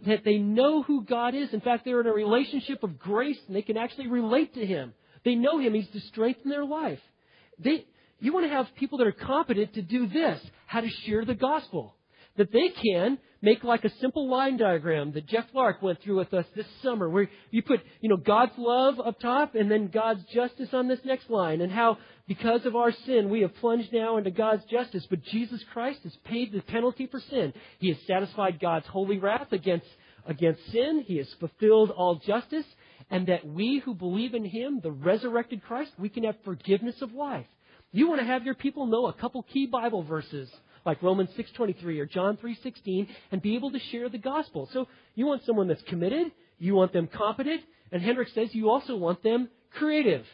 that 0.07 0.23
they 0.25 0.39
know 0.39 0.81
who 0.81 1.05
God 1.05 1.35
is. 1.35 1.53
In 1.53 1.61
fact, 1.61 1.85
they're 1.85 2.01
in 2.01 2.07
a 2.07 2.11
relationship 2.11 2.81
of 2.81 2.97
grace 2.97 3.37
and 3.45 3.55
they 3.55 3.61
can 3.61 3.77
actually 3.77 4.07
relate 4.07 4.55
to 4.55 4.65
Him. 4.65 4.95
They 5.23 5.35
know 5.35 5.59
Him. 5.59 5.73
He's 5.73 5.89
the 5.93 5.99
strength 6.01 6.41
in 6.43 6.49
their 6.49 6.65
life. 6.65 6.99
They, 7.59 7.85
you 8.19 8.33
want 8.33 8.45
to 8.45 8.51
have 8.51 8.67
people 8.75 8.97
that 8.99 9.07
are 9.07 9.11
competent 9.11 9.73
to 9.75 9.81
do 9.81 10.07
this, 10.07 10.39
how 10.65 10.81
to 10.81 10.89
share 10.89 11.25
the 11.25 11.35
gospel 11.35 11.95
that 12.37 12.51
they 12.51 12.69
can 12.69 13.17
make 13.41 13.63
like 13.63 13.83
a 13.83 13.89
simple 13.99 14.29
line 14.29 14.57
diagram 14.57 15.11
that 15.13 15.27
Jeff 15.27 15.45
Lark 15.53 15.81
went 15.81 16.01
through 16.01 16.17
with 16.17 16.33
us 16.33 16.45
this 16.55 16.65
summer, 16.81 17.09
where 17.09 17.29
you 17.49 17.61
put, 17.61 17.81
you 17.99 18.09
know, 18.09 18.17
God's 18.17 18.53
love 18.57 18.99
up 18.99 19.19
top 19.19 19.55
and 19.55 19.69
then 19.69 19.87
God's 19.87 20.23
justice 20.33 20.69
on 20.73 20.87
this 20.87 20.99
next 21.03 21.29
line, 21.29 21.61
and 21.61 21.71
how 21.71 21.97
because 22.27 22.65
of 22.65 22.75
our 22.75 22.91
sin 23.05 23.29
we 23.29 23.41
have 23.41 23.55
plunged 23.55 23.91
now 23.91 24.17
into 24.17 24.31
God's 24.31 24.63
justice, 24.65 25.05
but 25.09 25.23
Jesus 25.23 25.63
Christ 25.73 25.99
has 26.03 26.15
paid 26.23 26.51
the 26.51 26.61
penalty 26.61 27.07
for 27.07 27.19
sin. 27.19 27.53
He 27.79 27.89
has 27.89 27.97
satisfied 28.07 28.59
God's 28.59 28.87
holy 28.87 29.17
wrath 29.17 29.51
against 29.51 29.87
against 30.25 30.63
sin. 30.71 31.03
He 31.05 31.17
has 31.17 31.27
fulfilled 31.39 31.89
all 31.89 32.15
justice, 32.15 32.65
and 33.11 33.27
that 33.27 33.45
we 33.45 33.79
who 33.83 33.93
believe 33.93 34.33
in 34.33 34.45
Him, 34.45 34.79
the 34.81 34.91
resurrected 34.91 35.61
Christ, 35.61 35.91
we 35.99 36.09
can 36.09 36.23
have 36.23 36.35
forgiveness 36.43 36.95
of 37.01 37.13
life. 37.13 37.45
You 37.91 38.07
want 38.07 38.21
to 38.21 38.27
have 38.27 38.45
your 38.45 38.55
people 38.55 38.85
know 38.87 39.07
a 39.07 39.13
couple 39.13 39.43
key 39.43 39.67
Bible 39.67 40.01
verses 40.01 40.49
like 40.85 41.03
Romans 41.03 41.29
6:23 41.37 41.99
or 41.99 42.05
John 42.05 42.37
3:16 42.37 43.07
and 43.31 43.41
be 43.41 43.55
able 43.55 43.71
to 43.71 43.79
share 43.79 44.09
the 44.09 44.17
gospel. 44.17 44.69
So 44.73 44.87
you 45.13 45.25
want 45.25 45.43
someone 45.43 45.67
that's 45.67 45.83
committed, 45.83 46.31
you 46.57 46.73
want 46.73 46.93
them 46.93 47.07
competent, 47.07 47.61
and 47.91 48.01
Hendrick 48.01 48.29
says 48.29 48.55
you 48.55 48.69
also 48.69 48.95
want 48.95 49.21
them 49.21 49.49
creative. 49.71 50.25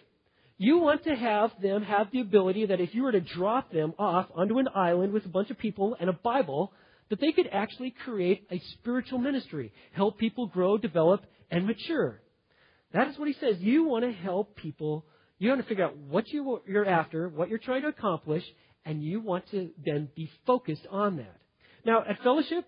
You 0.60 0.78
want 0.78 1.04
to 1.04 1.16
have 1.16 1.52
them 1.62 1.84
have 1.84 2.12
the 2.12 2.22
ability 2.22 2.68
that 2.68 2.80
if 2.80 2.94
you 2.96 3.04
were 3.04 3.12
to 3.12 3.22
drop 3.22 3.72
them 3.72 3.94
off 4.00 4.28
onto 4.36 4.60
an 4.60 4.68
island 4.74 5.14
with 5.14 5.26
a 5.26 5.30
bunch 5.30 5.50
of 5.50 5.58
people 5.58 5.96
and 6.00 6.10
a 6.10 6.14
Bible, 6.14 6.72
that 7.10 7.20
they 7.20 7.32
could 7.32 7.48
actually 7.52 7.92
create 7.92 8.48
a 8.52 8.60
spiritual 8.74 9.20
ministry, 9.20 9.72
help 9.94 10.18
people 10.18 10.48
grow, 10.48 10.78
develop, 10.78 11.24
and 11.52 11.66
mature. 11.66 12.22
That 12.94 13.08
is 13.10 13.18
what 13.18 13.28
he 13.28 13.34
says. 13.34 13.58
You 13.60 13.84
want 13.84 14.06
to 14.06 14.12
help 14.12 14.56
people. 14.56 15.06
You 15.40 15.50
want 15.50 15.62
to 15.62 15.68
figure 15.68 15.86
out 15.86 15.98
what 15.98 16.28
you, 16.30 16.62
you're 16.68 16.86
after, 16.86 17.30
what 17.30 17.50
you're 17.50 17.60
trying 17.60 17.84
to 17.84 17.90
accomplish, 17.90 18.44
and 18.86 19.04
you 19.04 19.20
want 19.20 19.50
to 19.52 19.70
then 19.86 20.10
be 20.16 20.30
focused 20.46 20.88
on 20.90 21.18
that. 21.18 21.38
Now, 21.86 22.04
at 22.08 22.22
Fellowship, 22.24 22.66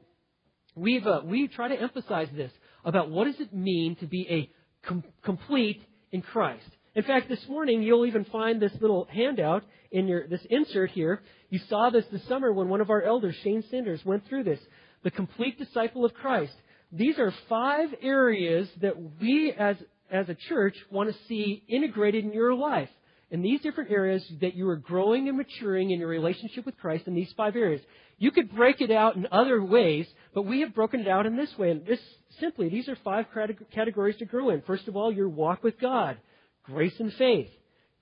we've, 0.76 1.06
uh, 1.06 1.22
we 1.26 1.48
try 1.48 1.70
to 1.70 1.82
emphasize 1.82 2.28
this 2.36 2.52
about 2.86 3.10
what 3.10 3.26
does 3.26 3.40
it 3.40 3.54
mean 3.54 3.96
to 3.98 4.08
be 4.08 4.28
a 4.30 4.88
com- 4.88 5.04
complete 5.24 5.82
in 6.12 6.22
Christ. 6.22 6.70
In 6.96 7.04
fact, 7.04 7.30
this 7.30 7.48
morning 7.48 7.84
you'll 7.84 8.06
even 8.06 8.26
find 8.26 8.62
this 8.62 8.74
little 8.82 9.08
handout 9.12 9.64
in 9.92 10.08
your 10.08 10.28
this 10.28 10.46
insert 10.50 10.92
here. 10.92 11.22
You 11.50 11.60
saw 11.70 11.90
this 11.90 12.06
this 12.12 12.24
summer 12.28 12.52
when 12.52 12.68
one 12.68 12.82
of 12.82 12.90
our 12.90 13.02
elders, 13.02 13.36
Shane 13.44 13.64
Sanders, 13.70 14.04
went 14.04 14.28
through 14.28 14.44
this. 14.44 14.60
The 15.04 15.12
complete 15.12 15.58
disciple 15.58 16.04
of 16.04 16.14
Christ. 16.14 16.54
These 16.92 17.20
are 17.20 17.34
five 17.48 17.90
areas 18.02 18.68
that 18.82 18.96
we 19.22 19.54
as 19.58 19.78
as 20.12 20.30
a 20.30 20.36
church 20.36 20.76
want 20.92 21.12
to 21.12 21.16
see 21.28 21.64
integrated 21.68 22.26
in 22.26 22.34
your 22.34 22.54
life 22.54 22.90
in 23.32 23.42
these 23.42 23.62
different 23.62 23.92
areas 23.92 24.26
that 24.42 24.56
you 24.56 24.68
are 24.70 24.76
growing 24.76 25.28
and 25.28 25.38
maturing 25.38 25.92
in 25.92 26.00
your 26.00 26.10
relationship 26.10 26.66
with 26.66 26.78
Christ 26.78 27.06
in 27.08 27.14
these 27.14 27.32
five 27.38 27.56
areas. 27.56 27.82
You 28.18 28.32
could 28.32 28.54
break 28.56 28.82
it 28.82 28.92
out 28.92 29.16
in 29.16 29.28
other 29.32 29.64
ways, 29.64 30.08
but 30.34 30.44
we 30.44 30.62
have 30.62 30.74
broken 30.74 31.02
it 31.02 31.08
out 31.08 31.26
in 31.26 31.38
this 31.38 31.56
way. 31.58 31.72
And 31.72 31.86
this 31.86 32.00
simply, 32.40 32.70
these 32.70 32.90
are 32.90 32.98
five 33.04 33.26
categories 33.74 34.18
to 34.18 34.26
grow 34.26 34.50
in. 34.50 34.62
First 34.64 34.88
of 34.88 34.96
all, 34.96 35.12
your 35.12 35.30
walk 35.30 35.64
with 35.64 35.80
God, 35.80 36.18
grace 36.64 37.00
and 37.00 37.14
faith, 37.14 37.50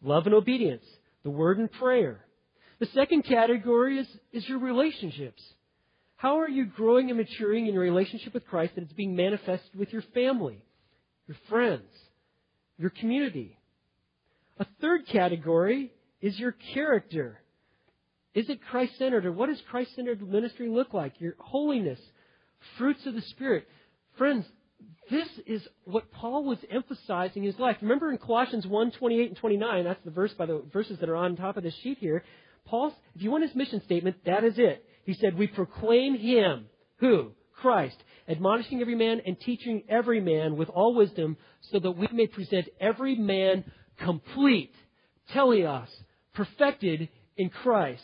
love 0.02 0.26
and 0.26 0.34
obedience, 0.34 0.86
the 1.24 1.30
word 1.30 1.60
and 1.60 1.72
prayer. 1.72 2.26
The 2.80 2.88
second 2.94 3.24
category 3.24 4.00
is, 4.00 4.08
is 4.32 4.48
your 4.48 4.60
relationships. 4.60 5.42
How 6.16 6.40
are 6.40 6.50
you 6.50 6.66
growing 6.66 7.10
and 7.10 7.18
maturing 7.18 7.68
in 7.68 7.74
your 7.74 7.84
relationship 7.84 8.34
with 8.34 8.48
Christ 8.48 8.76
that 8.76 8.84
it's 8.84 8.94
being 8.94 9.16
manifested 9.16 9.76
with 9.78 9.92
your 9.92 10.04
family, 10.14 10.64
your 11.28 11.38
friends, 11.50 11.90
your 12.78 12.90
community? 12.90 13.58
A 14.60 14.66
third 14.82 15.08
category 15.08 15.92
is 16.22 16.38
your 16.40 16.56
character. 16.74 17.40
Is 18.34 18.50
it 18.50 18.60
Christ 18.70 18.98
centered? 18.98 19.26
Or 19.26 19.32
what 19.32 19.50
does 19.50 19.62
Christ 19.70 19.96
centered 19.96 20.22
ministry 20.28 20.70
look 20.70 20.94
like? 20.94 21.20
Your 21.20 21.36
holiness, 21.40 22.00
fruits 22.78 23.06
of 23.06 23.14
the 23.14 23.22
Spirit. 23.22 23.68
Friends, 24.18 24.46
this 25.10 25.28
is 25.46 25.66
what 25.86 26.12
Paul 26.12 26.44
was 26.44 26.58
emphasizing 26.70 27.44
in 27.44 27.52
his 27.52 27.60
life. 27.60 27.78
Remember 27.82 28.12
in 28.12 28.18
Colossians 28.18 28.68
1 28.68 28.92
28 28.92 29.28
and 29.30 29.38
29, 29.38 29.84
that's 29.84 30.04
the 30.04 30.12
verse 30.12 30.34
by 30.34 30.46
the 30.46 30.64
verses 30.74 31.00
that 31.00 31.10
are 31.10 31.16
on 31.16 31.36
top 31.36 31.58
of 31.58 31.64
this 31.64 31.76
sheet 31.82 31.98
here. 32.00 32.24
Paul, 32.66 32.94
if 33.16 33.22
you 33.22 33.32
want 33.32 33.44
his 33.44 33.56
mission 33.56 33.82
statement, 33.86 34.18
that 34.26 34.44
is 34.44 34.56
it. 34.58 34.86
He 35.06 35.14
said, 35.14 35.38
We 35.38 35.48
proclaim 35.48 36.18
him. 36.18 36.66
Who? 36.98 37.32
Christ, 37.58 37.98
admonishing 38.28 38.82
every 38.82 38.96
man 38.96 39.22
and 39.26 39.40
teaching 39.40 39.84
every 39.90 40.22
man 40.22 40.58
with 40.58 40.70
all 40.70 40.96
wisdom, 40.96 41.38
so 41.72 41.80
that 41.80 41.92
we 41.92 42.08
may 42.12 42.28
present 42.28 42.68
every 42.80 43.16
man 43.16 43.64
complete, 44.00 44.74
teleos, 45.34 45.90
perfected 46.34 47.10
in 47.36 47.50
Christ. 47.50 48.04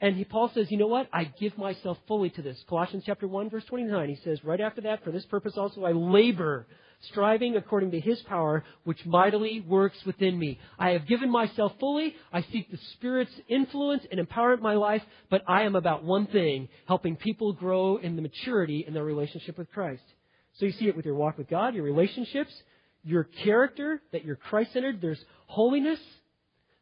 And 0.00 0.16
he, 0.16 0.24
Paul 0.24 0.50
says, 0.54 0.70
you 0.70 0.76
know 0.76 0.86
what? 0.86 1.08
I 1.12 1.24
give 1.24 1.58
myself 1.58 1.98
fully 2.06 2.30
to 2.30 2.42
this. 2.42 2.62
Colossians 2.68 3.02
chapter 3.04 3.26
1 3.26 3.50
verse 3.50 3.64
29, 3.64 4.08
he 4.08 4.20
says, 4.22 4.44
right 4.44 4.60
after 4.60 4.80
that, 4.82 5.02
for 5.02 5.10
this 5.10 5.24
purpose 5.26 5.54
also 5.56 5.84
I 5.84 5.90
labor, 5.90 6.68
striving 7.10 7.56
according 7.56 7.90
to 7.90 8.00
his 8.00 8.20
power, 8.22 8.62
which 8.84 9.04
mightily 9.04 9.60
works 9.60 9.98
within 10.06 10.38
me. 10.38 10.60
I 10.78 10.90
have 10.90 11.08
given 11.08 11.30
myself 11.30 11.72
fully. 11.80 12.14
I 12.32 12.42
seek 12.42 12.70
the 12.70 12.78
Spirit's 12.92 13.34
influence 13.48 14.04
and 14.10 14.24
empowerment 14.24 14.58
in 14.58 14.62
my 14.62 14.74
life, 14.74 15.02
but 15.30 15.42
I 15.48 15.62
am 15.62 15.74
about 15.74 16.04
one 16.04 16.26
thing, 16.28 16.68
helping 16.86 17.16
people 17.16 17.52
grow 17.52 17.96
in 17.96 18.14
the 18.14 18.22
maturity 18.22 18.84
in 18.86 18.94
their 18.94 19.04
relationship 19.04 19.58
with 19.58 19.70
Christ. 19.72 20.02
So 20.54 20.66
you 20.66 20.72
see 20.72 20.86
it 20.86 20.96
with 20.96 21.06
your 21.06 21.14
walk 21.16 21.38
with 21.38 21.48
God, 21.48 21.74
your 21.74 21.84
relationships, 21.84 22.52
your 23.04 23.24
character, 23.24 24.00
that 24.12 24.24
you're 24.24 24.36
Christ 24.36 24.72
centered, 24.72 25.00
there's 25.00 25.22
holiness, 25.46 26.00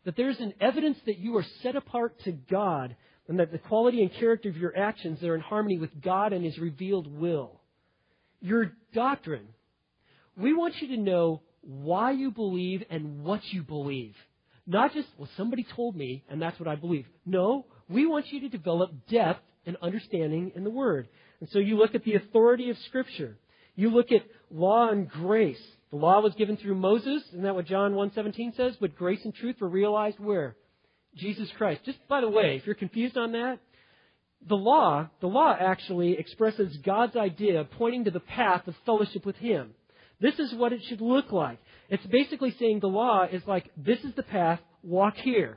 that 0.07 0.17
there's 0.17 0.39
an 0.39 0.55
evidence 0.61 0.97
that 1.05 1.19
you 1.19 1.37
are 1.37 1.45
set 1.63 1.77
apart 1.77 2.19
to 2.21 2.33
God, 2.33 2.97
and 3.29 3.41
that 3.41 3.51
the 3.51 3.59
quality 3.59 4.03
and 4.03 4.13
character 4.15 4.49
of 4.49 4.57
your 4.57 4.75
actions 4.79 5.21
are 5.25 5.35
in 5.35 5.41
harmony 5.41 5.79
with 5.79 6.01
God 6.01 6.33
and 6.33 6.45
His 6.45 6.57
revealed 6.59 7.13
will. 7.13 7.61
Your 8.41 8.73
doctrine. 8.95 9.49
We 10.37 10.55
want 10.55 10.81
you 10.81 10.89
to 10.89 10.97
know 10.97 11.43
why 11.63 12.13
you 12.13 12.31
believe 12.31 12.85
and 12.89 13.25
what 13.25 13.41
you 13.53 13.65
believe. 13.65 14.15
Not 14.65 14.95
just, 14.95 15.09
well, 15.19 15.29
somebody 15.37 15.67
told 15.75 15.97
me 15.97 16.25
and 16.29 16.41
that's 16.41 16.59
what 16.61 16.69
I 16.69 16.77
believe. 16.77 17.07
No, 17.25 17.67
we 17.89 18.07
want 18.07 18.33
you 18.33 18.41
to 18.43 18.49
develop 18.49 18.93
depth 19.09 19.43
and 19.65 19.77
understanding 19.83 20.53
in 20.55 20.63
the 20.63 20.71
Word. 20.71 21.09
And 21.41 21.49
so 21.49 21.59
you 21.59 21.77
look 21.77 21.97
at 21.97 22.05
the 22.05 22.15
authority 22.15 22.71
of 22.71 22.79
Scripture. 22.87 23.39
You 23.75 23.91
look 23.91 24.13
at 24.13 24.23
law 24.53 24.89
and 24.89 25.09
grace. 25.09 25.61
The 25.97 26.03
law 26.03 26.20
was 26.20 26.34
given 26.34 26.59
through 26.59 26.74
Moses, 26.74 27.22
isn't 27.28 27.42
that 27.44 27.55
what 27.55 27.64
John 27.64 27.94
1.17 27.94 28.55
says? 28.55 28.76
But 28.78 28.97
grace 28.97 29.24
and 29.24 29.34
truth 29.34 29.57
were 29.62 29.68
realized 29.68 30.20
where? 30.20 30.55
Jesus 31.14 31.49
Christ. 31.57 31.86
Just 31.86 31.97
by 32.07 32.20
the 32.20 32.28
way, 32.28 32.57
if 32.57 32.66
you're 32.66 32.74
confused 32.74 33.16
on 33.16 33.32
that, 33.32 33.61
the 34.47 34.57
law, 34.57 35.09
the 35.22 35.26
law 35.26 35.57
actually 35.59 36.18
expresses 36.18 36.76
God's 36.84 37.16
idea 37.16 37.66
pointing 37.78 38.05
to 38.05 38.11
the 38.11 38.20
path 38.20 38.68
of 38.68 38.74
fellowship 38.84 39.24
with 39.24 39.36
Him. 39.36 39.70
This 40.20 40.38
is 40.38 40.53
what 40.53 40.74
it 40.74 40.82
should 40.86 41.01
look 41.01 41.32
like. 41.32 41.59
It's 41.88 42.05
basically 42.05 42.55
saying 42.59 42.80
the 42.80 42.88
law 42.88 43.24
is 43.24 43.40
like, 43.47 43.70
this 43.74 44.01
is 44.01 44.14
the 44.16 44.22
path, 44.22 44.61
walk 44.82 45.14
here. 45.16 45.57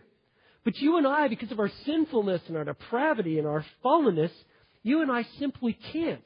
But 0.64 0.78
you 0.78 0.96
and 0.96 1.06
I, 1.06 1.28
because 1.28 1.52
of 1.52 1.60
our 1.60 1.72
sinfulness 1.86 2.44
and 2.48 2.56
our 2.56 2.64
depravity 2.64 3.40
and 3.40 3.48
our 3.48 3.66
fallenness, 3.84 4.32
you 4.84 5.02
and 5.02 5.12
I 5.12 5.24
simply 5.38 5.78
can't. 5.92 6.26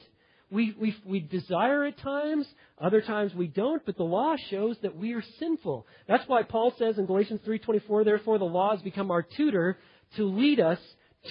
We, 0.54 0.72
we, 0.80 0.96
we 1.04 1.18
desire 1.18 1.84
at 1.84 1.98
times, 1.98 2.46
other 2.80 3.00
times 3.00 3.34
we 3.34 3.48
don't, 3.48 3.84
but 3.84 3.96
the 3.96 4.04
law 4.04 4.36
shows 4.50 4.76
that 4.82 4.96
we 4.96 5.12
are 5.14 5.24
sinful. 5.40 5.84
That's 6.06 6.22
why 6.28 6.44
Paul 6.44 6.72
says 6.78 6.96
in 6.96 7.06
Galatians 7.06 7.40
3.24, 7.44 8.04
therefore 8.04 8.38
the 8.38 8.44
law 8.44 8.70
has 8.70 8.80
become 8.80 9.10
our 9.10 9.22
tutor 9.22 9.78
to 10.16 10.24
lead 10.24 10.60
us 10.60 10.78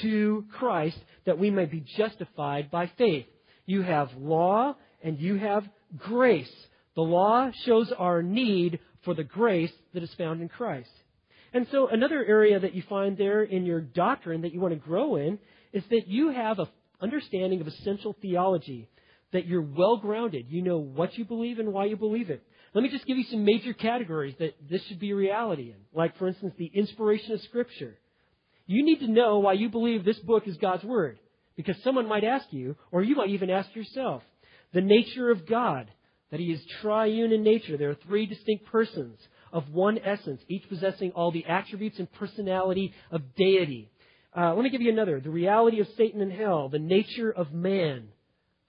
to 0.01 0.43
Christ 0.51 0.97
that 1.25 1.39
we 1.39 1.51
may 1.51 1.63
be 1.63 1.85
justified 1.95 2.69
by 2.69 2.91
faith. 2.97 3.25
You 3.65 3.81
have 3.81 4.09
law 4.17 4.75
and 5.01 5.17
you 5.17 5.37
have 5.37 5.63
grace. 5.97 6.51
The 6.95 7.01
law 7.01 7.49
shows 7.65 7.93
our 7.97 8.21
need 8.21 8.79
for 9.05 9.13
the 9.13 9.23
grace 9.23 9.71
that 9.93 10.03
is 10.03 10.13
found 10.15 10.41
in 10.41 10.49
Christ. 10.49 10.91
And 11.53 11.65
so 11.71 11.87
another 11.87 12.25
area 12.25 12.59
that 12.59 12.75
you 12.75 12.83
find 12.89 13.17
there 13.17 13.43
in 13.43 13.65
your 13.65 13.79
doctrine 13.79 14.41
that 14.41 14.53
you 14.53 14.59
want 14.59 14.73
to 14.73 14.79
grow 14.79 15.15
in 15.15 15.39
is 15.71 15.83
that 15.91 16.09
you 16.09 16.29
have 16.31 16.59
an 16.59 16.67
understanding 17.01 17.61
of 17.61 17.67
essential 17.67 18.17
theology, 18.21 18.89
that 19.33 19.45
you're 19.45 19.61
well 19.61 19.97
grounded. 19.97 20.45
You 20.49 20.61
know 20.61 20.77
what 20.77 21.17
you 21.17 21.25
believe 21.25 21.59
and 21.59 21.73
why 21.73 21.85
you 21.85 21.97
believe 21.97 22.29
it. 22.29 22.43
Let 22.73 22.83
me 22.83 22.89
just 22.89 23.05
give 23.05 23.17
you 23.17 23.25
some 23.25 23.43
major 23.43 23.73
categories 23.73 24.35
that 24.39 24.55
this 24.69 24.83
should 24.85 24.99
be 24.99 25.11
a 25.11 25.15
reality 25.15 25.69
in. 25.69 25.75
Like, 25.93 26.17
for 26.17 26.27
instance, 26.27 26.53
the 26.57 26.71
inspiration 26.73 27.33
of 27.33 27.41
Scripture. 27.41 27.97
You 28.65 28.83
need 28.83 28.99
to 29.01 29.07
know 29.07 29.39
why 29.39 29.53
you 29.53 29.69
believe 29.69 30.03
this 30.05 30.19
book 30.19 30.47
is 30.47 30.57
God's 30.57 30.83
Word. 30.83 31.19
Because 31.55 31.75
someone 31.83 32.07
might 32.07 32.23
ask 32.23 32.47
you, 32.51 32.75
or 32.91 33.03
you 33.03 33.15
might 33.15 33.29
even 33.29 33.49
ask 33.49 33.75
yourself, 33.75 34.23
the 34.73 34.81
nature 34.81 35.29
of 35.29 35.45
God 35.45 35.91
that 36.31 36.39
he 36.39 36.47
is 36.47 36.61
triune 36.81 37.31
in 37.31 37.43
nature. 37.43 37.77
There 37.77 37.91
are 37.91 37.97
three 38.07 38.25
distinct 38.25 38.65
persons 38.65 39.19
of 39.51 39.69
one 39.69 39.99
essence, 39.99 40.41
each 40.47 40.67
possessing 40.67 41.11
all 41.11 41.31
the 41.31 41.45
attributes 41.45 41.99
and 41.99 42.11
personality 42.13 42.91
of 43.11 43.35
deity. 43.35 43.91
Uh, 44.35 44.55
let 44.55 44.63
me 44.63 44.71
give 44.71 44.81
you 44.81 44.91
another. 44.91 45.19
The 45.19 45.29
reality 45.29 45.79
of 45.79 45.87
Satan 45.95 46.21
and 46.21 46.31
hell, 46.31 46.69
the 46.69 46.79
nature 46.79 47.31
of 47.31 47.53
man, 47.53 48.07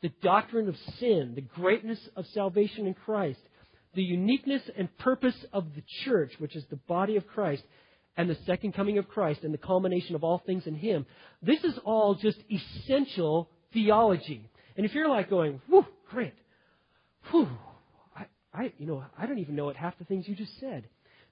the 0.04 0.12
doctrine 0.20 0.68
of 0.68 0.76
sin, 1.00 1.32
the 1.34 1.40
greatness 1.40 1.98
of 2.14 2.26
salvation 2.34 2.86
in 2.86 2.92
Christ, 2.92 3.40
the 3.94 4.02
uniqueness 4.02 4.60
and 4.76 4.94
purpose 4.98 5.34
of 5.50 5.64
the 5.74 5.82
church, 6.04 6.30
which 6.36 6.54
is 6.54 6.62
the 6.68 6.76
body 6.76 7.16
of 7.16 7.26
Christ, 7.26 7.62
and 8.14 8.28
the 8.28 8.36
second 8.44 8.74
coming 8.74 8.98
of 8.98 9.08
Christ 9.08 9.44
and 9.44 9.54
the 9.54 9.58
culmination 9.58 10.14
of 10.14 10.22
all 10.22 10.42
things 10.44 10.66
in 10.66 10.74
Him. 10.74 11.06
This 11.40 11.64
is 11.64 11.78
all 11.86 12.16
just 12.16 12.36
essential 12.50 13.48
theology. 13.72 14.50
And 14.76 14.84
if 14.84 14.94
you're 14.94 15.08
like 15.08 15.30
going, 15.30 15.62
whew, 15.68 15.86
great, 16.10 16.34
whew, 17.30 17.48
I, 18.14 18.26
I, 18.52 18.72
you 18.76 18.84
know, 18.84 19.02
I 19.16 19.24
don't 19.24 19.38
even 19.38 19.56
know 19.56 19.64
what 19.64 19.76
half 19.76 19.98
the 19.98 20.04
things 20.04 20.28
you 20.28 20.34
just 20.34 20.60
said, 20.60 20.84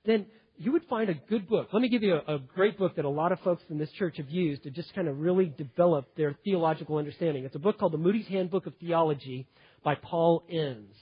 then 0.06 0.24
you 0.62 0.72
would 0.72 0.84
find 0.84 1.10
a 1.10 1.14
good 1.14 1.48
book. 1.48 1.68
Let 1.72 1.82
me 1.82 1.88
give 1.88 2.04
you 2.04 2.14
a, 2.14 2.36
a 2.36 2.38
great 2.38 2.78
book 2.78 2.94
that 2.96 3.04
a 3.04 3.10
lot 3.10 3.32
of 3.32 3.40
folks 3.40 3.62
in 3.68 3.78
this 3.78 3.90
church 3.92 4.18
have 4.18 4.30
used 4.30 4.62
to 4.62 4.70
just 4.70 4.94
kind 4.94 5.08
of 5.08 5.18
really 5.18 5.52
develop 5.58 6.14
their 6.16 6.36
theological 6.44 6.98
understanding. 6.98 7.44
It's 7.44 7.56
a 7.56 7.58
book 7.58 7.78
called 7.78 7.92
The 7.92 7.98
Moody's 7.98 8.28
Handbook 8.28 8.66
of 8.66 8.74
Theology 8.80 9.48
by 9.82 9.96
Paul 9.96 10.44
Enns. 10.48 10.94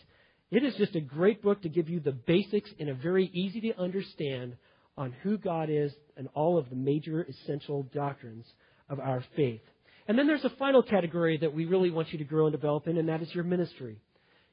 It 0.50 0.64
is 0.64 0.74
just 0.76 0.96
a 0.96 1.00
great 1.00 1.42
book 1.42 1.60
to 1.62 1.68
give 1.68 1.90
you 1.90 2.00
the 2.00 2.12
basics 2.12 2.70
in 2.78 2.88
a 2.88 2.94
very 2.94 3.26
easy 3.34 3.60
to 3.60 3.78
understand 3.78 4.56
on 4.96 5.12
who 5.22 5.36
God 5.36 5.68
is 5.70 5.92
and 6.16 6.28
all 6.34 6.56
of 6.56 6.70
the 6.70 6.76
major 6.76 7.22
essential 7.22 7.82
doctrines 7.94 8.46
of 8.88 8.98
our 8.98 9.22
faith. 9.36 9.60
And 10.08 10.18
then 10.18 10.26
there's 10.26 10.44
a 10.44 10.50
final 10.58 10.82
category 10.82 11.36
that 11.38 11.54
we 11.54 11.66
really 11.66 11.90
want 11.90 12.12
you 12.12 12.18
to 12.18 12.24
grow 12.24 12.46
and 12.46 12.52
develop 12.52 12.88
in, 12.88 12.96
and 12.96 13.08
that 13.10 13.22
is 13.22 13.32
your 13.34 13.44
ministry 13.44 14.00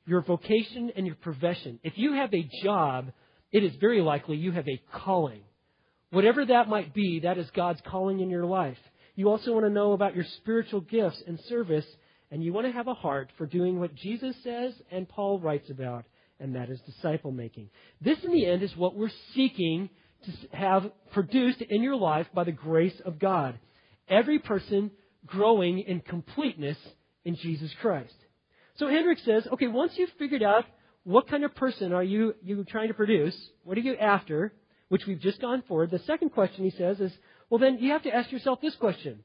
your 0.08 0.22
vocation 0.22 0.92
and 0.96 1.06
your 1.06 1.16
profession. 1.18 1.80
If 1.84 1.94
you 1.98 2.14
have 2.14 2.34
a 2.34 2.50
job, 2.64 3.12
it 3.52 3.64
is 3.64 3.76
very 3.80 4.02
likely 4.02 4.38
you 4.38 4.52
have 4.52 4.68
a 4.68 4.82
calling. 4.94 5.42
Whatever 6.12 6.46
that 6.46 6.70
might 6.70 6.94
be, 6.94 7.22
that 7.22 7.38
is 7.38 7.50
God's 7.52 7.82
calling 7.86 8.20
in 8.20 8.30
your 8.30 8.46
life. 8.46 8.78
You 9.16 9.30
also 9.30 9.54
want 9.54 9.66
to 9.66 9.72
know 9.72 9.94
about 9.94 10.16
your 10.16 10.26
spiritual 10.38 10.82
gifts 10.82 11.22
and 11.26 11.40
service, 11.50 11.86
and 12.32 12.44
you 12.44 12.54
want 12.54 12.68
to 12.68 12.74
have 12.74 12.88
a 12.88 12.94
heart 12.94 13.32
for 13.38 13.46
doing 13.46 13.80
what 13.80 13.96
Jesus 13.96 14.36
says 14.44 14.74
and 14.92 15.10
Paul 15.10 15.40
writes 15.40 15.70
about, 15.70 16.06
and 16.40 16.56
that 16.56 16.70
is 16.70 16.80
disciple 16.82 17.32
making. 17.32 17.70
This, 18.00 18.18
in 18.24 18.32
the 18.32 18.46
end, 18.46 18.64
is 18.64 18.76
what 18.76 18.96
we're 18.96 19.10
seeking 19.34 19.90
to 20.26 20.32
have 20.56 20.92
produced 21.12 21.62
in 21.62 21.82
your 21.82 21.96
life 21.96 22.28
by 22.34 22.44
the 22.44 22.52
grace 22.52 23.00
of 23.06 23.20
God. 23.20 23.58
Every 24.08 24.40
person 24.40 24.92
growing 25.26 25.80
in 25.80 26.00
completeness 26.02 26.78
in 27.26 27.36
Jesus 27.36 27.72
Christ. 27.82 28.16
So 28.78 28.88
Hendricks 28.88 29.26
says, 29.26 29.48
okay, 29.52 29.68
once 29.68 29.94
you've 29.96 30.12
figured 30.20 30.44
out 30.44 30.66
what 31.08 31.30
kind 31.30 31.46
of 31.46 31.56
person 31.56 31.94
are 31.94 32.04
you, 32.04 32.36
you 32.44 32.66
trying 32.66 32.90
to 32.90 32.94
produce, 32.94 33.34
what 33.64 33.78
are 33.78 33.82
you 33.82 33.96
after, 33.96 34.52
which 34.90 35.06
we've 35.08 35.22
just 35.22 35.40
gone 35.40 35.64
forward, 35.66 35.90
the 35.90 36.00
second 36.00 36.32
question 36.32 36.66
he 36.66 36.70
says 36.72 37.00
is, 37.00 37.14
well 37.50 37.60
then 37.60 37.78
you 37.80 37.92
have 37.92 38.04
to 38.04 38.14
ask 38.14 38.30
yourself 38.30 38.60
this 38.62 38.76
question. 38.76 39.24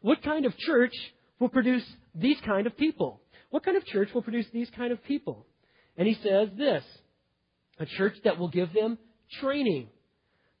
What 0.00 0.22
kind 0.22 0.46
of 0.46 0.56
church 0.56 0.94
will 1.38 1.50
produce 1.50 1.84
these 2.14 2.38
kind 2.46 2.66
of 2.66 2.78
people? 2.78 3.20
What 3.50 3.62
kind 3.62 3.76
of 3.76 3.84
church 3.84 4.08
will 4.14 4.22
produce 4.22 4.46
these 4.54 4.70
kind 4.70 4.90
of 4.90 5.04
people? 5.04 5.44
And 5.98 6.08
he 6.08 6.14
says 6.14 6.48
this, 6.56 6.82
a 7.78 7.84
church 7.84 8.16
that 8.24 8.38
will 8.38 8.48
give 8.48 8.72
them 8.72 8.96
training, 9.38 9.88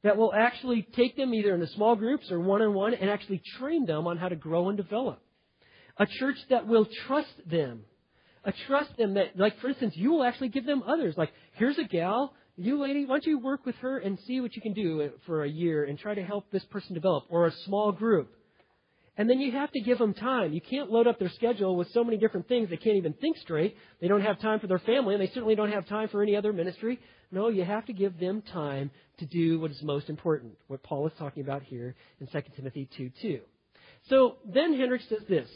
that 0.02 0.18
will 0.18 0.34
actually 0.34 0.82
take 0.82 1.16
them 1.16 1.32
either 1.32 1.54
into 1.54 1.68
small 1.68 1.96
groups 1.96 2.30
or 2.30 2.40
one 2.40 2.60
on 2.60 2.74
one 2.74 2.92
and 2.92 3.08
actually 3.08 3.40
train 3.58 3.86
them 3.86 4.06
on 4.06 4.18
how 4.18 4.28
to 4.28 4.36
grow 4.36 4.68
and 4.68 4.76
develop. 4.76 5.18
A 5.96 6.04
church 6.04 6.36
that 6.50 6.66
will 6.66 6.86
trust 7.06 7.32
them, 7.46 7.84
a 8.44 8.52
trust 8.66 8.96
them 8.96 9.14
that, 9.14 9.36
like, 9.36 9.58
for 9.60 9.68
instance, 9.68 9.94
you 9.96 10.10
will 10.10 10.24
actually 10.24 10.48
give 10.48 10.66
them 10.66 10.82
others. 10.86 11.14
Like, 11.16 11.32
here's 11.54 11.78
a 11.78 11.84
gal, 11.84 12.34
you 12.56 12.80
lady, 12.80 13.04
why 13.04 13.14
don't 13.14 13.26
you 13.26 13.38
work 13.38 13.64
with 13.64 13.76
her 13.76 13.98
and 13.98 14.18
see 14.26 14.40
what 14.40 14.56
you 14.56 14.62
can 14.62 14.72
do 14.72 15.10
for 15.26 15.44
a 15.44 15.48
year 15.48 15.84
and 15.84 15.98
try 15.98 16.14
to 16.14 16.22
help 16.22 16.50
this 16.50 16.64
person 16.66 16.94
develop, 16.94 17.24
or 17.28 17.46
a 17.46 17.52
small 17.64 17.92
group. 17.92 18.34
And 19.16 19.28
then 19.28 19.40
you 19.40 19.50
have 19.50 19.72
to 19.72 19.80
give 19.80 19.98
them 19.98 20.14
time. 20.14 20.52
You 20.52 20.60
can't 20.60 20.90
load 20.90 21.08
up 21.08 21.18
their 21.18 21.28
schedule 21.30 21.74
with 21.74 21.90
so 21.92 22.04
many 22.04 22.18
different 22.18 22.46
things 22.46 22.70
they 22.70 22.76
can't 22.76 22.96
even 22.96 23.14
think 23.14 23.36
straight. 23.38 23.76
They 24.00 24.06
don't 24.06 24.20
have 24.20 24.40
time 24.40 24.60
for 24.60 24.68
their 24.68 24.78
family, 24.78 25.14
and 25.14 25.22
they 25.22 25.26
certainly 25.28 25.56
don't 25.56 25.72
have 25.72 25.88
time 25.88 26.08
for 26.08 26.22
any 26.22 26.36
other 26.36 26.52
ministry. 26.52 27.00
No, 27.32 27.48
you 27.48 27.64
have 27.64 27.84
to 27.86 27.92
give 27.92 28.18
them 28.20 28.42
time 28.42 28.92
to 29.18 29.26
do 29.26 29.58
what 29.58 29.72
is 29.72 29.82
most 29.82 30.08
important, 30.08 30.52
what 30.68 30.84
Paul 30.84 31.06
is 31.08 31.12
talking 31.18 31.42
about 31.42 31.64
here 31.64 31.96
in 32.20 32.28
2 32.28 32.42
Timothy 32.56 32.88
2 32.96 33.10
2. 33.20 33.40
So 34.08 34.36
then 34.46 34.78
Hendricks 34.78 35.08
says 35.08 35.22
this 35.28 35.48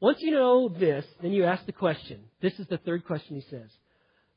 once 0.00 0.18
you 0.20 0.30
know 0.30 0.68
this, 0.68 1.04
then 1.22 1.32
you 1.32 1.44
ask 1.44 1.64
the 1.64 1.72
question. 1.72 2.20
This 2.42 2.52
is 2.58 2.66
the 2.66 2.78
third 2.78 3.06
question 3.06 3.36
he 3.36 3.42
says. 3.50 3.70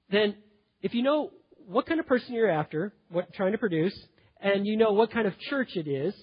Then, 0.10 0.36
if 0.82 0.94
you 0.94 1.04
know 1.04 1.32
what 1.68 1.86
kind 1.86 2.00
of 2.00 2.08
person 2.08 2.34
you're 2.34 2.50
after, 2.50 2.94
what 3.10 3.34
trying 3.34 3.52
to 3.52 3.58
produce, 3.58 3.94
and 4.40 4.66
you 4.66 4.78
know 4.78 4.94
what 4.94 5.12
kind 5.12 5.28
of 5.28 5.38
church 5.38 5.76
it 5.76 5.88
is 5.88 6.16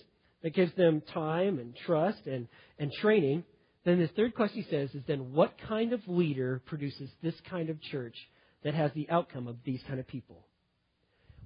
that 0.42 0.54
gives 0.54 0.74
them 0.74 1.02
time 1.12 1.58
and 1.58 1.76
trust 1.76 2.26
and, 2.26 2.48
and 2.78 2.90
training, 2.92 3.44
then 3.84 4.00
the 4.00 4.08
third 4.08 4.34
question 4.34 4.62
he 4.62 4.70
says 4.70 4.94
is 4.94 5.02
then 5.06 5.32
what 5.32 5.52
kind 5.68 5.92
of 5.92 6.00
leader 6.06 6.62
produces 6.66 7.10
this 7.22 7.34
kind 7.48 7.68
of 7.68 7.80
church 7.82 8.16
that 8.64 8.74
has 8.74 8.90
the 8.94 9.08
outcome 9.10 9.46
of 9.46 9.56
these 9.64 9.82
kind 9.86 10.00
of 10.00 10.06
people? 10.08 10.46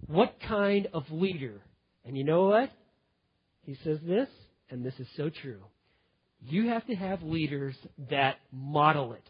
What 0.06 0.36
kind 0.46 0.86
of 0.94 1.04
leader? 1.10 1.60
And 2.04 2.16
you 2.16 2.24
know 2.24 2.44
what? 2.44 2.70
He 3.62 3.76
says 3.84 3.98
this, 4.06 4.28
and 4.70 4.84
this 4.84 4.94
is 4.98 5.08
so 5.16 5.28
true 5.28 5.60
you 6.46 6.68
have 6.68 6.86
to 6.86 6.94
have 6.94 7.22
leaders 7.22 7.76
that 8.10 8.36
model 8.52 9.12
it, 9.12 9.28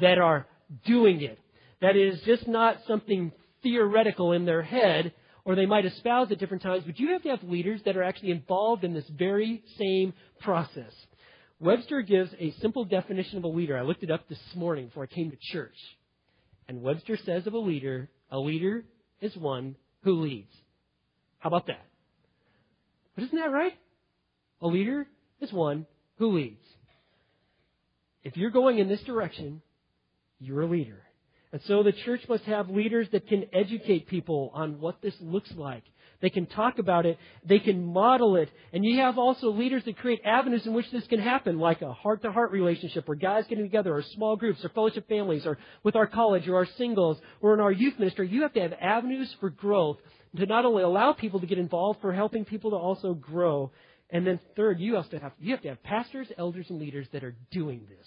that 0.00 0.18
are 0.18 0.46
doing 0.86 1.22
it. 1.22 1.38
That 1.80 1.96
is 1.96 2.20
just 2.22 2.46
not 2.46 2.78
something 2.86 3.32
theoretical 3.62 4.32
in 4.32 4.44
their 4.44 4.62
head, 4.62 5.12
or 5.44 5.54
they 5.54 5.66
might 5.66 5.86
espouse 5.86 6.30
at 6.30 6.38
different 6.38 6.62
times, 6.62 6.84
but 6.84 6.98
you 6.98 7.12
have 7.12 7.22
to 7.22 7.28
have 7.30 7.42
leaders 7.42 7.80
that 7.84 7.96
are 7.96 8.02
actually 8.02 8.30
involved 8.30 8.84
in 8.84 8.94
this 8.94 9.08
very 9.08 9.62
same 9.78 10.12
process. 10.40 10.92
Webster 11.58 12.02
gives 12.02 12.30
a 12.38 12.52
simple 12.60 12.84
definition 12.84 13.38
of 13.38 13.44
a 13.44 13.48
leader. 13.48 13.78
I 13.78 13.82
looked 13.82 14.02
it 14.02 14.10
up 14.10 14.28
this 14.28 14.38
morning 14.54 14.86
before 14.86 15.04
I 15.04 15.06
came 15.06 15.30
to 15.30 15.36
church. 15.52 15.76
And 16.68 16.82
Webster 16.82 17.16
says 17.16 17.46
of 17.46 17.54
a 17.54 17.58
leader, 17.58 18.08
a 18.30 18.38
leader 18.38 18.84
is 19.20 19.36
one 19.36 19.76
who 20.02 20.20
leads. 20.20 20.52
How 21.38 21.48
about 21.48 21.66
that? 21.68 21.84
But 23.14 23.24
isn't 23.24 23.38
that 23.38 23.50
right? 23.50 23.72
A 24.60 24.66
leader 24.66 25.06
is 25.40 25.52
one 25.52 25.86
Who 26.18 26.36
leads? 26.36 26.62
If 28.24 28.36
you're 28.36 28.50
going 28.50 28.78
in 28.78 28.88
this 28.88 29.02
direction, 29.02 29.62
you're 30.40 30.62
a 30.62 30.66
leader. 30.66 31.02
And 31.52 31.62
so 31.62 31.82
the 31.82 31.92
church 31.92 32.22
must 32.28 32.44
have 32.44 32.68
leaders 32.68 33.08
that 33.12 33.28
can 33.28 33.44
educate 33.52 34.08
people 34.08 34.50
on 34.54 34.80
what 34.80 35.00
this 35.00 35.14
looks 35.20 35.50
like. 35.52 35.84
They 36.20 36.30
can 36.30 36.46
talk 36.46 36.78
about 36.78 37.06
it. 37.06 37.18
They 37.44 37.58
can 37.58 37.84
model 37.84 38.36
it. 38.36 38.50
And 38.72 38.84
you 38.84 39.00
have 39.00 39.18
also 39.18 39.50
leaders 39.50 39.84
that 39.84 39.98
create 39.98 40.20
avenues 40.24 40.66
in 40.66 40.72
which 40.72 40.90
this 40.90 41.06
can 41.06 41.20
happen, 41.20 41.58
like 41.58 41.82
a 41.82 41.92
heart 41.92 42.22
to 42.22 42.32
heart 42.32 42.52
relationship 42.52 43.06
where 43.06 43.16
guys 43.16 43.44
getting 43.48 43.64
together, 43.64 43.94
or 43.94 44.02
small 44.02 44.36
groups, 44.36 44.64
or 44.64 44.70
fellowship 44.70 45.08
families, 45.08 45.46
or 45.46 45.58
with 45.82 45.94
our 45.94 46.06
college, 46.06 46.48
or 46.48 46.56
our 46.56 46.66
singles, 46.78 47.18
or 47.40 47.54
in 47.54 47.60
our 47.60 47.72
youth 47.72 47.98
ministry. 47.98 48.28
You 48.28 48.42
have 48.42 48.54
to 48.54 48.60
have 48.60 48.72
avenues 48.80 49.34
for 49.40 49.50
growth 49.50 49.98
to 50.36 50.46
not 50.46 50.64
only 50.64 50.82
allow 50.82 51.12
people 51.12 51.40
to 51.40 51.46
get 51.46 51.58
involved, 51.58 52.00
for 52.00 52.12
helping 52.12 52.44
people 52.44 52.70
to 52.70 52.76
also 52.76 53.14
grow. 53.14 53.70
And 54.10 54.26
then 54.26 54.38
third, 54.54 54.78
you 54.78 54.94
have 54.94 55.10
to 55.10 55.18
have, 55.18 55.32
you 55.40 55.52
have 55.52 55.62
to 55.62 55.68
have 55.68 55.82
pastors, 55.82 56.28
elders, 56.38 56.66
and 56.68 56.78
leaders 56.78 57.06
that 57.12 57.24
are 57.24 57.34
doing 57.50 57.86
this. 57.88 58.06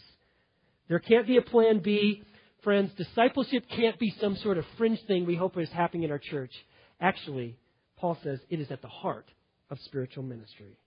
There 0.87 0.99
can't 0.99 1.27
be 1.27 1.37
a 1.37 1.41
plan 1.41 1.79
B. 1.79 2.23
Friends, 2.63 2.91
discipleship 2.97 3.63
can't 3.75 3.99
be 3.99 4.13
some 4.19 4.35
sort 4.37 4.57
of 4.57 4.65
fringe 4.77 4.99
thing 5.07 5.25
we 5.25 5.35
hope 5.35 5.57
is 5.57 5.69
happening 5.69 6.03
in 6.03 6.11
our 6.11 6.19
church. 6.19 6.51
Actually, 6.99 7.57
Paul 7.97 8.17
says 8.23 8.39
it 8.49 8.59
is 8.59 8.71
at 8.71 8.81
the 8.81 8.87
heart 8.87 9.29
of 9.69 9.77
spiritual 9.85 10.23
ministry. 10.23 10.77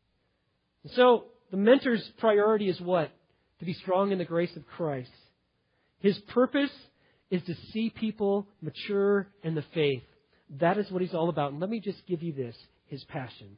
And 0.83 0.93
so, 0.93 1.25
the 1.51 1.57
mentor's 1.57 2.03
priority 2.19 2.69
is 2.69 2.81
what? 2.81 3.11
To 3.61 3.65
be 3.65 3.75
strong 3.75 4.13
in 4.13 4.19
the 4.19 4.25
grace 4.25 4.55
of 4.57 4.67
Christ. 4.67 5.11
His 6.01 6.19
purpose 6.29 6.73
is 7.31 7.43
to 7.45 7.55
see 7.73 7.91
people 7.91 8.47
mature 8.61 9.29
in 9.43 9.55
the 9.55 9.65
faith. 9.75 10.03
That 10.61 10.79
is 10.79 10.91
what 10.91 11.01
he's 11.01 11.15
all 11.15 11.29
about. 11.29 11.53
And 11.53 11.61
let 11.61 11.71
me 11.71 11.81
just 11.81 12.07
give 12.07 12.23
you 12.23 12.33
this 12.33 12.57
his 12.87 13.05
passion. 13.05 13.57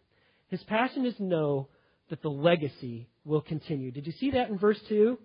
His 0.54 0.62
passion 0.62 1.04
is 1.04 1.16
to 1.16 1.24
know 1.24 1.66
that 2.10 2.22
the 2.22 2.30
legacy 2.30 3.08
will 3.24 3.40
continue. 3.40 3.90
Did 3.90 4.06
you 4.06 4.12
see 4.12 4.30
that 4.30 4.50
in 4.50 4.56
verse 4.56 4.78
2? 4.88 5.18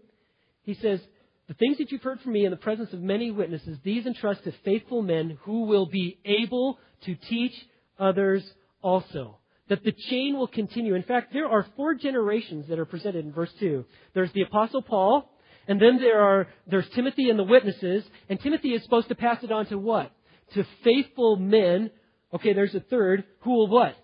He 0.64 0.74
says, 0.74 1.00
The 1.48 1.54
things 1.54 1.78
that 1.78 1.92
you've 1.92 2.02
heard 2.02 2.20
from 2.22 2.34
me 2.34 2.46
in 2.46 2.50
the 2.50 2.58
presence 2.58 2.92
of 2.94 3.02
many 3.04 3.30
witnesses, 3.30 3.78
these 3.84 4.08
entrust 4.08 4.44
to 4.46 4.54
faithful 4.66 5.04
men 5.04 5.38
who 5.44 5.66
will 5.66 5.86
be 5.86 6.18
able 6.26 6.80
to 7.06 7.14
teach 7.14 7.54
others 8.00 8.44
also. 8.82 9.38
That 9.68 9.84
the 9.84 9.92
chain 9.92 10.36
will 10.36 10.48
continue. 10.48 10.96
In 10.96 11.04
fact, 11.04 11.32
there 11.32 11.46
are 11.46 11.68
four 11.76 11.94
generations 11.94 12.68
that 12.68 12.80
are 12.80 12.86
presented 12.86 13.24
in 13.24 13.32
verse 13.32 13.54
2. 13.60 13.86
There's 14.16 14.34
the 14.34 14.42
Apostle 14.42 14.82
Paul, 14.82 15.32
and 15.68 15.80
then 15.80 16.00
there 16.00 16.22
are, 16.22 16.48
there's 16.66 16.90
Timothy 16.96 17.30
and 17.30 17.38
the 17.38 17.44
witnesses, 17.44 18.04
and 18.30 18.42
Timothy 18.42 18.70
is 18.70 18.82
supposed 18.82 19.10
to 19.10 19.16
pass 19.16 19.44
it 19.44 19.52
on 19.52 19.68
to 19.68 19.78
what? 19.78 20.12
To 20.56 20.66
faithful 20.84 21.36
men. 21.36 21.92
Okay, 22.34 22.54
there's 22.54 22.74
a 22.74 22.80
third, 22.80 23.26
who 23.42 23.52
will 23.52 23.68
what? 23.68 23.96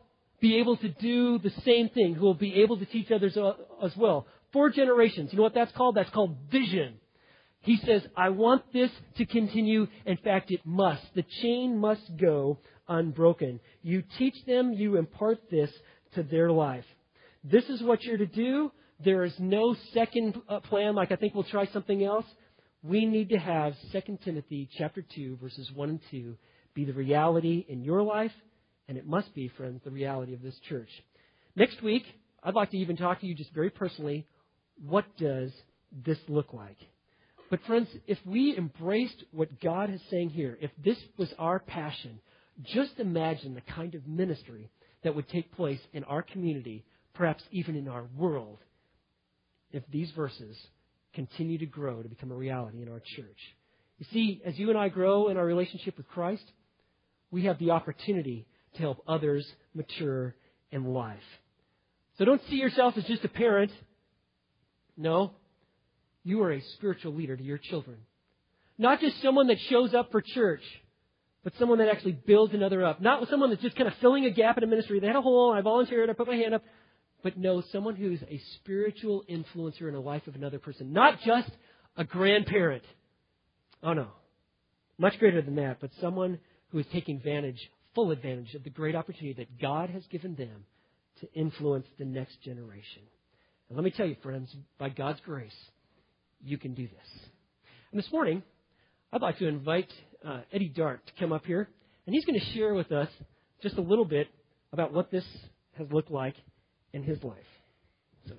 Be 0.42 0.58
able 0.58 0.78
to 0.78 0.90
do 0.90 1.40
the 1.40 1.52
same 1.66 1.90
thing, 1.90 2.16
who 2.16 2.26
will 2.26 2.34
be 2.34 2.62
able 2.62 2.78
to 2.78 2.86
teach 2.86 3.12
others 3.12 3.38
uh, 3.38 3.54
as 3.84 3.96
well. 3.96 4.28
Four 4.54 4.70
generations. 4.70 5.32
You 5.32 5.38
know 5.38 5.44
what 5.44 5.54
that's 5.54 5.72
called? 5.72 5.96
That's 5.96 6.10
called 6.12 6.38
vision. 6.52 6.96
He 7.62 7.78
says, 7.78 8.04
I 8.16 8.30
want 8.30 8.62
this 8.74 8.92
to 9.18 9.26
continue. 9.26 9.88
In 10.06 10.18
fact, 10.18 10.52
it 10.52 10.62
must. 10.66 11.02
The 11.16 11.26
chain 11.42 11.78
must 11.78 12.16
go 12.16 12.60
unbroken. 12.88 13.60
You 13.82 14.04
teach 14.18 14.36
them, 14.46 14.72
you 14.74 14.98
impart 14.98 15.40
this 15.50 15.72
to 16.14 16.24
their 16.24 16.52
life. 16.52 16.86
This 17.44 17.66
is 17.66 17.82
what 17.82 18.04
you're 18.04 18.18
to 18.18 18.28
do. 18.28 18.72
There 19.04 19.24
is 19.24 19.34
no 19.40 19.76
second 19.94 20.40
uh, 20.48 20.60
plan 20.62 20.96
like 20.96 21.12
I 21.12 21.16
think 21.16 21.34
we'll 21.34 21.44
try 21.44 21.66
something 21.68 22.04
else. 22.04 22.26
We 22.84 23.06
need 23.06 23.30
to 23.30 23.38
have 23.38 23.74
2 23.92 24.20
Timothy 24.24 24.70
chapter 24.78 25.04
2 25.16 25.38
verses 25.42 25.72
1 25.74 25.90
and 25.90 26.00
2 26.12 26.38
be 26.76 26.86
the 26.86 26.94
reality 26.94 27.66
in 27.68 27.84
your 27.84 28.04
life 28.04 28.32
and 28.88 28.98
it 28.98 29.08
must 29.08 29.34
be 29.34 29.48
friends 29.48 29.82
the 29.84 29.92
reality 29.92 30.34
of 30.34 30.42
this 30.42 30.60
church. 30.70 30.90
Next 31.56 31.82
week, 31.82 32.04
I'd 32.44 32.54
like 32.54 32.72
to 32.72 32.78
even 32.78 32.98
talk 32.98 33.22
to 33.22 33.28
you 33.28 33.34
just 33.34 33.54
very 33.54 33.70
personally, 33.70 34.28
what 34.86 35.06
does 35.18 35.52
this 36.06 36.20
look 36.28 36.54
like? 36.54 36.78
But 37.50 37.62
friends, 37.66 37.88
if 38.08 38.18
we 38.26 38.58
embraced 38.58 39.24
what 39.32 39.62
God 39.62 39.90
is 39.90 40.02
saying 40.10 40.30
here, 40.30 40.58
if 40.62 40.72
this 40.84 40.98
was 41.18 41.34
our 41.38 41.60
passion, 41.60 42.20
just 42.64 43.00
imagine 43.00 43.54
the 43.54 43.74
kind 43.74 43.96
of 43.96 44.08
ministry 44.08 44.70
that 45.04 45.16
would 45.16 45.30
take 45.30 45.56
place 45.56 45.80
in 45.94 46.04
our 46.06 46.22
community, 46.22 46.84
perhaps 47.14 47.44
even 47.52 47.76
in 47.76 47.88
our 47.88 48.06
world, 48.18 48.58
if 49.72 49.84
these 49.92 50.12
verses 50.12 50.58
continue 51.14 51.58
to 51.60 51.66
grow 51.66 52.02
to 52.02 52.10
become 52.10 52.32
a 52.32 52.36
reality 52.36 52.82
in 52.82 52.90
our 52.90 53.02
church. 53.16 53.40
You 54.00 54.06
see, 54.12 54.42
as 54.46 54.58
you 54.58 54.70
and 54.70 54.78
I 54.78 54.90
grow 54.90 55.30
in 55.30 55.38
our 55.38 55.46
relationship 55.46 55.98
with 55.98 56.08
Christ, 56.08 56.44
we 57.32 57.46
have 57.46 57.60
the 57.60 57.72
opportunity 57.72 58.46
to 58.76 58.82
help 58.82 59.04
others 59.08 59.46
mature 59.74 60.36
in 60.72 60.86
life. 60.86 61.18
So 62.18 62.26
don't 62.26 62.42
see 62.50 62.56
yourself 62.56 62.98
as 62.98 63.04
just 63.06 63.24
a 63.26 63.30
parent. 63.30 63.72
No, 64.98 65.32
you 66.24 66.42
are 66.44 66.54
a 66.54 66.62
spiritual 66.76 67.14
leader 67.14 67.36
to 67.36 67.44
your 67.44 67.58
children. 67.58 67.98
Not 68.78 69.02
just 69.02 69.22
someone 69.22 69.48
that 69.48 69.60
shows 69.70 69.94
up 69.94 70.12
for 70.12 70.22
church 70.22 70.64
but 71.46 71.54
someone 71.60 71.78
that 71.78 71.90
actually 71.90 72.14
builds 72.26 72.56
another 72.56 72.84
up. 72.84 73.00
Not 73.00 73.30
someone 73.30 73.52
that's 73.52 73.62
just 73.62 73.76
kind 73.76 73.88
of 73.88 73.94
filling 74.02 74.26
a 74.26 74.32
gap 74.32 74.58
in 74.58 74.64
a 74.64 74.68
ministry. 74.68 75.00
They 75.00 75.06
had 75.06 75.16
a 75.16 75.22
hole, 75.22 75.54
I 75.54 75.62
volunteered, 75.62 76.10
I 76.10 76.14
put 76.14 76.28
my 76.28 76.36
hand 76.36 76.56
up. 76.56 76.64
But 77.22 77.38
no, 77.38 77.62
someone 77.72 77.96
who's 77.96 78.20
a 78.24 78.42
spiritual 78.56 79.24
influencer 79.30 79.84
in 79.84 79.94
the 79.94 80.00
life 80.00 80.26
of 80.26 80.34
another 80.34 80.58
person. 80.58 80.92
Not 80.92 81.22
just 81.22 81.52
a 81.96 82.04
grandparent. 82.04 82.84
Oh 83.84 83.94
no. 83.94 84.08
Much 84.98 85.20
greater 85.20 85.44
than 85.44 85.56
that, 85.58 85.78
but 85.80 85.92
someone 86.02 86.40
who 86.70 86.80
is 86.80 86.86
taking 86.92 87.18
advantage, 87.18 87.60
full 87.96 88.12
advantage 88.12 88.54
of 88.54 88.64
the 88.64 88.70
great 88.70 88.96
opportunity 88.96 89.34
that 89.34 89.60
God 89.60 89.90
has 89.90 90.04
given 90.12 90.36
them 90.36 90.66
to 91.22 91.34
influence 91.34 91.88
the 91.98 92.06
next 92.06 92.42
generation. 92.44 93.02
And 93.70 93.78
let 93.78 93.84
me 93.84 93.92
tell 93.92 94.06
you, 94.06 94.16
friends, 94.22 94.54
by 94.78 94.90
God's 94.90 95.20
grace, 95.26 95.56
you 96.44 96.58
can 96.58 96.74
do 96.74 96.88
this. 96.88 97.24
And 97.92 98.00
this 98.00 98.12
morning, 98.12 98.44
I'd 99.12 99.22
like 99.22 99.40
to 99.40 99.48
invite 99.48 99.92
uh, 100.28 100.42
Eddie 100.52 100.70
Dart 100.70 101.02
to 101.08 101.14
come 101.20 101.32
up 101.32 101.46
here, 101.46 101.70
and 102.06 102.14
he's 102.14 102.26
going 102.26 102.40
to 102.40 102.46
share 102.54 102.74
with 102.74 102.92
us 102.92 103.10
just 103.64 103.78
a 103.78 103.82
little 103.82 104.06
bit 104.06 104.28
about 104.74 104.94
what 104.94 105.10
this 105.10 105.24
has 105.78 105.88
looked 105.92 106.12
like 106.12 106.36
in 106.94 107.04
his 107.04 107.24
life. 107.24 107.38
So, 108.28 108.34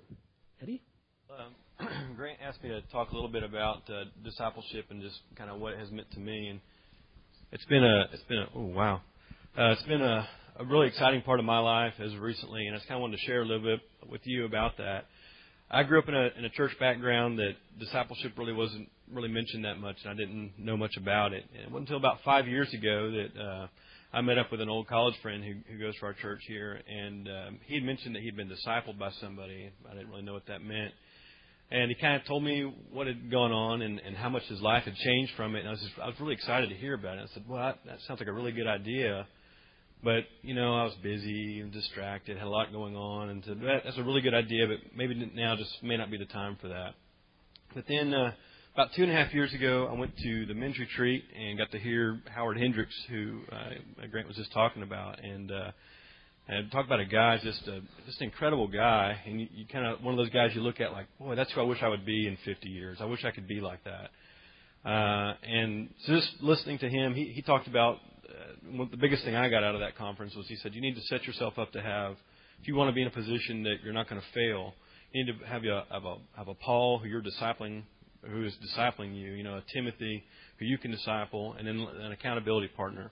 Eddie? 0.63 0.83
Um, 1.31 1.87
Grant 2.17 2.39
asked 2.47 2.63
me 2.63 2.69
to 2.71 2.83
talk 2.93 3.11
a 3.11 3.15
little 3.15 3.31
bit 3.31 3.43
about 3.43 3.89
uh, 3.89 4.05
discipleship 4.25 4.87
and 4.91 5.03
just 5.03 5.19
kind 5.37 5.51
of 5.51 5.59
what 5.59 5.73
it 5.73 5.79
has 5.79 5.91
meant 5.91 6.11
to 6.13 6.21
me, 6.21 6.49
and 6.49 6.61
it's 7.53 7.65
been 7.67 7.85
a 7.85 8.05
it's 8.13 8.23
been 8.25 8.39
a 8.39 8.47
oh 8.55 8.67
wow, 8.67 9.01
uh, 9.59 9.71
it's 9.71 9.83
been 9.85 10.03
a, 10.03 10.29
a 10.59 10.65
really 10.67 10.89
exciting 10.89 11.23
part 11.23 11.39
of 11.39 11.47
my 11.47 11.59
life 11.59 11.95
as 11.99 12.15
recently, 12.17 12.67
and 12.67 12.75
I 12.75 12.79
just 12.79 12.89
kind 12.89 12.99
of 12.99 13.01
wanted 13.01 13.17
to 13.17 13.23
share 13.23 13.41
a 13.41 13.45
little 13.47 13.63
bit 13.63 13.81
with 14.07 14.21
you 14.25 14.45
about 14.45 14.77
that. 14.77 15.07
I 15.71 15.83
grew 15.83 15.99
up 15.99 16.09
in 16.09 16.15
a 16.15 16.29
in 16.39 16.45
a 16.45 16.51
church 16.51 16.73
background 16.79 17.39
that 17.39 17.53
discipleship 17.81 18.33
really 18.37 18.53
wasn't 18.53 18.91
really 19.11 19.31
mentioned 19.31 19.65
that 19.65 19.79
much, 19.79 19.97
and 20.05 20.13
I 20.13 20.15
didn't 20.15 20.53
know 20.59 20.77
much 20.77 20.97
about 20.99 21.33
it. 21.33 21.45
And 21.55 21.63
it 21.63 21.71
wasn't 21.71 21.89
until 21.89 21.97
about 21.97 22.19
five 22.23 22.47
years 22.47 22.73
ago 22.75 23.11
that 23.11 23.41
uh, 23.41 23.67
I 24.13 24.21
met 24.21 24.37
up 24.37 24.53
with 24.53 24.61
an 24.61 24.69
old 24.69 24.89
college 24.89 25.15
friend 25.23 25.43
who, 25.43 25.55
who 25.73 25.81
goes 25.81 25.95
to 26.01 26.07
our 26.07 26.13
church 26.13 26.41
here, 26.47 26.79
and 26.87 27.27
um, 27.27 27.59
he 27.65 27.77
had 27.77 27.83
mentioned 27.83 28.15
that 28.15 28.23
he'd 28.23 28.37
been 28.37 28.51
discipled 28.51 28.99
by 28.99 29.11
somebody. 29.23 29.71
I 29.91 29.95
didn't 29.95 30.11
really 30.11 30.23
know 30.23 30.35
what 30.35 30.47
that 30.49 30.63
meant. 30.63 30.93
And 31.71 31.91
he 31.91 31.97
kind 31.97 32.21
of 32.21 32.27
told 32.27 32.45
me 32.45 32.71
what 32.93 33.07
had 33.07 33.31
gone 33.31 33.53
on 33.53 33.83
and, 33.83 34.01
and 34.01 34.17
how 34.17 34.29
much 34.29 34.45
his 34.45 34.61
life 34.61 34.85
had 34.85 34.95
changed 34.97 35.33
from 35.35 35.57
it. 35.57 35.61
And 35.61 35.69
I 35.69 35.73
was 35.73 35.81
just, 35.81 35.93
I 36.01 36.07
was 36.07 36.15
really 36.21 36.35
excited 36.35 36.69
to 36.69 36.77
hear 36.77 36.95
about 36.95 37.17
it. 37.17 37.29
I 37.29 37.35
said, 37.35 37.45
"Well, 37.49 37.59
that, 37.59 37.79
that 37.87 37.99
sounds 38.07 38.21
like 38.21 38.29
a 38.29 38.33
really 38.33 38.53
good 38.53 38.69
idea." 38.69 39.27
But 40.03 40.25
you 40.43 40.55
know, 40.55 40.75
I 40.75 40.85
was 40.85 40.95
busy 41.03 41.61
and 41.61 41.73
distracted, 41.73 42.37
had 42.37 42.47
a 42.47 42.51
lot 42.51 42.73
going 42.73 42.97
on, 42.97 43.31
and 43.31 43.45
said, 43.45 43.61
that, 43.61 43.83
"That's 43.85 43.99
a 43.99 44.05
really 44.05 44.21
good 44.21 44.35
idea, 44.35 44.67
but 44.67 44.97
maybe 44.97 45.31
now 45.35 45.57
just 45.57 45.83
may 45.83 45.97
not 45.97 46.11
be 46.11 46.19
the 46.19 46.27
time 46.27 46.57
for 46.61 46.69
that." 46.69 46.95
But 47.75 47.85
then 47.89 48.15
uh, 48.15 48.33
about 48.75 48.93
two 48.95 49.03
and 49.03 49.11
a 49.11 49.15
half 49.15 49.33
years 49.33 49.53
ago, 49.55 49.89
I 49.91 49.99
went 49.99 50.17
to 50.19 50.47
the 50.47 50.55
men's 50.55 50.79
retreat 50.79 51.25
and 51.35 51.59
got 51.59 51.71
to 51.73 51.79
hear 51.79 52.21
Howard 52.35 52.59
Hendricks, 52.59 52.95
who 53.09 53.41
uh, 53.51 54.07
Grant 54.11 54.29
was 54.29 54.37
just 54.37 54.53
talking 54.53 54.83
about, 54.83 55.19
and 55.25 55.51
uh, 55.51 55.71
and 56.49 56.71
talk 56.71 56.87
about 56.87 57.01
a 57.01 57.07
guy, 57.07 57.39
just 57.43 57.67
a 57.67 57.81
just 58.07 58.21
an 58.21 58.27
incredible 58.29 58.69
guy, 58.69 59.19
and 59.27 59.41
you, 59.41 59.49
you 59.53 59.67
kind 59.67 59.87
of 59.87 60.03
one 60.03 60.15
of 60.15 60.19
those 60.19 60.31
guys 60.31 60.51
you 60.55 60.61
look 60.61 60.81
at 60.81 60.93
like, 60.93 61.07
boy, 61.19 61.35
that's 61.35 61.51
who 61.53 61.61
I 61.61 61.65
wish 61.65 61.83
I 61.83 61.89
would 61.89 62.07
be 62.07 62.27
in 62.27 62.37
50 62.45 62.69
years. 62.69 62.99
I 63.01 63.07
wish 63.07 63.25
I 63.25 63.31
could 63.31 63.49
be 63.49 63.61
like 63.61 63.81
that. 63.85 64.11
Uh, 64.89 65.35
and 65.43 65.89
so 66.05 66.15
just 66.15 66.31
listening 66.41 66.79
to 66.79 66.89
him, 66.89 67.15
he, 67.15 67.33
he 67.35 67.43
talked 67.43 67.67
about 67.67 67.97
uh, 67.97 68.16
one, 68.71 68.89
the 68.91 68.97
biggest 68.97 69.25
thing 69.25 69.35
I 69.35 69.49
got 69.49 69.65
out 69.65 69.75
of 69.75 69.81
that 69.81 69.97
conference 69.97 70.35
was 70.35 70.47
he 70.49 70.57
said 70.57 70.75
you 70.75 70.81
need 70.81 70.95
to 70.95 71.03
set 71.03 71.25
yourself 71.25 71.59
up 71.59 71.73
to 71.73 71.83
have, 71.83 72.17
if 72.61 72.69
you 72.69 72.75
want 72.75 72.89
to 72.89 72.95
be 72.95 73.03
in 73.03 73.09
a 73.09 73.11
position 73.11 73.63
that 73.65 73.77
you're 73.85 73.93
not 73.93 74.09
going 74.09 74.21
to 74.21 74.27
fail, 74.35 74.75
you 75.13 75.25
need 75.25 75.39
to 75.39 75.47
have 75.47 75.65
a 75.65 75.85
have 75.93 76.05
a 76.05 76.17
have 76.37 76.49
a 76.49 76.55
Paul 76.55 76.99
who 76.99 77.09
you're 77.09 77.23
discipling 77.23 77.83
who 78.31 78.45
is 78.45 78.53
discipling 78.55 79.15
you, 79.15 79.33
you 79.33 79.45
know, 79.45 79.57
a 79.57 79.63
Timothy 79.73 80.25
who 80.59 80.65
you 80.65 80.79
can 80.79 80.91
disciple, 80.91 81.55
and 81.59 81.67
then 81.67 81.87
an 82.01 82.13
accountability 82.13 82.69
partner. 82.69 83.11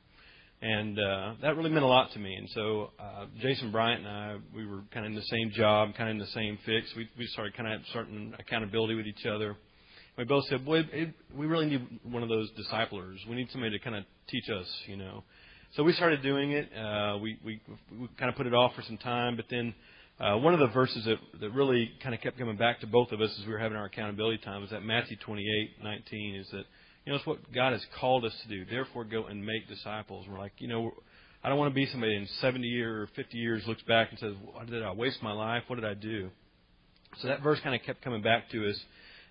And 0.62 0.98
uh, 0.98 1.34
that 1.42 1.56
really 1.56 1.68
meant 1.68 1.84
a 1.84 1.88
lot 1.88 2.10
to 2.12 2.18
me. 2.18 2.34
And 2.34 2.48
so 2.54 2.90
uh, 2.98 3.26
Jason 3.40 3.70
Bryant 3.70 4.06
and 4.06 4.08
I, 4.08 4.36
we 4.54 4.66
were 4.66 4.80
kind 4.92 5.04
of 5.04 5.10
in 5.12 5.16
the 5.16 5.22
same 5.22 5.50
job, 5.50 5.94
kind 5.94 6.08
of 6.08 6.14
in 6.14 6.18
the 6.18 6.26
same 6.28 6.58
fix. 6.64 6.86
We, 6.96 7.08
we 7.18 7.26
started 7.26 7.54
kind 7.54 7.72
of 7.72 7.80
certain 7.92 8.34
accountability 8.38 8.94
with 8.94 9.06
each 9.06 9.26
other. 9.26 9.56
We 10.16 10.24
both 10.24 10.44
said, 10.46 10.64
boy, 10.64 10.80
it, 10.92 11.12
we 11.34 11.46
really 11.46 11.66
need 11.66 12.00
one 12.04 12.22
of 12.22 12.28
those 12.28 12.50
disciplers. 12.52 13.18
We 13.28 13.34
need 13.34 13.50
somebody 13.50 13.76
to 13.76 13.82
kind 13.82 13.96
of 13.96 14.04
teach 14.28 14.48
us, 14.48 14.66
you 14.86 14.96
know. 14.96 15.24
So 15.72 15.82
we 15.82 15.92
started 15.92 16.22
doing 16.22 16.52
it. 16.52 16.70
Uh, 16.72 17.18
we, 17.18 17.36
we 17.44 17.60
we 17.90 18.08
kind 18.16 18.30
of 18.30 18.36
put 18.36 18.46
it 18.46 18.54
off 18.54 18.76
for 18.76 18.82
some 18.82 18.96
time, 18.96 19.34
but 19.34 19.46
then 19.50 19.74
uh, 20.20 20.36
one 20.36 20.54
of 20.54 20.60
the 20.60 20.68
verses 20.68 21.04
that, 21.04 21.16
that 21.40 21.50
really 21.50 21.90
kind 22.00 22.14
of 22.14 22.20
kept 22.20 22.38
coming 22.38 22.56
back 22.56 22.80
to 22.80 22.86
both 22.86 23.10
of 23.10 23.20
us 23.20 23.36
as 23.40 23.44
we 23.44 23.52
were 23.52 23.58
having 23.58 23.76
our 23.76 23.86
accountability 23.86 24.38
time 24.38 24.60
was 24.60 24.70
that 24.70 24.84
Matthew 24.84 25.16
28:19 25.26 26.40
is 26.40 26.46
that 26.52 26.64
you 27.04 27.10
know 27.10 27.16
it's 27.16 27.26
what 27.26 27.52
God 27.52 27.72
has 27.72 27.84
called 27.98 28.24
us 28.24 28.32
to 28.42 28.48
do. 28.48 28.64
Therefore, 28.64 29.02
go 29.02 29.24
and 29.24 29.44
make 29.44 29.66
disciples. 29.68 30.26
And 30.26 30.34
we're 30.34 30.40
like, 30.40 30.52
you 30.58 30.68
know, 30.68 30.92
I 31.42 31.48
don't 31.48 31.58
want 31.58 31.72
to 31.72 31.74
be 31.74 31.86
somebody 31.86 32.14
in 32.14 32.28
70 32.40 32.64
years 32.64 33.08
or 33.08 33.14
50 33.16 33.36
years 33.36 33.66
looks 33.66 33.82
back 33.82 34.10
and 34.10 34.18
says, 34.20 34.34
"What 34.44 34.68
did 34.68 34.84
I 34.84 34.92
waste 34.92 35.20
my 35.24 35.32
life? 35.32 35.64
What 35.66 35.74
did 35.74 35.84
I 35.84 35.94
do?" 35.94 36.30
So 37.18 37.26
that 37.26 37.42
verse 37.42 37.58
kind 37.60 37.74
of 37.74 37.82
kept 37.82 38.00
coming 38.02 38.22
back 38.22 38.48
to 38.50 38.70
us. 38.70 38.80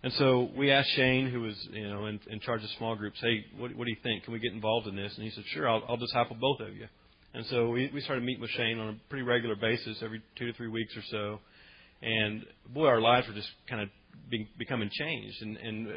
And 0.03 0.11
so 0.13 0.49
we 0.57 0.69
asked 0.69 0.89
Shane, 0.95 1.29
who 1.29 1.41
was 1.41 1.55
you 1.71 1.89
know 1.89 2.07
in, 2.07 2.19
in 2.29 2.41
charge 2.41 2.61
of 2.61 2.69
small 2.77 2.95
groups, 2.95 3.17
hey, 3.21 3.45
what, 3.57 3.73
what 3.75 3.85
do 3.85 3.89
you 3.89 3.97
think? 4.03 4.25
Can 4.25 4.33
we 4.33 4.39
get 4.39 4.51
involved 4.51 4.87
in 4.87 4.95
this? 4.97 5.13
And 5.15 5.23
he 5.23 5.31
said, 5.31 5.45
sure, 5.47 5.69
I'll, 5.69 5.81
I'll 5.87 5.97
disciple 5.97 6.35
both 6.39 6.59
of 6.59 6.75
you. 6.75 6.87
And 7.33 7.45
so 7.47 7.69
we, 7.69 7.89
we 7.93 8.01
started 8.01 8.23
meeting 8.23 8.41
with 8.41 8.51
Shane 8.51 8.77
on 8.79 8.89
a 8.89 9.09
pretty 9.09 9.23
regular 9.23 9.55
basis, 9.55 9.97
every 10.03 10.21
two 10.37 10.47
to 10.47 10.53
three 10.53 10.67
weeks 10.67 10.95
or 10.95 11.01
so. 11.09 11.39
And 12.01 12.45
boy, 12.73 12.87
our 12.87 12.99
lives 12.99 13.27
were 13.27 13.33
just 13.33 13.49
kind 13.69 13.81
of 13.81 13.89
being, 14.29 14.47
becoming 14.57 14.89
changed. 14.91 15.41
And, 15.41 15.57
and 15.57 15.87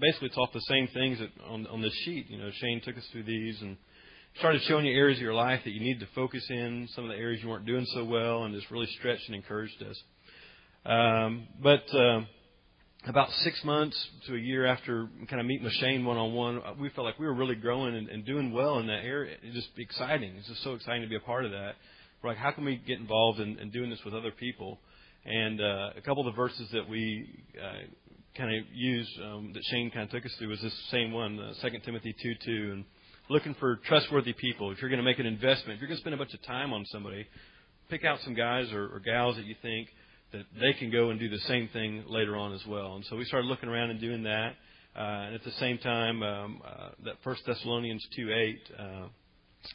basically, 0.00 0.28
it's 0.28 0.38
off 0.38 0.52
the 0.54 0.60
same 0.68 0.88
things 0.94 1.18
that 1.18 1.30
on, 1.44 1.66
on 1.66 1.82
this 1.82 1.92
sheet. 2.04 2.30
You 2.30 2.38
know, 2.38 2.50
Shane 2.60 2.80
took 2.84 2.96
us 2.96 3.04
through 3.10 3.24
these 3.24 3.60
and 3.60 3.76
started 4.38 4.62
showing 4.62 4.86
you 4.86 4.96
areas 4.96 5.18
of 5.18 5.22
your 5.22 5.34
life 5.34 5.60
that 5.64 5.72
you 5.72 5.80
need 5.80 5.98
to 6.00 6.06
focus 6.14 6.46
in, 6.50 6.88
some 6.94 7.04
of 7.04 7.10
the 7.10 7.16
areas 7.16 7.42
you 7.42 7.48
weren't 7.48 7.66
doing 7.66 7.84
so 7.94 8.04
well, 8.04 8.44
and 8.44 8.54
just 8.54 8.70
really 8.70 8.88
stretched 8.98 9.26
and 9.26 9.34
encouraged 9.34 9.82
us. 9.82 10.02
Um, 10.84 11.48
but 11.60 11.82
uh, 11.92 12.20
about 13.06 13.30
six 13.42 13.62
months 13.64 13.96
to 14.26 14.34
a 14.34 14.38
year 14.38 14.66
after 14.66 15.08
kind 15.28 15.40
of 15.40 15.46
meeting 15.46 15.64
with 15.64 15.72
Shane 15.74 16.04
one 16.04 16.16
on 16.16 16.34
one, 16.34 16.60
we 16.80 16.88
felt 16.90 17.06
like 17.06 17.18
we 17.18 17.26
were 17.26 17.34
really 17.34 17.54
growing 17.54 17.94
and, 17.94 18.08
and 18.08 18.24
doing 18.26 18.52
well 18.52 18.78
in 18.78 18.86
that 18.88 19.04
area. 19.04 19.36
It's 19.42 19.54
just 19.54 19.68
exciting. 19.76 20.34
It's 20.36 20.48
just 20.48 20.62
so 20.64 20.74
exciting 20.74 21.02
to 21.02 21.08
be 21.08 21.16
a 21.16 21.20
part 21.20 21.44
of 21.44 21.52
that. 21.52 21.72
We're 22.22 22.30
like, 22.30 22.38
how 22.38 22.50
can 22.50 22.64
we 22.64 22.76
get 22.76 22.98
involved 22.98 23.40
in, 23.40 23.58
in 23.58 23.70
doing 23.70 23.90
this 23.90 24.00
with 24.04 24.14
other 24.14 24.32
people? 24.32 24.80
And 25.24 25.60
uh, 25.60 25.90
a 25.96 26.00
couple 26.04 26.26
of 26.26 26.34
the 26.34 26.36
verses 26.36 26.68
that 26.72 26.88
we 26.88 27.28
uh, 27.60 27.86
kind 28.36 28.56
of 28.56 28.64
used 28.72 29.10
um, 29.24 29.52
that 29.54 29.62
Shane 29.70 29.90
kind 29.90 30.04
of 30.04 30.10
took 30.10 30.24
us 30.24 30.32
through 30.38 30.48
was 30.48 30.60
this 30.60 30.74
same 30.90 31.12
one, 31.12 31.38
uh, 31.38 31.68
2 31.68 31.78
Timothy 31.84 32.14
2 32.22 32.34
2. 32.44 32.72
And 32.72 32.84
looking 33.28 33.54
for 33.54 33.76
trustworthy 33.86 34.32
people. 34.32 34.70
If 34.70 34.80
you're 34.80 34.90
going 34.90 34.98
to 34.98 35.04
make 35.04 35.18
an 35.18 35.26
investment, 35.26 35.76
if 35.76 35.80
you're 35.80 35.88
going 35.88 35.98
to 35.98 36.02
spend 36.02 36.14
a 36.14 36.18
bunch 36.18 36.34
of 36.34 36.42
time 36.42 36.72
on 36.72 36.84
somebody, 36.86 37.26
pick 37.88 38.04
out 38.04 38.20
some 38.24 38.34
guys 38.34 38.72
or, 38.72 38.84
or 38.84 39.00
gals 39.00 39.36
that 39.36 39.44
you 39.44 39.54
think 39.62 39.88
that 40.36 40.60
they 40.60 40.72
can 40.78 40.90
go 40.90 41.10
and 41.10 41.18
do 41.18 41.28
the 41.28 41.38
same 41.40 41.68
thing 41.72 42.04
later 42.08 42.36
on 42.36 42.52
as 42.52 42.64
well. 42.66 42.96
And 42.96 43.04
so 43.06 43.16
we 43.16 43.24
started 43.24 43.46
looking 43.46 43.68
around 43.68 43.90
and 43.90 44.00
doing 44.00 44.22
that. 44.24 44.52
Uh, 44.94 45.26
and 45.26 45.34
at 45.34 45.44
the 45.44 45.52
same 45.52 45.78
time, 45.78 46.22
um, 46.22 46.62
uh, 46.64 46.88
that 47.04 47.14
First 47.22 47.42
Thessalonians 47.46 48.06
two 48.16 48.32
eight 48.32 48.60
uh, 48.78 49.08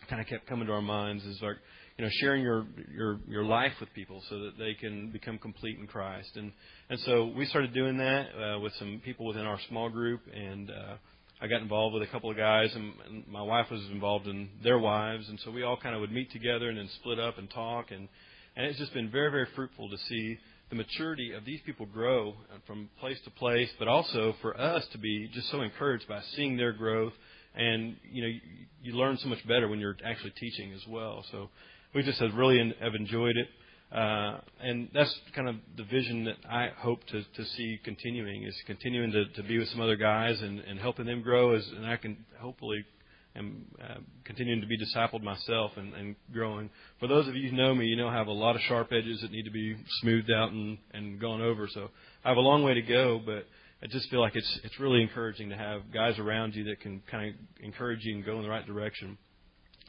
kind 0.09 0.21
of 0.21 0.27
kept 0.27 0.47
coming 0.47 0.67
to 0.67 0.73
our 0.73 0.81
minds 0.81 1.23
is 1.25 1.39
like 1.41 1.57
you 1.97 2.05
know 2.05 2.11
sharing 2.21 2.41
your 2.41 2.65
your 2.91 3.19
your 3.27 3.43
life 3.43 3.73
with 3.79 3.93
people 3.93 4.21
so 4.29 4.39
that 4.39 4.57
they 4.57 4.73
can 4.73 5.11
become 5.11 5.37
complete 5.37 5.77
in 5.79 5.85
Christ. 5.85 6.29
And 6.35 6.51
and 6.89 6.99
so 7.01 7.31
we 7.37 7.45
started 7.45 7.73
doing 7.73 7.97
that 7.97 8.27
uh, 8.35 8.59
with 8.59 8.73
some 8.79 9.01
people 9.05 9.27
within 9.27 9.45
our 9.45 9.59
small 9.69 9.89
group, 9.89 10.21
and 10.33 10.71
uh, 10.71 10.95
I 11.39 11.47
got 11.47 11.61
involved 11.61 11.93
with 11.93 12.01
a 12.01 12.11
couple 12.11 12.31
of 12.31 12.37
guys, 12.37 12.71
and, 12.73 12.93
and 13.07 13.27
my 13.27 13.43
wife 13.43 13.67
was 13.69 13.81
involved 13.91 14.25
in 14.25 14.49
their 14.63 14.79
wives, 14.79 15.29
and 15.29 15.39
so 15.45 15.51
we 15.51 15.61
all 15.61 15.77
kind 15.77 15.93
of 15.93 16.01
would 16.01 16.11
meet 16.11 16.31
together 16.31 16.69
and 16.69 16.79
then 16.79 16.89
split 16.99 17.19
up 17.19 17.37
and 17.37 17.47
talk 17.51 17.91
and 17.91 18.07
and 18.55 18.65
it's 18.65 18.79
just 18.79 18.93
been 18.93 19.09
very, 19.09 19.31
very 19.31 19.47
fruitful 19.55 19.89
to 19.89 19.97
see 20.09 20.37
the 20.71 20.77
maturity 20.77 21.33
of 21.33 21.43
these 21.43 21.59
people 21.65 21.85
grow 21.85 22.33
from 22.65 22.89
place 22.99 23.17
to 23.25 23.29
place, 23.31 23.69
but 23.77 23.89
also 23.89 24.33
for 24.41 24.59
us 24.59 24.83
to 24.93 24.97
be 24.97 25.29
just 25.33 25.51
so 25.51 25.61
encouraged 25.61 26.07
by 26.07 26.21
seeing 26.35 26.55
their 26.55 26.71
growth. 26.71 27.13
And 27.53 27.97
you 28.09 28.21
know, 28.21 28.29
you, 28.29 28.39
you 28.81 28.93
learn 28.93 29.17
so 29.17 29.27
much 29.27 29.45
better 29.45 29.67
when 29.67 29.79
you're 29.79 29.97
actually 30.05 30.31
teaching 30.39 30.71
as 30.71 30.81
well. 30.87 31.25
So 31.29 31.49
we 31.93 32.03
just 32.03 32.19
have 32.21 32.33
really 32.33 32.73
have 32.81 32.95
enjoyed 32.95 33.35
it. 33.35 33.47
Uh, 33.93 34.39
and 34.63 34.87
that's 34.93 35.13
kind 35.35 35.49
of 35.49 35.55
the 35.75 35.83
vision 35.83 36.23
that 36.23 36.37
I 36.49 36.69
hope 36.77 37.05
to, 37.07 37.21
to 37.21 37.45
see 37.57 37.77
continuing 37.83 38.43
is 38.43 38.55
continuing 38.65 39.11
to, 39.11 39.25
to 39.25 39.43
be 39.43 39.59
with 39.59 39.67
some 39.67 39.81
other 39.81 39.97
guys 39.97 40.41
and, 40.41 40.61
and 40.61 40.79
helping 40.79 41.05
them 41.05 41.21
grow 41.21 41.53
as, 41.53 41.67
and 41.75 41.85
I 41.85 41.97
can 41.97 42.23
hopefully 42.39 42.85
am 43.35 43.65
uh, 43.81 43.99
continuing 44.25 44.61
to 44.61 44.67
be 44.67 44.77
discipled 44.77 45.23
myself 45.23 45.71
and, 45.77 45.93
and 45.93 46.15
growing. 46.33 46.69
For 46.99 47.07
those 47.07 47.27
of 47.27 47.35
you 47.35 47.49
who 47.49 47.55
know 47.55 47.73
me, 47.73 47.85
you 47.85 47.95
know 47.95 48.07
I 48.07 48.15
have 48.15 48.27
a 48.27 48.31
lot 48.31 48.55
of 48.55 48.61
sharp 48.63 48.91
edges 48.91 49.21
that 49.21 49.31
need 49.31 49.43
to 49.43 49.51
be 49.51 49.75
smoothed 50.01 50.31
out 50.31 50.51
and, 50.51 50.77
and 50.93 51.19
gone 51.19 51.41
over. 51.41 51.67
So 51.71 51.89
I 52.23 52.29
have 52.29 52.37
a 52.37 52.41
long 52.41 52.63
way 52.63 52.73
to 52.73 52.81
go, 52.81 53.21
but 53.25 53.45
I 53.83 53.87
just 53.87 54.09
feel 54.09 54.21
like 54.21 54.35
it's 54.35 54.59
it's 54.63 54.79
really 54.79 55.01
encouraging 55.01 55.49
to 55.49 55.57
have 55.57 55.91
guys 55.93 56.19
around 56.19 56.55
you 56.55 56.65
that 56.65 56.81
can 56.81 57.01
kind 57.09 57.29
of 57.29 57.35
encourage 57.63 58.03
you 58.03 58.15
and 58.15 58.25
go 58.25 58.37
in 58.37 58.43
the 58.43 58.49
right 58.49 58.65
direction. 58.65 59.17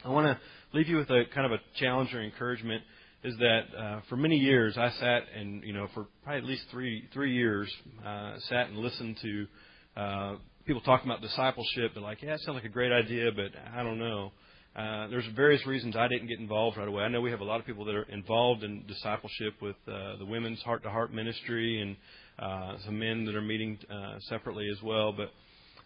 I 0.03 0.09
want 0.09 0.25
to 0.27 0.77
leave 0.77 0.87
you 0.87 0.97
with 0.97 1.09
a 1.09 1.23
kind 1.33 1.45
of 1.45 1.51
a 1.51 1.79
challenge 1.79 2.13
or 2.13 2.21
encouragement. 2.21 2.81
Is 3.23 3.37
that 3.37 3.61
uh, 3.77 4.01
for 4.09 4.17
many 4.17 4.35
years 4.35 4.77
I 4.77 4.89
sat 4.99 5.23
and 5.37 5.63
you 5.63 5.73
know 5.73 5.87
for 5.93 6.07
probably 6.23 6.39
at 6.39 6.45
least 6.45 6.63
three 6.71 7.07
three 7.13 7.33
years 7.33 7.71
uh, 8.05 8.33
sat 8.49 8.67
and 8.67 8.77
listened 8.77 9.17
to 9.21 9.47
uh, 9.95 10.35
people 10.65 10.81
talking 10.81 11.09
about 11.09 11.21
discipleship. 11.21 11.91
They're 11.93 12.03
like, 12.03 12.21
yeah, 12.21 12.33
it 12.33 12.41
sounds 12.41 12.55
like 12.55 12.65
a 12.65 12.69
great 12.69 12.91
idea, 12.91 13.31
but 13.35 13.51
I 13.75 13.83
don't 13.83 13.99
know. 13.99 14.31
Uh, 14.75 15.07
there's 15.07 15.25
various 15.35 15.65
reasons 15.67 15.95
I 15.95 16.07
didn't 16.07 16.27
get 16.27 16.39
involved 16.39 16.77
right 16.77 16.87
away. 16.87 17.03
I 17.03 17.07
know 17.07 17.21
we 17.21 17.29
have 17.29 17.41
a 17.41 17.45
lot 17.45 17.59
of 17.59 17.65
people 17.65 17.85
that 17.85 17.95
are 17.95 18.03
involved 18.03 18.63
in 18.63 18.83
discipleship 18.87 19.53
with 19.61 19.75
uh, 19.87 20.17
the 20.17 20.25
women's 20.25 20.61
heart 20.63 20.81
to 20.83 20.89
heart 20.89 21.13
ministry 21.13 21.79
and 21.81 21.95
uh, 22.39 22.77
some 22.85 22.97
men 22.97 23.25
that 23.25 23.35
are 23.35 23.41
meeting 23.41 23.77
uh, 23.91 24.17
separately 24.29 24.67
as 24.71 24.81
well. 24.81 25.13
But 25.13 25.31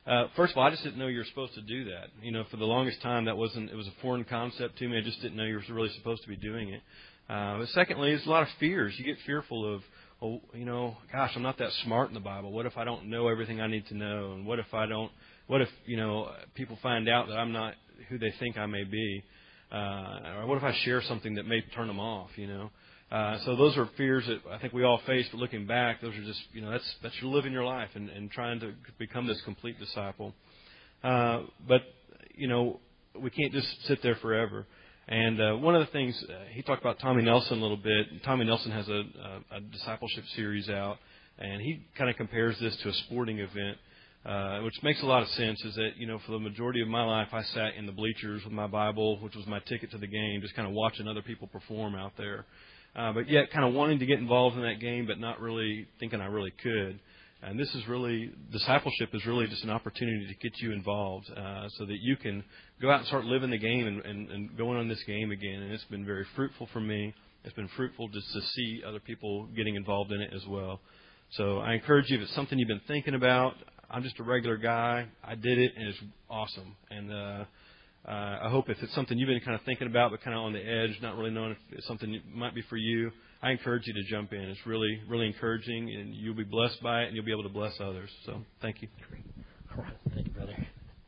uh, 0.10 0.28
first 0.38 0.54
of 0.54 0.58
all, 0.58 0.64
I 0.64 0.70
just 0.70 0.84
didn't 0.84 1.00
know 1.00 1.08
you 1.08 1.18
were 1.18 1.26
supposed 1.26 1.54
to 1.56 1.62
do 1.62 1.86
that. 1.86 2.08
You 2.22 2.32
know, 2.32 2.46
for 2.50 2.56
the 2.56 2.66
longest 2.66 3.02
time, 3.02 3.26
that 3.26 3.36
wasn't. 3.36 3.70
It 3.70 3.76
was 3.76 3.88
a 3.88 4.02
foreign 4.02 4.24
concept 4.24 4.78
to 4.78 4.88
me. 4.88 4.98
I 4.98 5.02
just 5.02 5.22
didn't 5.22 5.36
know 5.36 5.44
you 5.44 5.56
were 5.56 5.76
really 5.76 5.94
supposed 5.98 6.22
to 6.24 6.30
be 6.30 6.38
doing 6.38 6.70
it. 6.70 6.82
Uh, 7.30 7.58
but 7.58 7.68
secondly, 7.70 8.12
there's 8.12 8.26
a 8.26 8.30
lot 8.30 8.44
of 8.44 8.50
fears. 8.58 8.96
You 8.98 9.04
get 9.04 9.18
fearful 9.26 9.76
of 9.76 9.82
oh, 10.22 10.42
you 10.54 10.66
know, 10.66 10.98
gosh, 11.12 11.32
I'm 11.36 11.44
not 11.44 11.58
that 11.60 11.72
smart 11.84 12.10
in 12.10 12.14
the 12.14 12.20
Bible. 12.20 12.52
What 12.52 12.66
if 12.66 12.78
I 12.78 12.84
don't 12.84 13.10
know 13.10 13.28
everything 13.28 13.62
I 13.62 13.68
need 13.68 13.88
to 13.88 13.96
know? 13.96 14.34
And 14.34 14.46
what 14.46 14.60
if 14.60 14.74
I 14.74 14.86
don't? 14.86 15.12
What 15.48 15.62
if 15.62 15.70
you 15.86 15.98
know 15.98 16.32
people 16.56 16.78
find 16.82 17.08
out 17.08 17.28
that 17.28 17.36
I'm 17.36 17.52
not 17.52 17.76
who 18.10 18.18
they 18.18 18.34
think 18.40 18.58
I 18.58 18.66
may 18.66 18.84
be? 18.84 19.24
Uh, 19.72 20.40
or 20.40 20.48
what 20.48 20.58
if 20.58 20.64
I 20.64 20.74
share 20.84 21.02
something 21.02 21.36
that 21.36 21.46
may 21.46 21.62
turn 21.76 21.88
them 21.88 22.00
off? 22.00 22.30
You 22.36 22.48
know. 22.48 22.70
Uh, 23.10 23.38
so 23.46 23.56
those 23.56 23.78
are 23.78 23.90
fears 23.96 24.26
that 24.28 24.40
I 24.52 24.58
think 24.60 24.74
we 24.74 24.84
all 24.84 25.00
face. 25.06 25.26
But 25.32 25.40
looking 25.40 25.66
back, 25.66 26.02
those 26.02 26.14
are 26.14 26.24
just 26.24 26.42
you 26.54 26.62
know 26.62 26.72
that's 26.72 26.96
that's 27.02 27.16
your 27.22 27.32
living 27.32 27.54
your 27.54 27.64
life 27.64 27.90
and, 27.96 28.10
and 28.10 28.30
trying 28.30 28.60
to 28.60 28.74
become 28.98 29.28
this 29.28 29.42
complete 29.46 29.80
disciple. 29.80 30.34
Uh, 31.04 31.44
but 31.68 31.82
you 32.36 32.48
know 32.48 32.80
we 33.20 33.30
can't 33.30 33.54
just 33.54 33.68
sit 33.86 34.02
there 34.04 34.16
forever. 34.16 34.66
And 35.08 35.40
uh, 35.42 35.54
one 35.56 35.74
of 35.74 35.86
the 35.86 35.92
things 35.94 36.22
uh, 36.28 36.34
he 36.52 36.62
talked 36.62 36.82
about 36.82 37.00
Tommy 37.00 37.24
Nelson 37.24 37.60
a 37.60 37.62
little 37.62 37.78
bit. 37.78 38.24
Tommy 38.24 38.44
Nelson 38.44 38.72
has 38.72 38.90
a, 38.90 39.04
a, 39.52 39.58
a 39.58 39.62
discipleship 39.72 40.26
series 40.36 40.68
out, 40.68 40.98
and 41.40 41.62
he 41.62 41.86
kind 41.98 42.10
of 42.10 42.18
compares 42.18 42.60
this 42.60 42.76
to 42.84 42.90
a 42.90 42.94
sporting 42.94 43.40
event, 43.40 43.78
uh, 44.26 44.60
which 44.64 44.74
makes 44.84 45.02
a 45.02 45.06
lot 45.06 45.24
of 45.24 45.30
sense. 45.30 45.64
Is 45.64 45.76
that 45.76 45.92
you 45.96 46.08
know 46.08 46.20
for 46.26 46.34
the 46.34 46.40
majority 46.40 46.82
of 46.82 46.90
my 46.90 47.06
life 47.06 47.30
I 47.32 47.42
sat 47.44 47.76
in 47.78 47.86
the 47.86 47.94
bleachers 47.94 48.44
with 48.44 48.52
my 48.52 48.68
Bible, 48.68 49.18
which 49.22 49.34
was 49.34 49.48
my 49.48 49.60
ticket 49.60 49.92
to 49.92 49.98
the 49.98 50.08
game, 50.08 50.42
just 50.42 50.56
kind 50.56 50.68
of 50.68 50.74
watching 50.74 51.08
other 51.08 51.22
people 51.22 51.48
perform 51.48 51.96
out 51.96 52.12
there, 52.18 52.46
uh, 52.94 53.14
but 53.14 53.30
yet 53.30 53.50
kind 53.52 53.66
of 53.66 53.74
wanting 53.74 54.00
to 54.00 54.06
get 54.06 54.20
involved 54.20 54.58
in 54.58 54.64
that 54.64 54.82
game, 54.82 55.08
but 55.08 55.22
not 55.22 55.40
really 55.40 55.88
thinking 56.02 56.20
I 56.20 56.26
really 56.26 56.52
could. 56.62 57.00
And 57.44 57.60
this 57.60 57.74
is 57.76 57.88
really, 57.88 58.32
discipleship 58.52 59.10
is 59.14 59.26
really 59.26 59.46
just 59.48 59.64
an 59.64 59.70
opportunity 59.70 60.26
to 60.28 60.34
get 60.36 60.58
you 60.60 60.72
involved 60.72 61.30
uh, 61.30 61.68
so 61.78 61.86
that 61.86 61.98
you 62.02 62.16
can 62.16 62.44
go 62.82 62.90
out 62.90 63.00
and 63.00 63.08
start 63.08 63.26
living 63.26 63.52
the 63.52 63.60
game 63.60 63.86
and, 63.86 64.04
and, 64.04 64.32
and 64.32 64.58
going 64.58 64.78
on 64.78 64.88
this 64.88 65.04
game 65.06 65.32
again. 65.32 65.62
And 65.62 65.72
it's 65.72 65.84
been 65.86 66.06
very 66.06 66.26
fruitful 66.36 66.68
for 66.74 66.80
me. 66.80 67.14
It's 67.44 67.54
been 67.54 67.70
fruitful 67.76 68.08
just 68.10 68.32
to 68.34 68.42
see 68.42 68.82
other 68.86 69.00
people 69.00 69.46
getting 69.56 69.76
involved 69.76 70.12
in 70.12 70.20
it 70.20 70.32
as 70.34 70.46
well. 70.48 70.80
So 71.32 71.60
I 71.60 71.74
encourage 71.74 72.10
you 72.10 72.18
if 72.18 72.24
it's 72.24 72.36
something 72.36 72.58
you've 72.58 72.68
been 72.68 72.82
thinking 72.88 73.14
about, 73.14 73.54
I'm 73.90 74.02
just 74.02 74.20
a 74.20 74.24
regular 74.24 74.58
guy. 74.58 75.06
I 75.24 75.36
did 75.36 75.60
it 75.60 75.74
and 75.78 75.88
it's 75.90 76.00
awesome. 76.30 76.76
And 76.90 77.12
uh, 77.12 77.46
uh, 78.08 78.40
I 78.46 78.50
hope 78.50 78.70
if 78.70 78.82
it's 78.82 78.96
something 78.96 79.18
you've 79.18 79.28
been 79.28 79.42
kind 79.42 79.56
of 79.56 79.62
thinking 79.62 79.88
about 79.88 80.12
but 80.12 80.22
kind 80.24 80.36
of 80.36 80.44
on 80.44 80.54
the 80.54 80.60
edge, 80.60 80.98
not 81.02 81.16
really 81.16 81.32
knowing 81.32 81.52
if 81.52 81.58
it's 81.78 81.88
something 81.88 82.12
that 82.12 82.36
might 82.36 82.56
be 82.56 82.64
for 82.64 82.78
you, 82.78 83.12
I 83.42 83.52
encourage 83.52 83.86
you 83.86 83.94
to 83.94 84.04
jump 84.10 84.34
in. 84.34 84.42
It's 84.42 84.66
really, 84.66 85.00
really 85.08 85.28
encouraging, 85.28 85.94
and 85.94 86.16
you'll 86.16 86.34
be 86.36 86.44
blessed 86.44 86.82
by 86.82 87.04
it, 87.04 87.08
and 87.08 87.16
you'll 87.16 87.26
be 87.26 87.32
able 87.32 87.44
to 87.44 87.50
bless 87.50 87.74
others. 87.80 88.10
So, 88.26 88.42
thank 88.62 88.82
you. 88.82 88.88
All 89.78 89.84
right. 89.84 89.94
Thank 90.14 90.28
you, 90.28 90.34
brother. 90.34 90.56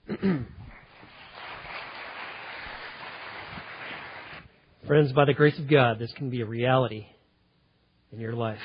Friends, 4.88 5.12
by 5.12 5.26
the 5.26 5.34
grace 5.34 5.58
of 5.58 5.68
God, 5.68 5.98
this 6.00 6.12
can 6.14 6.30
be 6.30 6.42
a 6.42 6.46
reality 6.46 7.08
in 8.12 8.20
your 8.20 8.34
life. 8.34 8.60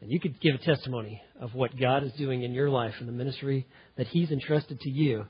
And 0.00 0.10
you 0.10 0.18
could 0.20 0.40
give 0.40 0.56
a 0.56 0.58
testimony 0.58 1.22
of 1.40 1.54
what 1.54 1.78
God 1.78 2.02
is 2.02 2.12
doing 2.12 2.42
in 2.42 2.52
your 2.52 2.70
life 2.70 2.94
and 2.98 3.08
the 3.08 3.12
ministry 3.12 3.66
that 3.96 4.08
He's 4.08 4.30
entrusted 4.30 4.80
to 4.80 4.90
you 4.90 5.26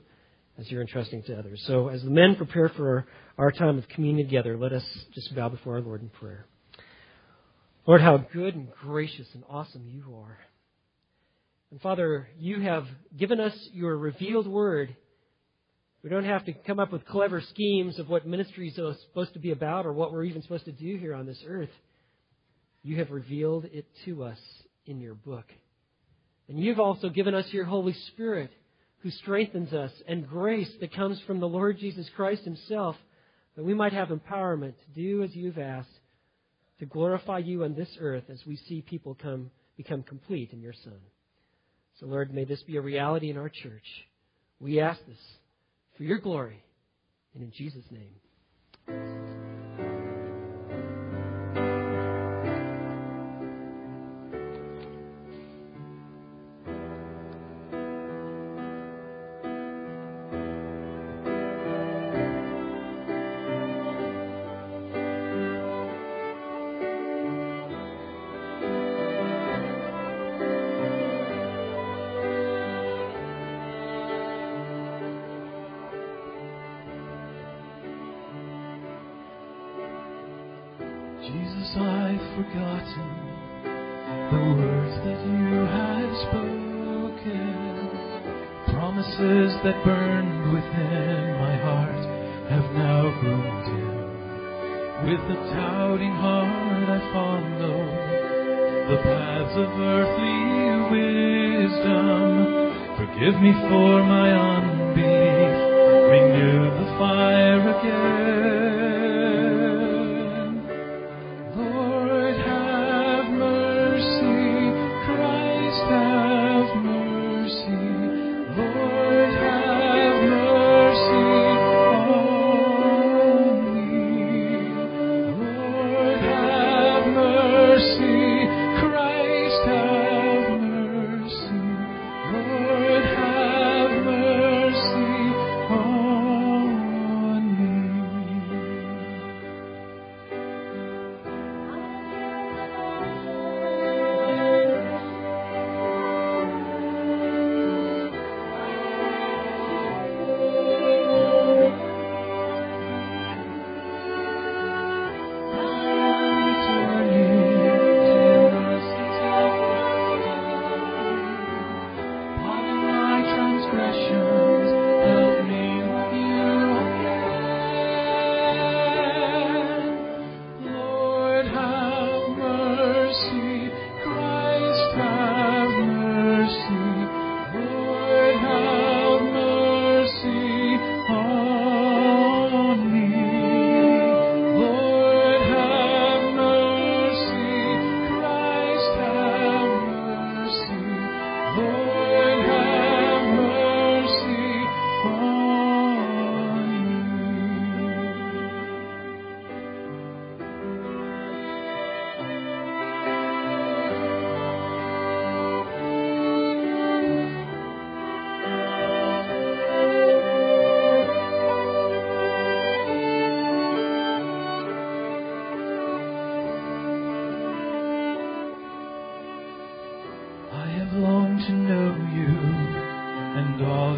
as 0.57 0.69
you're 0.71 0.81
entrusting 0.81 1.23
to 1.23 1.37
others. 1.37 1.63
So, 1.67 1.89
as 1.89 2.01
the 2.01 2.09
men 2.09 2.35
prepare 2.35 2.69
for 2.69 3.05
our 3.37 3.51
time 3.51 3.77
of 3.77 3.87
communion 3.89 4.27
together, 4.27 4.57
let 4.57 4.73
us 4.73 4.83
just 5.13 5.35
bow 5.35 5.49
before 5.49 5.75
our 5.75 5.81
Lord 5.81 6.01
in 6.01 6.09
prayer. 6.09 6.47
Lord, 7.87 8.01
how 8.01 8.17
good 8.17 8.55
and 8.55 8.71
gracious 8.71 9.27
and 9.35 9.43
awesome 9.47 9.87
you 9.87 10.15
are. 10.17 10.39
And 11.69 11.79
Father, 11.81 12.27
you 12.39 12.59
have 12.61 12.85
given 13.15 13.39
us 13.39 13.53
your 13.73 13.95
revealed 13.95 14.47
word. 14.47 14.95
We 16.03 16.09
don't 16.09 16.25
have 16.25 16.45
to 16.45 16.53
come 16.53 16.79
up 16.79 16.91
with 16.91 17.05
clever 17.05 17.41
schemes 17.41 17.99
of 17.99 18.09
what 18.09 18.25
ministry 18.25 18.69
is 18.69 18.75
supposed 18.75 19.33
to 19.33 19.39
be 19.39 19.51
about 19.51 19.85
or 19.85 19.93
what 19.93 20.11
we're 20.11 20.23
even 20.23 20.41
supposed 20.41 20.65
to 20.65 20.71
do 20.71 20.97
here 20.97 21.13
on 21.13 21.27
this 21.27 21.43
earth. 21.47 21.69
You 22.81 22.97
have 22.97 23.11
revealed 23.11 23.65
it 23.65 23.85
to 24.05 24.23
us 24.23 24.39
in 24.87 24.99
your 24.99 25.15
book. 25.15 25.45
And 26.47 26.59
you've 26.59 26.79
also 26.79 27.09
given 27.09 27.35
us 27.35 27.45
your 27.51 27.65
Holy 27.65 27.93
Spirit 28.13 28.49
who 28.99 29.11
strengthens 29.11 29.73
us 29.73 29.91
and 30.07 30.27
grace 30.27 30.71
that 30.79 30.95
comes 30.95 31.19
from 31.27 31.39
the 31.39 31.47
Lord 31.47 31.77
Jesus 31.77 32.09
Christ 32.15 32.45
himself 32.45 32.95
that 33.55 33.63
we 33.63 33.75
might 33.75 33.93
have 33.93 34.09
empowerment 34.09 34.73
to 34.73 34.91
do 34.95 35.21
as 35.21 35.35
you've 35.35 35.59
asked 35.59 35.89
to 36.79 36.85
glorify 36.85 37.39
you 37.39 37.63
on 37.63 37.75
this 37.75 37.89
earth 37.99 38.25
as 38.29 38.45
we 38.45 38.57
see 38.67 38.81
people 38.81 39.15
come 39.15 39.51
become 39.77 40.03
complete 40.03 40.51
in 40.51 40.61
your 40.61 40.73
Son. 40.73 40.99
So, 41.99 42.05
Lord, 42.05 42.33
may 42.33 42.43
this 42.43 42.61
be 42.63 42.77
a 42.77 42.81
reality 42.81 43.29
in 43.29 43.37
our 43.37 43.49
church. 43.49 43.85
We 44.59 44.79
ask 44.79 44.99
this 45.05 45.17
for 45.97 46.03
your 46.03 46.19
glory 46.19 46.63
and 47.33 47.43
in 47.43 47.51
Jesus' 47.51 47.85
name. 47.91 49.34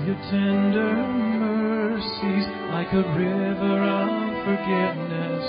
Your 0.08 0.16
tender 0.32 0.96
mercies, 1.36 2.48
like 2.72 2.88
a 2.94 3.04
river 3.12 3.76
of 3.84 4.08
forgiveness, 4.48 5.44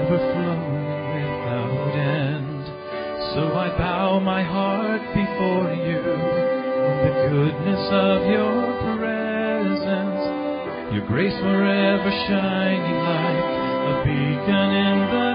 ever 0.00 0.16
flowing 0.32 1.12
without 1.12 1.92
end. 2.00 2.64
So 3.36 3.52
I 3.52 3.68
bow 3.76 4.18
my 4.18 4.42
heart 4.42 5.02
before 5.12 5.76
you, 5.76 6.00
the 7.04 7.12
goodness 7.36 7.84
of 7.92 8.32
your 8.32 8.80
presence, 8.96 10.24
your 10.94 11.06
grace 11.06 11.36
forever 11.40 12.10
shining 12.32 12.96
like 12.96 13.44
a 13.92 14.04
beacon 14.08 14.70
in 14.72 14.98
the 15.12 15.31